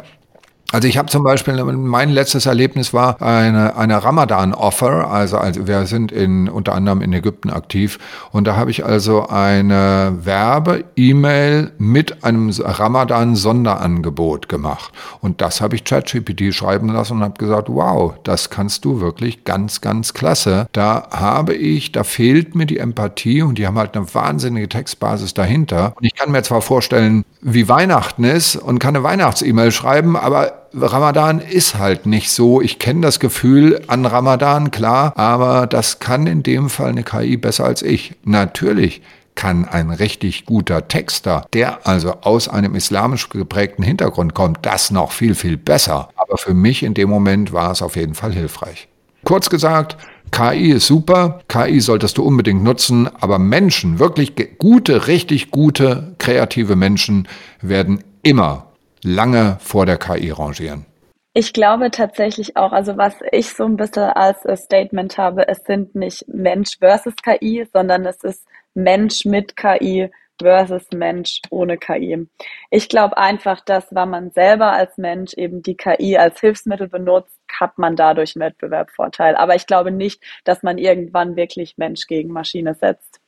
also 0.72 0.88
ich 0.88 0.96
habe 0.96 1.08
zum 1.08 1.22
Beispiel, 1.22 1.62
mein 1.62 2.08
letztes 2.08 2.46
Erlebnis 2.46 2.94
war 2.94 3.20
eine, 3.20 3.76
eine 3.76 4.02
Ramadan-Offer. 4.02 5.10
Also, 5.10 5.36
also 5.36 5.66
wir 5.66 5.84
sind 5.84 6.10
in, 6.10 6.48
unter 6.48 6.74
anderem 6.74 7.02
in 7.02 7.12
Ägypten 7.12 7.50
aktiv. 7.50 7.98
Und 8.30 8.46
da 8.46 8.56
habe 8.56 8.70
ich 8.70 8.82
also 8.82 9.28
eine 9.28 10.14
Werbe-E-Mail 10.22 11.72
mit 11.76 12.24
einem 12.24 12.50
Ramadan-Sonderangebot 12.58 14.48
gemacht. 14.48 14.94
Und 15.20 15.42
das 15.42 15.60
habe 15.60 15.76
ich 15.76 15.84
ChatGPT 15.84 16.54
schreiben 16.54 16.88
lassen 16.88 17.18
und 17.18 17.22
habe 17.22 17.38
gesagt, 17.38 17.68
wow, 17.68 18.14
das 18.24 18.48
kannst 18.48 18.86
du 18.86 19.02
wirklich 19.02 19.44
ganz, 19.44 19.82
ganz 19.82 20.14
klasse. 20.14 20.68
Da 20.72 21.08
habe 21.10 21.52
ich, 21.52 21.92
da 21.92 22.02
fehlt 22.02 22.54
mir 22.54 22.64
die 22.64 22.78
Empathie 22.78 23.42
und 23.42 23.58
die 23.58 23.66
haben 23.66 23.76
halt 23.76 23.94
eine 23.94 24.14
wahnsinnige 24.14 24.70
Textbasis 24.70 25.34
dahinter. 25.34 25.92
Und 25.96 26.06
ich 26.06 26.14
kann 26.14 26.32
mir 26.32 26.42
zwar 26.42 26.62
vorstellen, 26.62 27.26
wie 27.42 27.68
Weihnachten 27.68 28.24
ist 28.24 28.56
und 28.56 28.78
kann 28.78 28.96
eine 28.96 29.04
Weihnachts-E-Mail 29.04 29.70
schreiben, 29.70 30.16
aber 30.16 30.61
Ramadan 30.74 31.40
ist 31.40 31.78
halt 31.78 32.06
nicht 32.06 32.30
so. 32.30 32.60
Ich 32.60 32.78
kenne 32.78 33.02
das 33.02 33.20
Gefühl 33.20 33.82
an 33.88 34.06
Ramadan, 34.06 34.70
klar, 34.70 35.12
aber 35.16 35.66
das 35.66 35.98
kann 35.98 36.26
in 36.26 36.42
dem 36.42 36.70
Fall 36.70 36.90
eine 36.90 37.02
KI 37.02 37.36
besser 37.36 37.64
als 37.64 37.82
ich. 37.82 38.14
Natürlich 38.24 39.02
kann 39.34 39.66
ein 39.66 39.90
richtig 39.90 40.44
guter 40.44 40.88
Texter, 40.88 41.46
der 41.52 41.86
also 41.86 42.12
aus 42.22 42.48
einem 42.48 42.74
islamisch 42.74 43.28
geprägten 43.28 43.82
Hintergrund 43.82 44.34
kommt, 44.34 44.58
das 44.62 44.90
noch 44.90 45.12
viel, 45.12 45.34
viel 45.34 45.56
besser. 45.56 46.08
Aber 46.16 46.36
für 46.36 46.54
mich 46.54 46.82
in 46.82 46.94
dem 46.94 47.08
Moment 47.08 47.52
war 47.52 47.70
es 47.70 47.82
auf 47.82 47.96
jeden 47.96 48.14
Fall 48.14 48.32
hilfreich. 48.32 48.88
Kurz 49.24 49.50
gesagt, 49.50 49.96
KI 50.32 50.72
ist 50.72 50.86
super, 50.86 51.40
KI 51.48 51.80
solltest 51.80 52.18
du 52.18 52.22
unbedingt 52.22 52.62
nutzen, 52.64 53.08
aber 53.20 53.38
Menschen, 53.38 53.98
wirklich 53.98 54.32
gute, 54.58 55.06
richtig 55.06 55.50
gute, 55.50 56.14
kreative 56.18 56.76
Menschen 56.76 57.28
werden 57.60 58.02
immer 58.22 58.71
lange 59.02 59.56
vor 59.60 59.86
der 59.86 59.98
KI 59.98 60.30
rangieren. 60.30 60.86
Ich 61.34 61.54
glaube 61.54 61.90
tatsächlich 61.90 62.56
auch, 62.56 62.72
also 62.72 62.98
was 62.98 63.14
ich 63.30 63.54
so 63.54 63.64
ein 63.64 63.76
bisschen 63.76 64.02
als 64.02 64.42
Statement 64.64 65.16
habe, 65.16 65.48
es 65.48 65.64
sind 65.64 65.94
nicht 65.94 66.28
Mensch 66.28 66.78
versus 66.78 67.14
KI, 67.16 67.66
sondern 67.72 68.04
es 68.04 68.22
ist 68.22 68.46
Mensch 68.74 69.24
mit 69.24 69.56
KI 69.56 70.10
versus 70.38 70.86
Mensch 70.92 71.40
ohne 71.48 71.78
KI. 71.78 72.28
Ich 72.70 72.90
glaube 72.90 73.16
einfach, 73.16 73.60
dass 73.64 73.86
wenn 73.92 74.10
man 74.10 74.30
selber 74.32 74.72
als 74.72 74.98
Mensch 74.98 75.32
eben 75.34 75.62
die 75.62 75.76
KI 75.76 76.18
als 76.18 76.40
Hilfsmittel 76.40 76.88
benutzt, 76.88 77.40
hat 77.50 77.78
man 77.78 77.96
dadurch 77.96 78.36
einen 78.36 78.44
Wettbewerbsvorteil. 78.50 79.34
Aber 79.36 79.54
ich 79.54 79.66
glaube 79.66 79.90
nicht, 79.90 80.22
dass 80.44 80.62
man 80.62 80.76
irgendwann 80.76 81.36
wirklich 81.36 81.78
Mensch 81.78 82.06
gegen 82.06 82.30
Maschine 82.30 82.74
setzt. 82.74 83.21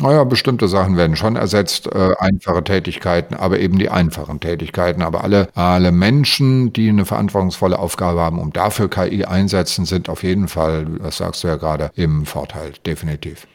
Naja, 0.00 0.22
bestimmte 0.22 0.68
Sachen 0.68 0.96
werden 0.96 1.16
schon 1.16 1.34
ersetzt, 1.34 1.88
äh, 1.92 2.14
einfache 2.18 2.62
Tätigkeiten, 2.62 3.34
aber 3.34 3.58
eben 3.58 3.78
die 3.78 3.90
einfachen 3.90 4.38
Tätigkeiten. 4.38 5.02
Aber 5.02 5.24
alle, 5.24 5.48
alle 5.54 5.90
Menschen, 5.90 6.72
die 6.72 6.88
eine 6.88 7.04
verantwortungsvolle 7.04 7.78
Aufgabe 7.78 8.20
haben 8.20 8.38
und 8.38 8.56
dafür 8.56 8.88
KI 8.88 9.24
einsetzen, 9.24 9.86
sind 9.86 10.08
auf 10.08 10.22
jeden 10.22 10.46
Fall, 10.46 10.86
das 11.02 11.16
sagst 11.16 11.42
du 11.42 11.48
ja 11.48 11.56
gerade, 11.56 11.90
im 11.96 12.26
Vorteil, 12.26 12.72
definitiv. 12.86 13.48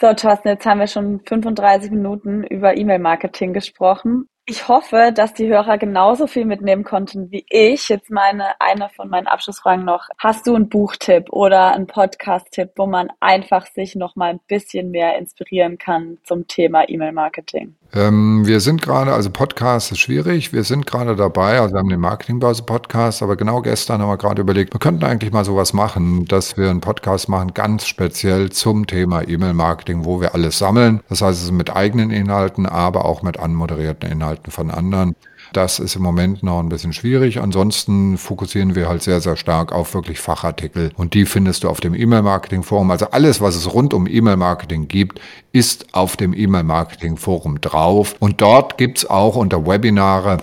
So, 0.00 0.12
Thorsten, 0.12 0.48
jetzt 0.48 0.66
haben 0.66 0.78
wir 0.78 0.86
schon 0.86 1.20
35 1.26 1.90
Minuten 1.90 2.44
über 2.44 2.76
E-Mail-Marketing 2.76 3.52
gesprochen. 3.52 4.28
Ich 4.48 4.68
hoffe, 4.68 5.12
dass 5.12 5.34
die 5.34 5.48
Hörer 5.48 5.76
genauso 5.76 6.28
viel 6.28 6.44
mitnehmen 6.44 6.84
konnten 6.84 7.32
wie 7.32 7.44
ich. 7.48 7.88
Jetzt 7.88 8.10
meine, 8.10 8.60
eine 8.60 8.88
von 8.90 9.08
meinen 9.08 9.26
Abschlussfragen 9.26 9.84
noch. 9.84 10.06
Hast 10.18 10.46
du 10.46 10.54
einen 10.54 10.68
Buchtipp 10.68 11.32
oder 11.32 11.72
einen 11.72 11.88
Podcast-Tipp, 11.88 12.70
wo 12.76 12.86
man 12.86 13.08
einfach 13.18 13.66
sich 13.66 13.96
noch 13.96 14.14
mal 14.14 14.30
ein 14.30 14.40
bisschen 14.46 14.92
mehr 14.92 15.18
inspirieren 15.18 15.78
kann 15.78 16.18
zum 16.22 16.46
Thema 16.46 16.88
E-Mail-Marketing? 16.88 17.74
Ähm, 17.92 18.46
wir 18.46 18.60
sind 18.60 18.82
gerade, 18.82 19.12
also 19.14 19.30
Podcast 19.30 19.90
ist 19.90 19.98
schwierig. 19.98 20.52
Wir 20.52 20.62
sind 20.62 20.86
gerade 20.86 21.16
dabei, 21.16 21.58
also 21.60 21.74
wir 21.74 21.80
haben 21.80 21.88
den 21.88 22.00
Marketingbörse-Podcast, 22.00 23.24
aber 23.24 23.34
genau 23.34 23.62
gestern 23.62 24.00
haben 24.00 24.08
wir 24.08 24.16
gerade 24.16 24.42
überlegt, 24.42 24.74
wir 24.74 24.78
könnten 24.78 25.04
eigentlich 25.04 25.32
mal 25.32 25.44
sowas 25.44 25.72
machen, 25.72 26.24
dass 26.24 26.56
wir 26.56 26.70
einen 26.70 26.80
Podcast 26.80 27.28
machen, 27.28 27.52
ganz 27.52 27.86
speziell 27.86 28.50
zum 28.50 28.86
Thema 28.86 29.22
E-Mail-Marketing, 29.26 30.04
wo 30.04 30.20
wir 30.20 30.34
alles 30.34 30.58
sammeln. 30.58 31.00
Das 31.08 31.22
heißt, 31.22 31.38
es 31.38 31.44
ist 31.46 31.52
mit 31.52 31.74
eigenen 31.74 32.10
Inhalten, 32.10 32.66
aber 32.66 33.06
auch 33.06 33.22
mit 33.22 33.40
anmoderierten 33.40 34.10
Inhalten 34.10 34.35
von 34.48 34.70
anderen. 34.70 35.16
Das 35.52 35.78
ist 35.78 35.96
im 35.96 36.02
Moment 36.02 36.42
noch 36.42 36.60
ein 36.60 36.68
bisschen 36.68 36.92
schwierig. 36.92 37.40
Ansonsten 37.40 38.18
fokussieren 38.18 38.74
wir 38.74 38.88
halt 38.88 39.02
sehr, 39.02 39.20
sehr 39.20 39.36
stark 39.36 39.72
auf 39.72 39.94
wirklich 39.94 40.18
Fachartikel. 40.18 40.90
Und 40.96 41.14
die 41.14 41.24
findest 41.24 41.64
du 41.64 41.68
auf 41.68 41.80
dem 41.80 41.94
E-Mail-Marketing-Forum. 41.94 42.90
Also 42.90 43.06
alles, 43.10 43.40
was 43.40 43.54
es 43.54 43.72
rund 43.72 43.94
um 43.94 44.06
E-Mail-Marketing 44.06 44.88
gibt, 44.88 45.20
ist 45.52 45.94
auf 45.94 46.16
dem 46.16 46.34
E-Mail-Marketing-Forum 46.34 47.60
drauf. 47.60 48.16
Und 48.18 48.40
dort 48.40 48.76
gibt's 48.76 49.08
auch 49.08 49.36
unter 49.36 49.66
Webinare 49.66 50.38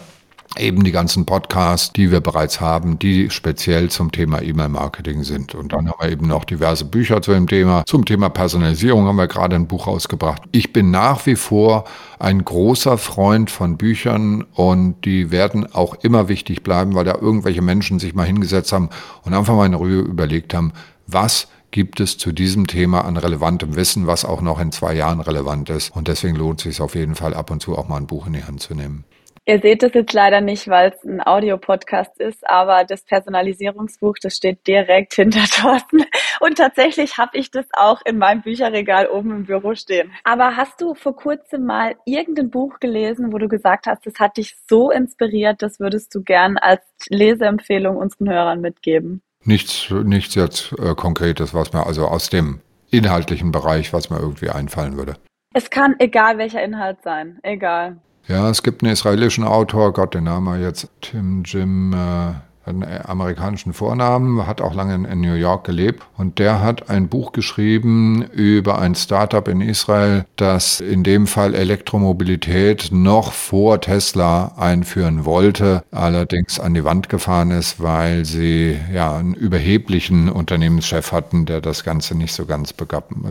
eben 0.57 0.83
die 0.83 0.91
ganzen 0.91 1.25
Podcasts, 1.25 1.91
die 1.93 2.11
wir 2.11 2.21
bereits 2.21 2.61
haben, 2.61 2.99
die 2.99 3.29
speziell 3.29 3.89
zum 3.89 4.11
Thema 4.11 4.41
E-Mail-Marketing 4.41 5.23
sind. 5.23 5.55
Und 5.55 5.73
dann 5.73 5.89
haben 5.89 5.97
wir 5.99 6.11
eben 6.11 6.27
noch 6.27 6.45
diverse 6.45 6.85
Bücher 6.85 7.21
zu 7.21 7.31
dem 7.31 7.47
Thema. 7.47 7.83
Zum 7.85 8.05
Thema 8.05 8.29
Personalisierung 8.29 9.05
haben 9.05 9.15
wir 9.15 9.27
gerade 9.27 9.55
ein 9.55 9.67
Buch 9.67 9.87
rausgebracht. 9.87 10.43
Ich 10.51 10.73
bin 10.73 10.91
nach 10.91 11.25
wie 11.25 11.35
vor 11.35 11.85
ein 12.19 12.43
großer 12.43 12.97
Freund 12.97 13.49
von 13.49 13.77
Büchern 13.77 14.43
und 14.53 15.03
die 15.05 15.31
werden 15.31 15.73
auch 15.73 15.95
immer 15.95 16.27
wichtig 16.27 16.63
bleiben, 16.63 16.95
weil 16.95 17.05
da 17.05 17.15
irgendwelche 17.15 17.61
Menschen 17.61 17.99
sich 17.99 18.13
mal 18.13 18.25
hingesetzt 18.25 18.71
haben 18.71 18.89
und 19.23 19.33
einfach 19.33 19.55
mal 19.55 19.65
in 19.65 19.73
Ruhe 19.73 19.99
überlegt 19.99 20.53
haben, 20.53 20.73
was 21.07 21.47
gibt 21.71 21.99
es 21.99 22.19
zu 22.19 22.31
diesem 22.31 22.67
Thema 22.67 23.03
an 23.03 23.17
relevantem 23.17 23.75
Wissen, 23.75 24.05
was 24.05 24.25
auch 24.25 24.41
noch 24.41 24.59
in 24.59 24.71
zwei 24.71 24.93
Jahren 24.93 25.19
relevant 25.19 25.71
ist. 25.71 25.89
Und 25.89 26.07
deswegen 26.07 26.35
lohnt 26.35 26.59
es 26.59 26.63
sich 26.65 26.81
auf 26.81 26.93
jeden 26.93 27.15
Fall 27.15 27.33
ab 27.33 27.49
und 27.49 27.61
zu 27.61 27.75
auch 27.75 27.87
mal 27.87 27.97
ein 27.97 28.07
Buch 28.07 28.27
in 28.27 28.33
die 28.33 28.43
Hand 28.43 28.61
zu 28.61 28.75
nehmen. 28.75 29.05
Ihr 29.45 29.59
seht 29.59 29.83
das 29.83 29.93
jetzt 29.93 30.13
leider 30.13 30.39
nicht, 30.39 30.69
weil 30.69 30.93
es 30.93 31.03
ein 31.03 31.19
Audiopodcast 31.19 32.17
ist, 32.19 32.49
aber 32.49 32.85
das 32.85 33.03
Personalisierungsbuch, 33.03 34.15
das 34.21 34.37
steht 34.37 34.65
direkt 34.65 35.13
hinter 35.15 35.43
Thorsten. 35.43 36.05
Und 36.39 36.57
tatsächlich 36.57 37.17
habe 37.17 37.37
ich 37.37 37.51
das 37.51 37.65
auch 37.73 38.01
in 38.05 38.17
meinem 38.17 38.41
Bücherregal 38.41 39.07
oben 39.07 39.31
im 39.31 39.45
Büro 39.45 39.75
stehen. 39.75 40.13
Aber 40.23 40.55
hast 40.55 40.79
du 40.79 40.93
vor 40.93 41.15
kurzem 41.15 41.65
mal 41.65 41.95
irgendein 42.05 42.51
Buch 42.51 42.79
gelesen, 42.79 43.33
wo 43.33 43.37
du 43.37 43.49
gesagt 43.49 43.85
hast, 43.85 44.05
das 44.05 44.13
hat 44.17 44.37
dich 44.37 44.55
so 44.69 44.91
inspiriert, 44.91 45.61
das 45.61 45.77
würdest 45.79 46.15
du 46.15 46.23
gern 46.23 46.57
als 46.57 46.81
Leseempfehlung 47.09 47.97
unseren 47.97 48.29
Hörern 48.29 48.61
mitgeben? 48.61 49.21
Nichts, 49.43 49.89
nichts 49.89 50.35
jetzt 50.35 50.71
äh, 50.79 50.95
Konkretes, 50.95 51.53
was 51.53 51.73
mir 51.73 51.85
also 51.85 52.05
aus 52.05 52.29
dem 52.29 52.61
inhaltlichen 52.91 53.51
Bereich, 53.51 53.91
was 53.91 54.09
mir 54.09 54.19
irgendwie 54.19 54.49
einfallen 54.49 54.95
würde. 54.95 55.15
Es 55.53 55.69
kann 55.69 55.95
egal 55.99 56.37
welcher 56.37 56.63
Inhalt 56.63 57.03
sein, 57.03 57.39
egal. 57.43 57.97
Ja, 58.27 58.49
es 58.49 58.63
gibt 58.63 58.83
einen 58.83 58.93
israelischen 58.93 59.43
Autor, 59.43 59.91
Gott, 59.91 60.13
den 60.13 60.23
Namen 60.25 60.61
jetzt, 60.61 60.87
Tim 61.01 61.43
Jim, 61.43 61.93
äh, 61.93 62.33
einen 62.65 62.85
amerikanischen 63.05 63.73
Vornamen, 63.73 64.47
hat 64.47 64.61
auch 64.61 64.73
lange 64.73 64.95
in 64.95 65.21
New 65.21 65.33
York 65.33 65.65
gelebt 65.65 66.03
und 66.17 66.39
der 66.39 66.61
hat 66.61 66.89
ein 66.89 67.09
Buch 67.09 67.33
geschrieben 67.33 68.23
über 68.31 68.79
ein 68.79 68.95
Startup 68.95 69.45
in 69.47 69.59
Israel, 69.59 70.25
das 70.37 70.79
in 70.79 71.03
dem 71.03 71.27
Fall 71.27 71.55
Elektromobilität 71.55 72.89
noch 72.91 73.33
vor 73.33 73.81
Tesla 73.81 74.53
einführen 74.57 75.25
wollte, 75.25 75.83
allerdings 75.91 76.59
an 76.59 76.73
die 76.73 76.85
Wand 76.85 77.09
gefahren 77.09 77.51
ist, 77.51 77.81
weil 77.81 78.23
sie 78.23 78.77
ja 78.93 79.15
einen 79.15 79.33
überheblichen 79.33 80.29
Unternehmenschef 80.29 81.11
hatten, 81.11 81.45
der 81.45 81.59
das 81.59 81.83
Ganze 81.83 82.15
nicht 82.15 82.33
so 82.33 82.45
ganz 82.45 82.73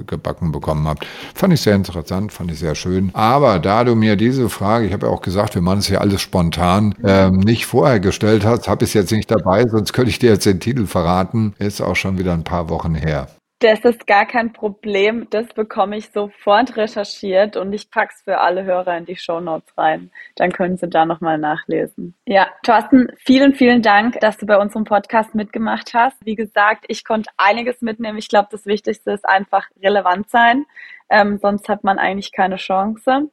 gebacken 0.07 0.53
bekommen 0.53 0.87
hat. 0.87 1.07
Fand 1.35 1.55
ich 1.55 1.63
sehr 1.63 1.75
interessant, 1.75 2.33
fand 2.33 2.51
ich 2.51 2.59
sehr 2.59 2.75
schön. 2.75 3.11
Aber 3.15 3.59
da 3.59 3.85
du 3.85 3.95
mir 3.95 4.17
diese 4.17 4.49
Frage, 4.51 4.87
ich 4.87 4.93
habe 4.93 5.07
ja 5.07 5.13
auch 5.13 5.23
gesagt, 5.23 5.55
wir 5.55 5.63
machen 5.63 5.79
es 5.79 5.87
hier 5.87 6.01
alles 6.03 6.21
spontan, 6.21 6.95
ähm, 7.03 7.39
nicht 7.39 7.67
vorher 7.67 8.01
gestellt 8.01 8.45
hast, 8.45 8.69
habe 8.69 8.85
ich 8.85 8.91
es 8.91 8.95
jetzt 8.95 9.13
nicht 9.13 9.22
nicht 9.23 9.31
dabei, 9.31 9.67
sonst 9.69 9.93
könnte 9.93 10.11
ich 10.11 10.19
dir 10.19 10.31
jetzt 10.31 10.47
den 10.47 10.59
Titel 10.59 10.87
verraten. 10.87 11.55
Ist 11.59 11.81
auch 11.81 11.95
schon 11.95 12.19
wieder 12.19 12.33
ein 12.33 12.43
paar 12.43 12.69
Wochen 12.69 12.95
her. 12.95 13.29
Das 13.61 13.79
ist 13.85 14.09
gar 14.09 14.27
kein 14.27 14.53
Problem. 14.53 15.29
Das 15.31 15.47
bekomme 15.55 15.97
ich 15.97 16.11
sofort 16.11 16.77
recherchiert 16.77 17.57
und 17.57 17.73
ich 17.73 17.89
pack's 17.93 18.23
für 18.25 18.41
alle 18.41 18.65
Hörer 18.65 18.99
in 18.99 19.05
die 19.05 19.15
Show 19.15 19.39
Notes 19.39 19.79
rein. 19.79 20.11
Dann 20.35 20.51
können 20.51 20.77
Sie 20.77 20.89
da 20.89 21.07
nochmal 21.07 21.39
nachlesen. 21.39 22.17
Ja, 22.27 22.49
Thorsten, 22.65 23.13
vielen, 23.19 23.55
vielen 23.55 23.81
Dank, 23.81 24.19
dass 24.19 24.37
du 24.39 24.47
bei 24.47 24.59
unserem 24.59 24.83
Podcast 24.83 25.37
mitgemacht 25.37 25.95
hast. 25.95 26.17
Wie 26.25 26.35
gesagt, 26.35 26.87
ich 26.89 27.05
konnte 27.05 27.31
einiges 27.37 27.81
mitnehmen. 27.81 28.19
Ich 28.19 28.29
glaube, 28.29 28.49
das 28.51 28.67
Wichtigste 28.67 29.13
ist 29.13 29.29
einfach 29.29 29.69
relevant 29.81 30.29
sein. 30.29 30.67
Ähm, 31.09 31.39
sonst 31.41 31.69
hat 31.69 31.85
man 31.85 32.01
eigentlich 32.01 32.33
keine 32.33 32.57
Chance. 32.57 33.31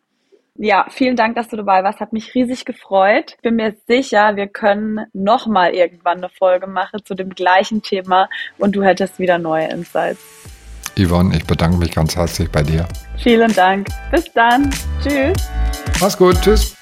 Ja, 0.62 0.88
vielen 0.90 1.16
Dank, 1.16 1.38
dass 1.38 1.48
du 1.48 1.56
dabei 1.56 1.86
warst. 1.86 2.02
Hat 2.02 2.12
mich 2.12 2.36
riesig 2.36 2.66
gefreut. 2.66 3.38
Bin 3.42 3.56
mir 3.56 3.76
sicher, 3.88 4.36
wir 4.36 4.48
können 4.48 5.06
noch 5.14 5.48
mal 5.48 5.74
irgendwann 5.74 6.18
eine 6.18 6.28
Folge 6.28 6.68
machen 6.68 7.00
zu 7.06 7.16
dem 7.16 7.30
gleichen 7.30 7.82
Thema 7.82 8.28
und 8.58 8.76
du 8.76 8.84
hättest 8.84 9.20
wieder 9.20 9.38
neue 9.38 9.70
Insights. 9.70 10.20
Yvonne, 10.98 11.38
ich 11.38 11.46
bedanke 11.46 11.78
mich 11.78 11.92
ganz 11.92 12.18
herzlich 12.18 12.52
bei 12.52 12.62
dir. 12.62 12.86
Vielen 13.24 13.54
Dank. 13.54 13.88
Bis 14.12 14.26
dann. 14.34 14.70
Tschüss. 15.02 15.50
Mach's 16.02 16.18
gut. 16.18 16.36
Tschüss. 16.42 16.76